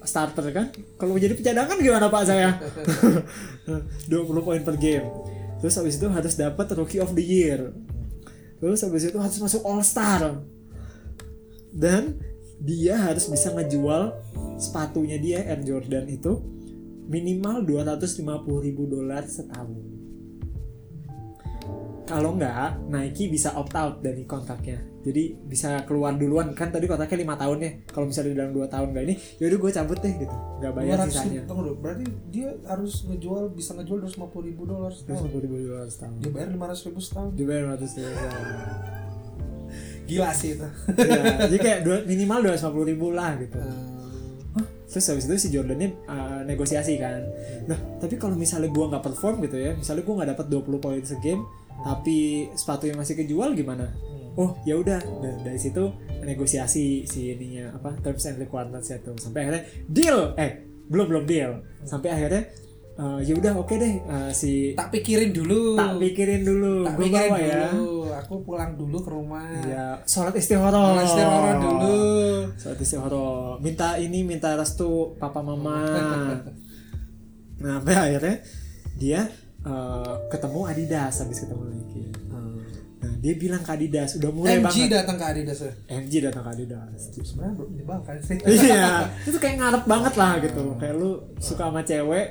starter 0.00 0.52
kan? 0.52 0.70
Kalau 0.94 1.16
jadi 1.16 1.34
pencadangan 1.34 1.76
gimana 1.80 2.06
pak 2.06 2.22
saya? 2.24 2.54
20 4.12 4.46
poin 4.46 4.60
per 4.62 4.76
game 4.78 5.04
terus 5.58 5.74
habis 5.80 5.96
itu 5.96 6.06
harus 6.10 6.34
dapat 6.36 6.66
rookie 6.76 7.00
of 7.00 7.12
the 7.16 7.24
year. 7.24 7.72
Terus 8.56 8.80
habis 8.84 9.04
itu 9.04 9.18
harus 9.20 9.36
masuk 9.36 9.62
all 9.68 9.84
star 9.84 10.40
dan 11.76 12.16
dia 12.56 12.96
harus 12.96 13.28
bisa 13.28 13.52
ngejual 13.52 14.16
sepatunya 14.56 15.20
dia 15.20 15.44
Air 15.44 15.60
Jordan 15.60 16.08
itu 16.08 16.40
minimal 17.06 17.62
250 17.68 18.24
ribu 18.64 18.88
dolar 18.88 19.28
setahun 19.28 19.95
kalau 22.06 22.38
nggak 22.38 22.86
Nike 22.88 23.28
bisa 23.28 23.52
opt 23.58 23.74
out 23.74 23.98
dari 24.00 24.22
kontraknya 24.22 24.96
jadi 25.06 25.38
bisa 25.38 25.86
keluar 25.86 26.18
duluan. 26.18 26.50
Kan 26.50 26.74
tadi 26.74 26.90
kontraknya 26.90 27.22
lima 27.22 27.38
tahun 27.38 27.58
ya. 27.62 27.70
Kalau 27.86 28.10
misalnya 28.10 28.42
dalam 28.42 28.50
dua 28.50 28.66
tahun 28.66 28.90
nggak 28.90 29.04
ini 29.06 29.14
yaudah 29.38 29.58
gue 29.62 29.70
cabut 29.70 29.98
deh 30.02 30.14
gitu. 30.18 30.36
Nggak 30.58 30.72
bayar 30.74 30.96
200 30.98 31.06
sisanya. 31.06 31.42
tunggu 31.46 31.62
dulu, 31.62 31.76
berarti 31.78 32.04
dia 32.34 32.50
harus 32.66 33.06
ngejual 33.06 33.54
bisa 33.54 33.70
ngejual 33.78 33.98
250 34.02 34.48
ribu 34.50 34.62
dolar 34.66 34.90
setahun. 34.90 35.30
250 35.30 35.46
ribu 35.46 35.54
dolar 35.70 35.86
setahun. 35.86 36.16
Dia 36.18 36.30
bayar 36.34 36.48
500 36.50 36.86
ribu 36.90 36.98
setahun. 36.98 37.30
dia 37.38 37.46
bayar 37.46 37.62
500 37.78 37.98
ribu 38.02 38.10
Gila 40.06 40.30
sih 40.34 40.50
itu. 40.54 40.68
ya, 41.10 41.22
jadi 41.50 41.58
kayak 41.62 41.80
dua, 41.86 41.96
minimal 42.02 42.38
250 42.50 42.90
ribu 42.90 43.06
lah 43.14 43.30
gitu. 43.38 43.58
Hah? 43.62 43.94
terus 44.86 45.12
habis 45.12 45.28
itu 45.28 45.36
si 45.36 45.48
Jordannya 45.52 45.92
uh, 46.08 46.40
negosiasi 46.48 46.96
kan. 46.96 47.20
Nah 47.68 47.76
tapi 48.00 48.16
kalau 48.16 48.32
misalnya 48.32 48.72
gua 48.72 48.88
nggak 48.96 49.04
perform 49.04 49.44
gitu 49.44 49.60
ya 49.60 49.76
misalnya 49.76 50.08
gua 50.08 50.24
nggak 50.24 50.30
dapat 50.32 50.46
20 50.48 50.80
poin 50.80 51.02
segame 51.04 51.44
tapi 51.84 52.48
sepatu 52.56 52.88
yang 52.88 52.98
masih 53.00 53.18
kejual 53.18 53.52
gimana? 53.52 53.92
Oh 54.36 54.52
ya 54.68 54.76
udah. 54.76 55.00
Dan 55.00 55.42
dari 55.42 55.56
situ 55.56 55.92
negosiasi 56.20 57.08
si 57.08 57.32
ininya 57.32 57.72
apa 57.76 57.96
terms 58.04 58.28
and 58.28 58.36
requirements 58.36 58.92
itu 58.92 59.12
sampai 59.16 59.48
akhirnya 59.48 59.62
deal. 59.88 60.36
Eh 60.36 60.64
belum 60.92 61.06
belum 61.08 61.24
deal. 61.24 61.64
Sampai 61.88 62.12
akhirnya 62.12 62.44
uh, 63.00 63.18
ya 63.24 63.32
udah 63.36 63.52
oke 63.56 63.74
deh 63.76 63.94
uh, 64.04 64.30
si 64.32 64.76
tak 64.76 64.92
pikirin 64.92 65.32
dulu. 65.32 65.76
tak 65.76 65.96
pikirin 65.96 66.42
dulu. 66.44 66.84
Tak 66.84 66.94
gue 66.96 67.04
pikirin 67.08 67.30
bawa 67.32 67.38
ya. 67.40 67.60
dulu. 67.72 67.92
Aku 68.16 68.34
pulang 68.44 68.70
dulu 68.76 68.98
ke 69.00 69.10
rumah. 69.12 69.48
ya 69.64 70.00
sholat 70.04 70.36
istihara 70.36 70.76
Sholat 70.76 71.04
istihara 71.08 71.52
dulu. 71.60 71.96
Sholat 72.60 72.78
istihara 72.80 73.26
minta 73.64 73.88
ini 73.96 74.20
minta 74.20 74.52
restu 74.56 75.16
papa 75.16 75.40
mama. 75.40 75.80
Nah 77.56 77.80
sampai 77.80 77.96
akhirnya 77.96 78.36
dia 79.00 79.32
eh, 79.66 80.14
ketemu 80.28 80.60
Adidas 80.64 81.14
habis 81.18 81.38
ketemu 81.38 81.62
Nike 81.68 82.02
nah 82.96 83.12
dia 83.16 83.34
bilang 83.34 83.60
ke 83.60 83.70
Adidas 83.70 84.16
udah 84.16 84.30
mulai 84.30 84.56
MG 84.56 84.64
banget 84.64 84.88
datang 84.94 85.16
ke 85.16 85.26
Adidas 85.26 85.58
ya. 85.60 85.72
MG 85.92 86.12
datang 86.22 86.42
ke 86.42 86.50
Adidas 86.50 87.00
Sebenarnya 87.12 87.54
belum 87.54 87.68
menyebalkan 87.70 88.14
sih. 88.18 88.36
iya 88.56 88.86
itu 89.20 89.36
kayak 89.36 89.56
ngarep 89.56 89.84
banget 89.84 90.14
lah 90.14 90.32
gitu 90.38 90.62
kayak 90.76 90.94
lu 90.94 91.10
suka 91.36 91.66
sama 91.66 91.82
cewek 91.82 92.26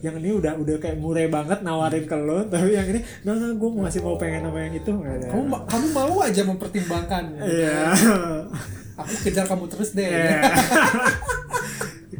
yang 0.00 0.16
ini 0.16 0.32
udah 0.32 0.56
udah 0.56 0.76
kayak 0.76 0.96
murah 0.96 1.28
banget 1.28 1.60
nawarin 1.60 2.04
ke 2.04 2.16
lu 2.16 2.40
tapi 2.46 2.72
yang 2.72 2.86
ini 2.86 3.00
nggak 3.20 3.34
nggak 3.34 3.52
gue 3.54 3.70
masih 3.80 4.00
mau 4.00 4.16
pengen 4.16 4.42
sama 4.42 4.58
yang 4.58 4.74
itu 4.74 4.92
Kamu 5.28 5.44
ma- 5.46 5.64
kamu 5.66 5.86
mau 5.90 6.14
aja 6.20 6.42
mempertimbangkan. 6.42 7.24
iya 7.38 7.92
Aku 8.96 9.12
kejar 9.22 9.44
kamu 9.44 9.64
terus 9.66 9.92
deh. 9.92 10.04
Iya. 10.04 10.40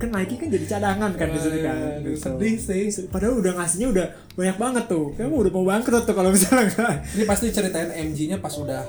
kan 0.01 0.09
Nike 0.09 0.41
kan 0.41 0.49
jadi 0.49 0.67
cadangan 0.67 1.11
kan 1.13 1.29
di 1.29 1.39
sini 1.39 1.59
kan. 1.61 1.77
Aduh, 1.77 2.17
Gitu. 2.17 2.17
sedih 2.17 2.57
sih. 2.57 2.83
Padahal 3.07 3.37
udah 3.37 3.53
ngasihnya 3.61 3.89
udah 3.93 4.07
banyak 4.33 4.57
banget 4.57 4.85
tuh. 4.89 5.13
Kamu 5.15 5.37
udah 5.37 5.53
mau 5.53 5.65
bangkrut 5.69 6.09
tuh 6.09 6.15
kalau 6.17 6.33
misalnya 6.33 6.65
enggak. 6.67 6.95
Ini 7.13 7.25
pasti 7.29 7.53
ceritain 7.53 7.93
MG-nya 7.93 8.41
pas 8.41 8.57
udah 8.57 8.81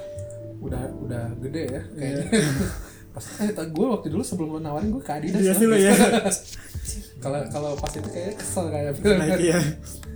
udah 0.62 0.84
udah 1.03 1.24
gede 1.43 1.64
ya 1.68 1.82
kayaknya. 1.91 2.26
pas 3.14 3.26
eh 3.43 3.51
gue 3.51 3.88
waktu 3.91 4.07
dulu 4.07 4.24
sebelum 4.24 4.55
lo 4.55 4.59
nawarin 4.64 4.88
gue 4.89 5.03
ke 5.03 5.12
Adidas. 5.12 5.43
Iya 5.43 5.51
loh. 5.51 5.59
sih 5.59 5.68
lo 5.68 5.76
ya. 5.76 5.91
Kalau 7.22 7.38
kalau 7.53 7.72
pas 7.78 7.93
itu 7.93 8.09
kayak 8.09 8.34
kesel 8.34 8.66
kayak 8.74 8.97
Nike 8.97 9.53
ya. 9.53 9.62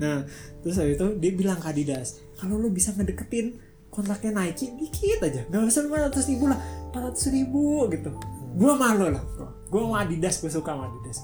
Nah, 0.02 0.26
terus 0.66 0.82
habis 0.82 0.98
itu 0.98 1.08
dia 1.22 1.32
bilang 1.38 1.62
ke 1.62 1.70
Adidas, 1.70 2.18
kalau 2.34 2.58
lu 2.58 2.74
bisa 2.74 2.90
ngedeketin 2.98 3.62
kontraknya 3.94 4.34
Nike 4.34 4.74
dikit 4.74 5.22
aja, 5.22 5.46
nggak 5.46 5.70
usah 5.70 5.86
500 5.86 6.32
ribu 6.34 6.50
lah, 6.50 6.58
400 6.90 7.30
ribu 7.30 7.86
gitu. 7.94 8.10
Gua 8.58 8.74
malu 8.74 9.14
lah, 9.14 9.22
gua 9.76 9.84
mau 9.92 10.00
Adidas, 10.00 10.40
gue 10.40 10.48
suka 10.48 10.72
sama 10.72 10.88
Adidas. 10.88 11.20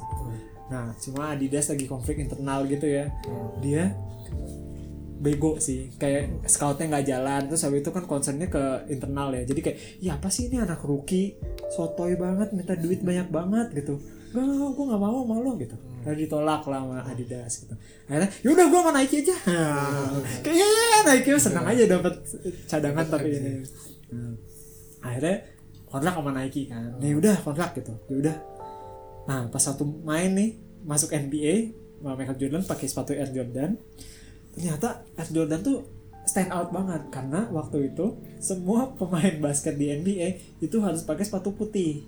Nah, 0.67 0.91
cuma 0.99 1.31
Adidas 1.31 1.71
lagi 1.71 1.87
konflik 1.87 2.19
internal 2.19 2.67
gitu 2.67 2.83
ya. 2.83 3.07
Dia 3.63 3.95
bego 5.21 5.61
sih 5.61 5.93
kayak 6.01 6.49
scoutnya 6.49 6.89
nggak 6.89 7.05
jalan 7.05 7.41
terus 7.45 7.61
habis 7.61 7.85
itu 7.85 7.93
kan 7.93 8.03
concernnya 8.03 8.51
ke 8.51 8.91
internal 8.91 9.31
ya. 9.31 9.47
Jadi 9.47 9.59
kayak 9.63 9.77
ya 10.03 10.19
apa 10.19 10.27
sih 10.27 10.51
ini 10.51 10.59
anak 10.59 10.83
rookie? 10.83 11.39
Sotoy 11.71 12.19
banget 12.19 12.51
minta 12.51 12.75
duit 12.75 12.99
banyak 12.99 13.31
banget 13.31 13.71
gitu. 13.71 13.95
Gak 14.31 14.43
gak 14.43 14.71
gue 14.75 14.85
nggak 14.87 15.01
mau 15.03 15.23
sama 15.23 15.35
lo 15.39 15.51
gitu. 15.55 15.75
Dan 16.01 16.15
ditolak 16.17 16.63
lah 16.65 16.79
sama 16.83 16.97
Adidas 17.07 17.53
gitu. 17.63 17.75
Akhirnya 18.09 18.29
yaudah 18.43 18.65
gue 18.67 18.79
sama 18.83 18.91
Nike 18.97 19.15
aja. 19.23 19.35
Kayaknya 20.43 20.67
ya, 20.67 20.99
Nike. 21.07 21.29
Senang 21.37 21.65
aja 21.69 21.83
dapat 21.85 22.13
cadangan 22.65 23.05
tapi 23.05 23.29
ini. 23.31 23.51
Nah, 24.11 24.33
akhirnya 25.05 25.37
kontrak 25.91 26.15
sama 26.15 26.31
Nike 26.31 26.71
kan 26.71 26.95
ya 27.03 27.13
udah 27.13 27.35
kontrak 27.43 27.75
gitu 27.75 27.93
ya 28.07 28.15
udah 28.23 28.37
nah 29.27 29.45
pas 29.51 29.61
satu 29.61 29.85
main 29.85 30.31
nih 30.33 30.57
masuk 30.87 31.13
NBA 31.13 31.77
sama 32.01 32.17
Michael 32.17 32.39
Jordan 32.41 32.63
pakai 32.65 32.87
sepatu 32.89 33.11
Air 33.13 33.29
Jordan 33.29 33.77
ternyata 34.57 35.05
Air 35.19 35.29
Jordan 35.29 35.59
tuh 35.61 35.85
stand 36.25 36.49
out 36.53 36.71
banget 36.71 37.11
karena 37.11 37.49
waktu 37.51 37.93
itu 37.93 38.17
semua 38.39 38.93
pemain 38.97 39.35
basket 39.41 39.77
di 39.77 39.91
NBA 39.91 40.61
itu 40.61 40.77
harus 40.79 41.01
pakai 41.01 41.25
sepatu 41.25 41.49
putih. 41.51 42.05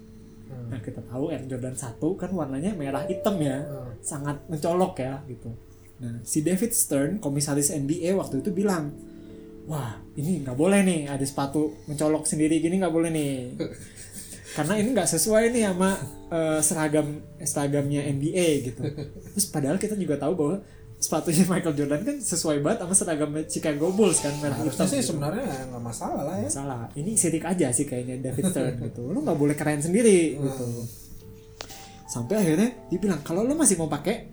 Hmm. 0.48 0.70
Nah 0.70 0.80
kita 0.86 1.02
tahu 1.02 1.34
Air 1.34 1.50
Jordan 1.50 1.74
1 1.74 1.98
kan 1.98 2.30
warnanya 2.30 2.78
merah 2.78 3.04
hitam 3.10 3.42
ya, 3.42 3.66
sangat 4.06 4.38
mencolok 4.48 5.02
ya 5.02 5.18
gitu. 5.26 5.50
Nah, 6.04 6.20
si 6.28 6.44
David 6.44 6.76
Stern, 6.76 7.24
komisaris 7.24 7.72
NBA 7.72 8.18
waktu 8.20 8.44
itu 8.44 8.52
bilang, 8.52 8.92
wah 9.68 9.96
ini 10.20 10.44
nggak 10.44 10.58
boleh 10.58 10.84
nih 10.84 11.00
ada 11.08 11.24
sepatu 11.24 11.76
mencolok 11.88 12.28
sendiri 12.28 12.60
gini 12.60 12.80
nggak 12.80 12.94
boleh 12.94 13.10
nih. 13.10 13.34
Karena 14.54 14.78
ini 14.78 14.94
nggak 14.94 15.10
sesuai 15.10 15.50
nih 15.50 15.64
sama 15.66 15.90
eh, 16.30 16.60
seragam 16.62 17.08
seragamnya 17.42 18.06
NBA 18.06 18.48
gitu. 18.70 18.82
Terus 19.34 19.46
padahal 19.50 19.82
kita 19.82 19.98
juga 19.98 20.20
tahu 20.22 20.34
bahwa 20.38 20.56
sepatunya 21.04 21.44
Michael 21.52 21.76
Jordan 21.76 22.02
kan 22.08 22.16
sesuai 22.24 22.64
banget 22.64 22.80
sama 22.88 22.96
seragamnya 22.96 23.44
Chicago 23.52 23.92
Bulls 23.92 24.24
kan 24.24 24.32
merah 24.40 24.56
Harusnya 24.56 24.88
sih 24.88 25.04
gitu. 25.04 25.12
sebenarnya 25.12 25.68
nggak 25.68 25.84
masalah 25.84 26.24
lah 26.24 26.38
ya. 26.40 26.48
salah 26.48 26.88
ini 26.96 27.20
sirik 27.20 27.44
aja 27.44 27.76
sih 27.76 27.84
kayaknya 27.84 28.32
David 28.32 28.44
Stern 28.48 28.80
gitu 28.88 29.12
lu 29.12 29.20
nggak 29.20 29.36
boleh 29.36 29.52
keren 29.52 29.84
sendiri 29.84 30.40
gitu 30.40 30.88
sampai 32.08 32.40
akhirnya 32.40 32.70
dia 32.88 33.00
bilang 33.04 33.20
kalau 33.20 33.44
lu 33.44 33.52
masih 33.52 33.76
mau 33.76 33.92
pakai 33.92 34.32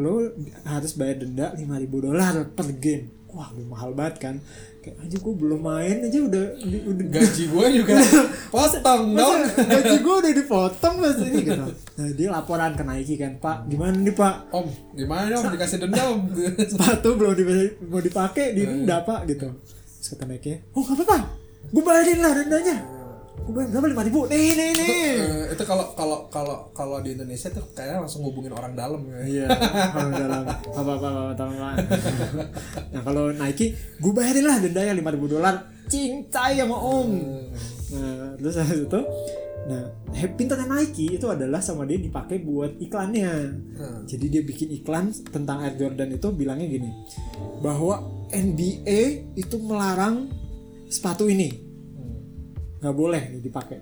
lu 0.00 0.32
harus 0.64 0.96
bayar 0.96 1.20
denda 1.20 1.52
5000 1.52 2.04
dolar 2.08 2.34
per 2.56 2.68
game 2.80 3.17
wah 3.30 3.48
mahal 3.66 3.92
banget 3.92 4.16
kan. 4.18 4.34
Kayak 4.78 5.04
aja 5.04 5.16
gue 5.16 5.34
belum 5.34 5.60
main 5.60 5.96
aja 6.00 6.18
udah 6.18 6.44
udah 6.62 7.06
Gaji 7.14 7.44
gue 7.46 7.66
juga 7.76 7.92
potong 8.54 9.04
dong. 9.12 9.40
Gaji 9.46 9.96
gue 9.98 10.14
udah 10.24 10.32
dipotong 10.32 10.94
mas 10.98 11.18
ini 11.20 11.40
gitu. 11.42 11.66
Nah 11.68 12.08
dia 12.12 12.28
laporan 12.28 12.72
ke 12.72 12.82
Nike 12.82 13.14
kan 13.16 13.36
pak 13.36 13.68
gimana 13.68 13.96
nih 13.96 14.14
pak? 14.14 14.48
Om, 14.48 14.66
gimana 14.94 15.26
dong? 15.30 15.44
Dikasih 15.50 15.78
denda 15.80 16.02
om? 16.08 16.20
sepatu 16.58 17.14
belum 17.14 17.32
di- 17.34 17.74
mau 17.86 18.00
dipakai 18.00 18.52
di 18.52 18.64
denda 18.64 19.02
pak 19.02 19.26
gitu. 19.26 19.48
Terus 19.98 20.08
kata 20.12 20.24
Nike 20.24 20.72
oh 20.72 20.80
nggak 20.80 20.96
apa-apa 20.98 21.18
gue 21.68 21.82
bayarin 21.84 22.18
lah 22.22 22.32
dendanya 22.32 22.76
gue 23.46 23.62
berapa 23.70 23.86
lima 23.86 24.02
ribu? 24.04 24.26
Nih 24.26 24.52
nih 24.56 24.70
nih. 24.74 24.90
Eh, 24.90 25.44
itu 25.54 25.62
kalau 25.64 25.94
kalau 25.94 26.26
kalau 26.28 26.56
kalau 26.74 26.96
di 26.98 27.14
Indonesia 27.14 27.48
tuh 27.48 27.64
kayaknya 27.72 28.02
langsung 28.02 28.26
hubungin 28.26 28.52
orang 28.52 28.74
dalam 28.74 29.04
ya. 29.06 29.18
iya 29.24 29.46
kalau 29.94 30.10
dalam. 30.12 30.44
Apa 30.48 30.92
apa 30.98 31.08
apa 31.08 31.22
pak. 31.34 31.74
Nah 32.92 33.00
kalau 33.04 33.30
Nike 33.30 33.76
gue 34.00 34.12
bayarin 34.12 34.44
lah 34.48 34.56
dendanya 34.58 34.92
lima 34.96 35.10
ribu 35.14 35.30
dolar. 35.30 35.68
Cincai 35.88 36.60
sama 36.60 36.76
om. 36.76 37.10
Nah 37.94 38.34
terus 38.40 38.56
habis 38.58 38.84
itu 38.88 39.02
nah 39.68 39.84
pintarnya 40.32 40.64
Nike 40.64 41.20
itu 41.20 41.26
adalah 41.28 41.60
sama 41.60 41.84
dia 41.84 42.00
dipakai 42.00 42.40
buat 42.40 42.80
iklannya. 42.80 43.32
Hmm. 43.76 44.00
jadi 44.08 44.26
dia 44.38 44.42
bikin 44.46 44.72
iklan 44.80 45.12
tentang 45.28 45.60
Air 45.60 45.76
Jordan 45.76 46.08
itu 46.08 46.24
bilangnya 46.32 46.64
gini 46.72 46.88
bahwa 47.60 48.00
NBA 48.32 49.34
itu 49.36 49.56
melarang 49.60 50.32
sepatu 50.88 51.28
ini 51.28 51.67
nggak 52.78 52.96
boleh 52.96 53.22
nih 53.34 53.42
dipakai 53.42 53.78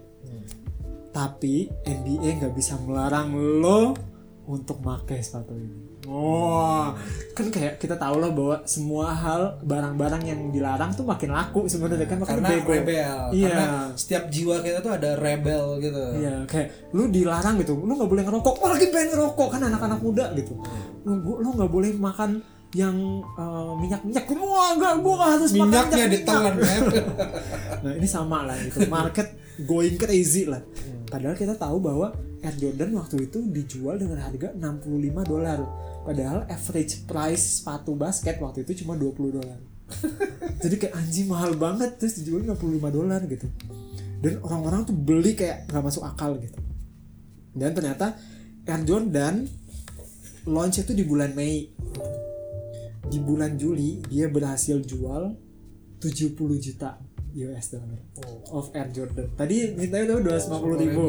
tapi 1.17 1.73
NBA 1.81 2.45
nggak 2.45 2.53
bisa 2.53 2.77
melarang 2.85 3.33
lo 3.33 3.97
untuk 4.47 4.79
pakai 4.79 5.25
sepatu 5.25 5.57
ini. 5.59 5.97
Wah, 6.07 6.95
kan 7.35 7.51
kayak 7.51 7.83
kita 7.83 7.99
tahu 7.99 8.23
lah 8.23 8.31
bahwa 8.31 8.63
semua 8.63 9.11
hal 9.11 9.59
barang-barang 9.67 10.23
yang 10.23 10.41
dilarang 10.55 10.95
tuh 10.95 11.03
makin 11.03 11.35
laku 11.35 11.67
sebenarnya 11.67 12.07
kan 12.07 12.23
makanya 12.23 12.47
Karena 12.47 12.51
bego. 12.55 12.71
rebel. 12.71 13.19
Iya. 13.35 13.49
Karena 13.51 13.67
setiap 13.99 14.25
jiwa 14.31 14.63
kita 14.63 14.79
tuh 14.87 14.93
ada 14.95 15.19
rebel 15.19 15.83
gitu. 15.83 16.05
Iya, 16.23 16.47
kayak 16.47 16.95
lu 16.95 17.11
dilarang 17.11 17.59
gitu, 17.59 17.75
lu 17.75 17.93
nggak 17.97 18.11
boleh 18.13 18.23
ngerokok, 18.23 18.55
oh 18.63 18.69
lagi 18.71 18.87
pengen 18.95 19.09
ngerokok 19.19 19.49
kan 19.51 19.63
anak-anak 19.67 19.99
muda 19.99 20.31
gitu. 20.39 20.55
Lu 21.03 21.43
lu 21.43 21.49
nggak 21.59 21.71
boleh 21.73 21.91
makan 21.99 22.39
yang 22.77 22.97
eh, 23.25 23.73
minyak-minyak, 23.81 24.29
wah 24.37 24.77
enggak, 24.77 24.95
gua 25.01 25.15
nggak 25.17 25.31
harus 25.41 25.51
makan 25.57 25.65
Minyaknya 25.73 25.97
minyak-minyak. 25.97 26.13
ditelan 26.13 26.55
ya. 26.61 26.77
Nah 27.87 27.93
ini 27.97 28.09
sama 28.09 28.45
lah 28.45 28.57
gitu 28.61 28.85
market 28.91 29.29
going 29.65 29.97
crazy 29.97 30.45
lah. 30.45 30.61
Padahal 31.09 31.33
kita 31.33 31.57
tahu 31.57 31.81
bahwa 31.81 32.13
Air 32.45 32.57
Jordan 32.61 32.93
waktu 33.01 33.31
itu 33.31 33.39
dijual 33.49 33.97
dengan 33.97 34.21
harga 34.21 34.53
65 34.53 34.93
dolar. 35.25 35.59
Padahal 36.05 36.45
average 36.47 37.09
price 37.09 37.63
sepatu 37.63 37.97
basket 37.97 38.37
waktu 38.39 38.63
itu 38.69 38.85
cuma 38.85 38.99
20 38.99 39.39
dolar. 39.41 39.59
Jadi 40.63 40.75
kayak 40.77 40.95
anjing 40.99 41.27
mahal 41.31 41.55
banget 41.57 41.97
terus 41.97 42.21
dijual 42.21 42.45
65 42.45 42.91
dolar 42.93 43.23
gitu. 43.25 43.47
Dan 44.21 44.43
orang-orang 44.43 44.83
tuh 44.85 44.97
beli 44.99 45.33
kayak 45.33 45.71
nggak 45.71 45.85
masuk 45.87 46.03
akal 46.05 46.37
gitu. 46.43 46.59
Dan 47.57 47.73
ternyata 47.73 48.19
Air 48.67 48.83
Jordan 48.85 49.47
launch 50.47 50.83
itu 50.83 50.93
di 50.93 51.07
bulan 51.07 51.33
Mei. 51.35 51.71
Di 53.07 53.19
bulan 53.23 53.55
Juli 53.55 54.03
dia 54.11 54.27
berhasil 54.27 54.83
jual 54.83 55.35
70 56.03 56.37
juta 56.59 56.99
US 57.37 57.67
dollar 57.69 58.01
of 58.49 58.73
Air 58.73 58.89
Jordan. 58.93 59.29
Tadi 59.37 59.77
mintanya 59.77 60.17
tuh 60.17 60.25
250 60.25 60.83
ribu. 60.89 61.03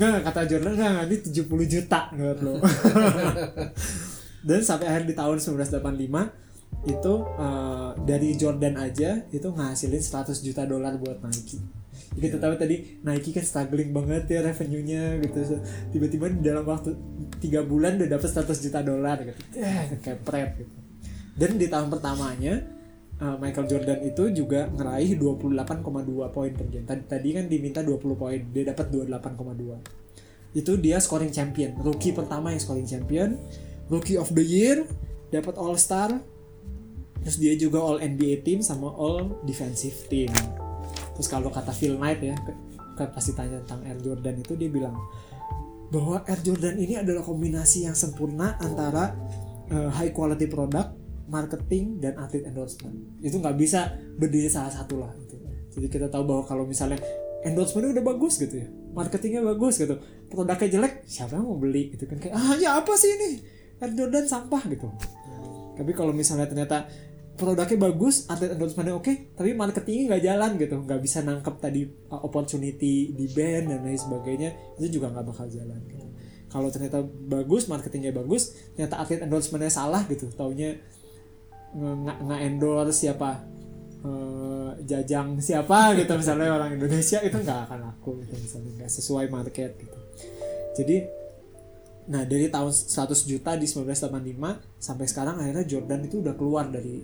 Nggak, 0.00 0.16
kata 0.24 0.40
Jordan 0.48 0.72
nggak, 0.72 1.04
ini 1.08 1.16
70 1.20 1.68
juta 1.68 2.00
menurut 2.16 2.40
lo. 2.40 2.52
Dan 4.48 4.60
sampai 4.64 4.88
akhir 4.88 5.04
di 5.04 5.12
tahun 5.12 5.36
1985 5.36 6.88
itu 6.88 7.14
eh, 7.36 7.90
dari 8.08 8.28
Jordan 8.40 8.74
aja 8.80 9.20
itu 9.28 9.48
ngasilin 9.52 10.00
100 10.00 10.32
juta 10.40 10.64
dolar 10.64 10.96
buat 10.96 11.20
Nike. 11.20 11.60
Jadi 12.10 12.26
kita 12.26 12.38
tahu 12.40 12.56
tadi 12.56 13.04
Nike 13.04 13.30
kan 13.36 13.44
struggling 13.44 13.92
banget 13.92 14.32
ya 14.32 14.40
revenue-nya 14.40 15.20
gitu. 15.20 15.60
Tiba-tiba 15.92 16.32
di 16.32 16.40
dalam 16.40 16.64
waktu 16.64 16.96
tiga 17.38 17.60
bulan 17.62 18.00
udah 18.00 18.08
dapet 18.16 18.30
100 18.32 18.64
juta 18.64 18.80
dolar 18.80 19.20
gitu. 19.28 19.40
Eh, 19.60 20.00
kayak 20.00 20.24
pret 20.24 20.50
gitu. 20.56 20.72
Dan 21.36 21.56
di 21.56 21.66
tahun 21.70 21.88
pertamanya 21.88 22.60
uh, 23.20 23.36
Michael 23.38 23.68
Jordan 23.68 24.00
itu 24.06 24.32
juga 24.32 24.66
ngeraih 24.70 25.16
28,2 25.16 26.34
poin 26.34 26.52
per 26.52 26.66
game. 26.68 26.86
Tadi, 26.88 27.02
tadi 27.06 27.28
kan 27.36 27.44
diminta 27.46 27.80
20 27.84 28.00
poin, 28.16 28.40
dia 28.50 28.64
dapat 28.72 28.86
28,2. 28.90 30.56
Itu 30.56 30.74
dia 30.82 30.98
scoring 30.98 31.30
champion, 31.30 31.78
rookie 31.78 32.10
pertama 32.10 32.50
yang 32.50 32.58
scoring 32.58 32.88
champion, 32.88 33.38
rookie 33.86 34.18
of 34.18 34.32
the 34.34 34.42
year, 34.42 34.82
dapat 35.30 35.54
All 35.54 35.78
Star. 35.78 36.10
Terus 37.20 37.36
dia 37.36 37.54
juga 37.54 37.84
All 37.84 38.00
NBA 38.00 38.42
team 38.42 38.64
sama 38.64 38.90
All 38.90 39.44
Defensive 39.46 40.08
team. 40.10 40.32
Terus 41.14 41.28
kalau 41.28 41.52
kata 41.52 41.70
Phil 41.70 42.00
Knight 42.00 42.20
ya, 42.24 42.34
ke- 42.96 43.12
pasti 43.12 43.32
tanya 43.32 43.60
tentang 43.64 43.80
Air 43.88 44.00
Jordan 44.00 44.40
itu 44.40 44.52
dia 44.56 44.68
bilang 44.68 44.96
bahwa 45.90 46.22
Air 46.28 46.40
Jordan 46.44 46.76
ini 46.76 47.00
adalah 47.00 47.24
kombinasi 47.24 47.88
yang 47.88 47.96
sempurna 47.96 48.56
antara 48.60 49.16
uh, 49.72 49.90
high 49.90 50.12
quality 50.12 50.46
product, 50.46 50.99
marketing 51.30 52.02
dan 52.02 52.18
atlet 52.18 52.42
endorsement. 52.44 53.22
Itu 53.22 53.38
nggak 53.38 53.54
bisa 53.54 53.94
berdiri 54.18 54.50
salah 54.50 54.74
satu 54.74 54.98
lah. 54.98 55.14
Gitu. 55.14 55.38
Jadi 55.78 55.86
kita 55.86 56.10
tahu 56.10 56.26
bahwa 56.26 56.42
kalau 56.42 56.66
misalnya 56.66 56.98
endorsementnya 57.46 57.96
udah 57.96 58.04
bagus 58.04 58.36
gitu 58.36 58.60
ya, 58.60 58.68
marketingnya 58.92 59.40
bagus 59.40 59.78
gitu, 59.80 59.96
produknya 60.28 60.68
jelek, 60.68 61.06
siapa 61.06 61.38
yang 61.38 61.46
mau 61.46 61.56
beli 61.56 61.94
gitu 61.94 62.04
kan 62.04 62.20
kayak 62.20 62.34
ah 62.36 62.52
ya 62.60 62.76
apa 62.76 62.92
sih 62.98 63.08
ini 63.16 63.40
Air 63.80 63.96
Jordan 63.96 64.26
sampah 64.28 64.62
gitu. 64.68 64.90
Tapi 65.78 65.96
kalau 65.96 66.12
misalnya 66.12 66.44
ternyata 66.44 66.84
produknya 67.40 67.80
bagus, 67.80 68.28
atlet 68.28 68.52
endorsementnya 68.52 68.92
oke, 68.92 69.32
tapi 69.32 69.56
marketingnya 69.56 70.04
nggak 70.12 70.22
jalan 70.28 70.50
gitu, 70.60 70.76
nggak 70.84 71.00
bisa 71.00 71.24
nangkep 71.24 71.54
tadi 71.56 71.88
uh, 72.12 72.20
opportunity 72.20 73.16
di 73.16 73.26
band 73.32 73.72
dan 73.72 73.80
lain 73.80 73.96
sebagainya, 73.96 74.76
itu 74.76 75.00
juga 75.00 75.08
nggak 75.08 75.24
bakal 75.24 75.48
jalan. 75.48 75.80
Gitu. 75.88 76.04
Kalau 76.52 76.68
ternyata 76.68 77.00
bagus, 77.08 77.64
marketingnya 77.72 78.12
bagus, 78.12 78.52
ternyata 78.76 79.00
atlet 79.00 79.24
endorsementnya 79.24 79.72
salah 79.72 80.04
gitu, 80.04 80.28
taunya 80.36 80.76
nge- 81.76 82.20
nge- 82.26 82.92
siapa 82.92 83.30
eh, 84.00 84.70
jajang 84.86 85.38
siapa 85.38 85.92
gitu 85.94 86.12
misalnya 86.16 86.56
orang 86.56 86.74
Indonesia 86.74 87.20
itu 87.20 87.36
nggak 87.36 87.60
akan 87.68 87.78
laku 87.84 88.10
gitu 88.24 88.34
misalnya 88.40 88.70
nggak 88.84 88.90
sesuai 88.90 89.26
market 89.28 89.70
gitu. 89.76 89.98
Jadi 90.76 90.96
Nah 92.10 92.26
dari 92.26 92.50
tahun 92.50 92.74
100 92.74 93.22
juta 93.22 93.54
di 93.54 93.70
1985 93.70 94.82
sampai 94.82 95.06
sekarang 95.06 95.38
akhirnya 95.38 95.62
Jordan 95.62 96.00
itu 96.10 96.18
udah 96.18 96.34
keluar 96.34 96.66
dari 96.66 96.98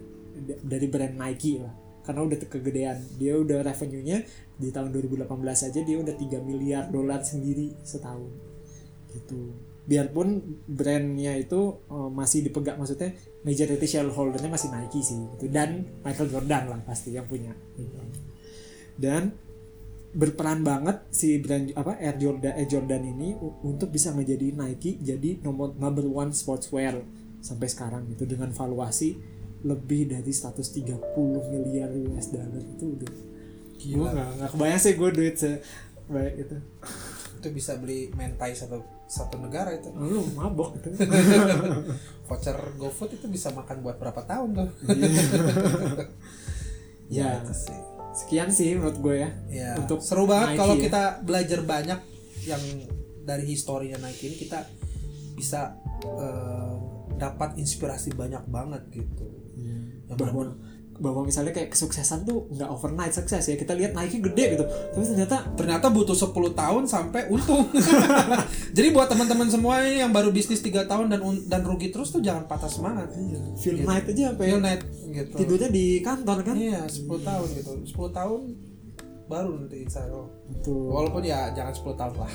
dari 0.66 0.86
brand 0.90 1.14
Nike 1.14 1.62
lah. 1.62 1.70
Karena 2.02 2.26
udah 2.26 2.38
kegedean. 2.42 2.98
Dia 3.14 3.38
udah 3.38 3.62
revenue-nya 3.62 4.26
di 4.56 4.72
tahun 4.74 4.90
2018 4.90 5.68
aja 5.68 5.80
dia 5.84 5.96
udah 6.00 6.14
3 6.16 6.42
miliar 6.42 6.88
dolar 6.88 7.20
sendiri 7.22 7.76
setahun 7.84 8.45
gitu 9.14 9.54
biarpun 9.86 10.58
brandnya 10.66 11.38
itu 11.38 11.78
eh, 11.86 12.10
masih 12.10 12.42
dipegang 12.42 12.76
maksudnya 12.76 13.14
majority 13.46 13.86
shareholdernya 13.86 14.50
masih 14.50 14.68
Nike 14.74 15.00
sih 15.00 15.16
gitu. 15.38 15.46
Dan 15.46 15.86
Michael 16.02 16.28
Jordan 16.28 16.62
lah 16.66 16.80
pasti 16.82 17.14
yang 17.14 17.30
punya 17.30 17.54
gitu. 17.78 17.96
dan 18.96 19.30
berperan 20.16 20.64
banget 20.64 21.04
si 21.12 21.36
brand 21.36 21.68
apa 21.76 22.00
Air 22.00 22.16
Jordan 22.16 22.56
Air 22.56 22.64
Jordan 22.64 23.04
ini 23.04 23.36
untuk 23.62 23.92
bisa 23.92 24.16
ngejadi 24.16 24.56
Nike 24.56 24.96
jadi 25.04 25.44
nomor 25.44 25.76
number 25.76 26.08
one 26.08 26.34
sportswear 26.34 27.04
sampai 27.38 27.70
sekarang 27.70 28.10
gitu. 28.10 28.26
Dengan 28.26 28.50
valuasi 28.50 29.14
lebih 29.62 30.10
dari 30.10 30.32
130 30.34 30.82
miliar 31.52 31.90
US 32.10 32.26
dollar 32.34 32.64
itu 32.64 32.84
udah. 32.98 33.12
Nggak 33.86 34.28
nggak 34.42 34.50
kebayang 34.50 34.80
sih 34.82 34.92
gue 34.98 35.10
duit 35.14 35.34
sebaik 35.38 36.34
itu. 36.42 36.56
Itu 37.36 37.48
bisa 37.52 37.76
beli 37.78 38.08
mentai 38.16 38.56
satu 38.56 38.95
satu 39.06 39.38
negara 39.38 39.70
itu. 39.70 39.86
lu 39.90 40.26
mabok 40.32 40.74
gitu 40.76 40.90
Voucher 42.26 42.58
GoFood 42.74 43.14
itu 43.14 43.26
bisa 43.26 43.50
makan 43.50 43.80
buat 43.80 43.96
berapa 43.96 44.18
tahun 44.20 44.50
tuh? 44.52 44.68
ya 47.08 47.38
itu 47.38 47.54
sih. 47.54 47.78
sekian 48.16 48.48
sih 48.50 48.74
menurut 48.74 48.98
gue 48.98 49.16
ya 49.16 49.30
Ya, 49.46 49.70
Untuk 49.76 50.00
seru 50.00 50.26
banget 50.26 50.58
kalau 50.58 50.74
ya. 50.74 50.82
kita 50.82 51.02
belajar 51.22 51.60
banyak 51.62 52.00
yang 52.42 52.62
dari 53.22 53.44
historinya 53.44 53.98
Nike 54.00 54.26
ini 54.26 54.36
kita 54.36 54.66
bisa 55.34 55.76
eh, 56.02 56.74
dapat 57.14 57.54
inspirasi 57.56 58.10
banyak 58.12 58.42
banget 58.46 58.82
gitu 58.90 59.26
Yang 60.06 60.18
bahwa 60.18 60.42
bahwa 60.96 61.24
misalnya 61.24 61.52
kayak 61.52 61.72
kesuksesan 61.72 62.24
tuh 62.24 62.48
nggak 62.50 62.68
overnight 62.68 63.12
sukses 63.12 63.44
ya 63.44 63.54
kita 63.54 63.76
lihat 63.76 63.92
Nike 63.92 64.20
gede 64.20 64.56
gitu 64.56 64.64
tapi 64.66 65.04
ternyata 65.04 65.36
ternyata 65.56 65.86
butuh 65.88 66.16
10 66.16 66.32
tahun 66.52 66.82
sampai 66.84 67.28
untung. 67.28 67.68
Jadi 68.76 68.88
buat 68.92 69.08
teman-teman 69.08 69.48
semua 69.48 69.80
yang 69.84 70.10
baru 70.10 70.32
bisnis 70.32 70.60
3 70.60 70.84
tahun 70.86 71.06
dan 71.12 71.20
dan 71.46 71.60
rugi 71.64 71.92
terus 71.92 72.12
tuh 72.12 72.20
jangan 72.20 72.44
patah 72.44 72.68
semangat. 72.68 73.12
Phil 73.60 73.82
Knight 73.84 74.08
aja 74.12 74.32
apa 74.32 74.42
ya 74.44 74.56
Phil 74.56 74.60
Knight 74.62 74.82
gitu. 75.12 75.34
tidurnya 75.36 75.68
di 75.72 75.86
kantor 76.04 76.38
kan 76.44 76.54
Iya, 76.56 76.82
10 76.88 77.08
tahun 77.22 77.48
gitu. 77.56 77.72
10 77.96 78.16
tahun 78.16 78.40
baru 79.26 79.58
nanti 79.58 79.82
tuh 80.62 80.86
Walaupun 80.86 81.22
ya 81.26 81.50
jangan 81.50 81.74
10 81.74 81.98
tahun 81.98 82.14
lah. 82.14 82.30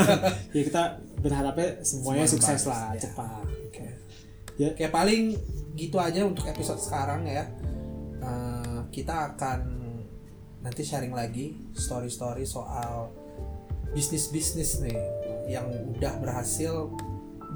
ya 0.56 0.62
kita 0.64 0.82
berharapnya 1.20 1.68
semuanya 1.84 2.24
Semua 2.24 2.34
sukses 2.40 2.60
bagus, 2.64 2.70
lah 2.72 2.84
ya. 2.96 3.00
cepat 3.04 3.44
Oke. 3.68 3.86
ya 4.56 4.68
Kayak 4.72 4.92
paling 4.92 5.22
gitu 5.76 5.96
aja 6.00 6.24
untuk 6.26 6.44
episode 6.48 6.80
sekarang 6.80 7.24
ya. 7.28 7.44
Eh, 8.20 8.80
kita 8.92 9.32
akan 9.34 9.60
nanti 10.60 10.84
sharing 10.84 11.16
lagi 11.16 11.56
story-story 11.72 12.44
soal 12.44 13.08
bisnis-bisnis 13.96 14.84
nih 14.84 15.00
yang 15.48 15.66
udah 15.96 16.20
berhasil 16.20 16.92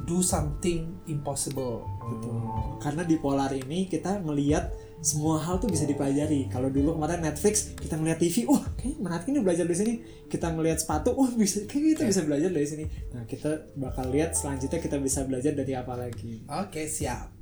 do 0.09 0.25
something 0.25 0.97
impossible 1.09 1.85
gitu. 1.85 2.33
karena 2.81 3.05
di 3.05 3.17
Polar 3.21 3.53
ini 3.53 3.89
kita 3.89 4.21
melihat 4.25 4.73
semua 5.05 5.37
hal 5.37 5.61
tuh 5.61 5.69
bisa 5.69 5.85
dipelajari. 5.85 6.49
Kalau 6.49 6.73
dulu 6.73 6.97
kemarin 6.97 7.21
Netflix 7.21 7.77
kita 7.77 8.01
ngeliat 8.01 8.17
TV, 8.17 8.49
wah 8.49 8.65
kayaknya 8.73 9.05
menarik 9.05 9.27
ini 9.29 9.39
belajar 9.45 9.65
dari 9.69 9.77
sini. 9.77 9.95
Kita 10.33 10.49
ngeliat 10.49 10.81
sepatu, 10.81 11.13
wah 11.13 11.29
bisa 11.29 11.69
kayak 11.69 12.01
kita 12.01 12.03
bisa 12.09 12.25
belajar 12.25 12.49
dari 12.49 12.65
sini. 12.65 12.85
Nah 13.13 13.29
kita 13.29 13.69
bakal 13.77 14.09
lihat 14.09 14.33
selanjutnya 14.33 14.81
kita 14.81 14.97
bisa 14.97 15.29
belajar 15.29 15.53
dari 15.53 15.77
apa 15.77 15.93
lagi. 15.93 16.49
Oke, 16.49 16.89
siap. 16.89 17.34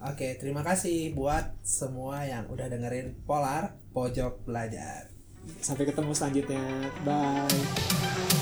Oke, 0.00 0.40
terima 0.40 0.64
kasih 0.64 1.12
buat 1.12 1.60
semua 1.60 2.24
yang 2.24 2.48
udah 2.48 2.72
dengerin 2.72 3.20
Polar 3.28 3.76
Pojok 3.92 4.48
Belajar. 4.48 5.12
Sampai 5.60 5.84
ketemu 5.84 6.16
selanjutnya. 6.16 6.88
Bye. 7.04 8.39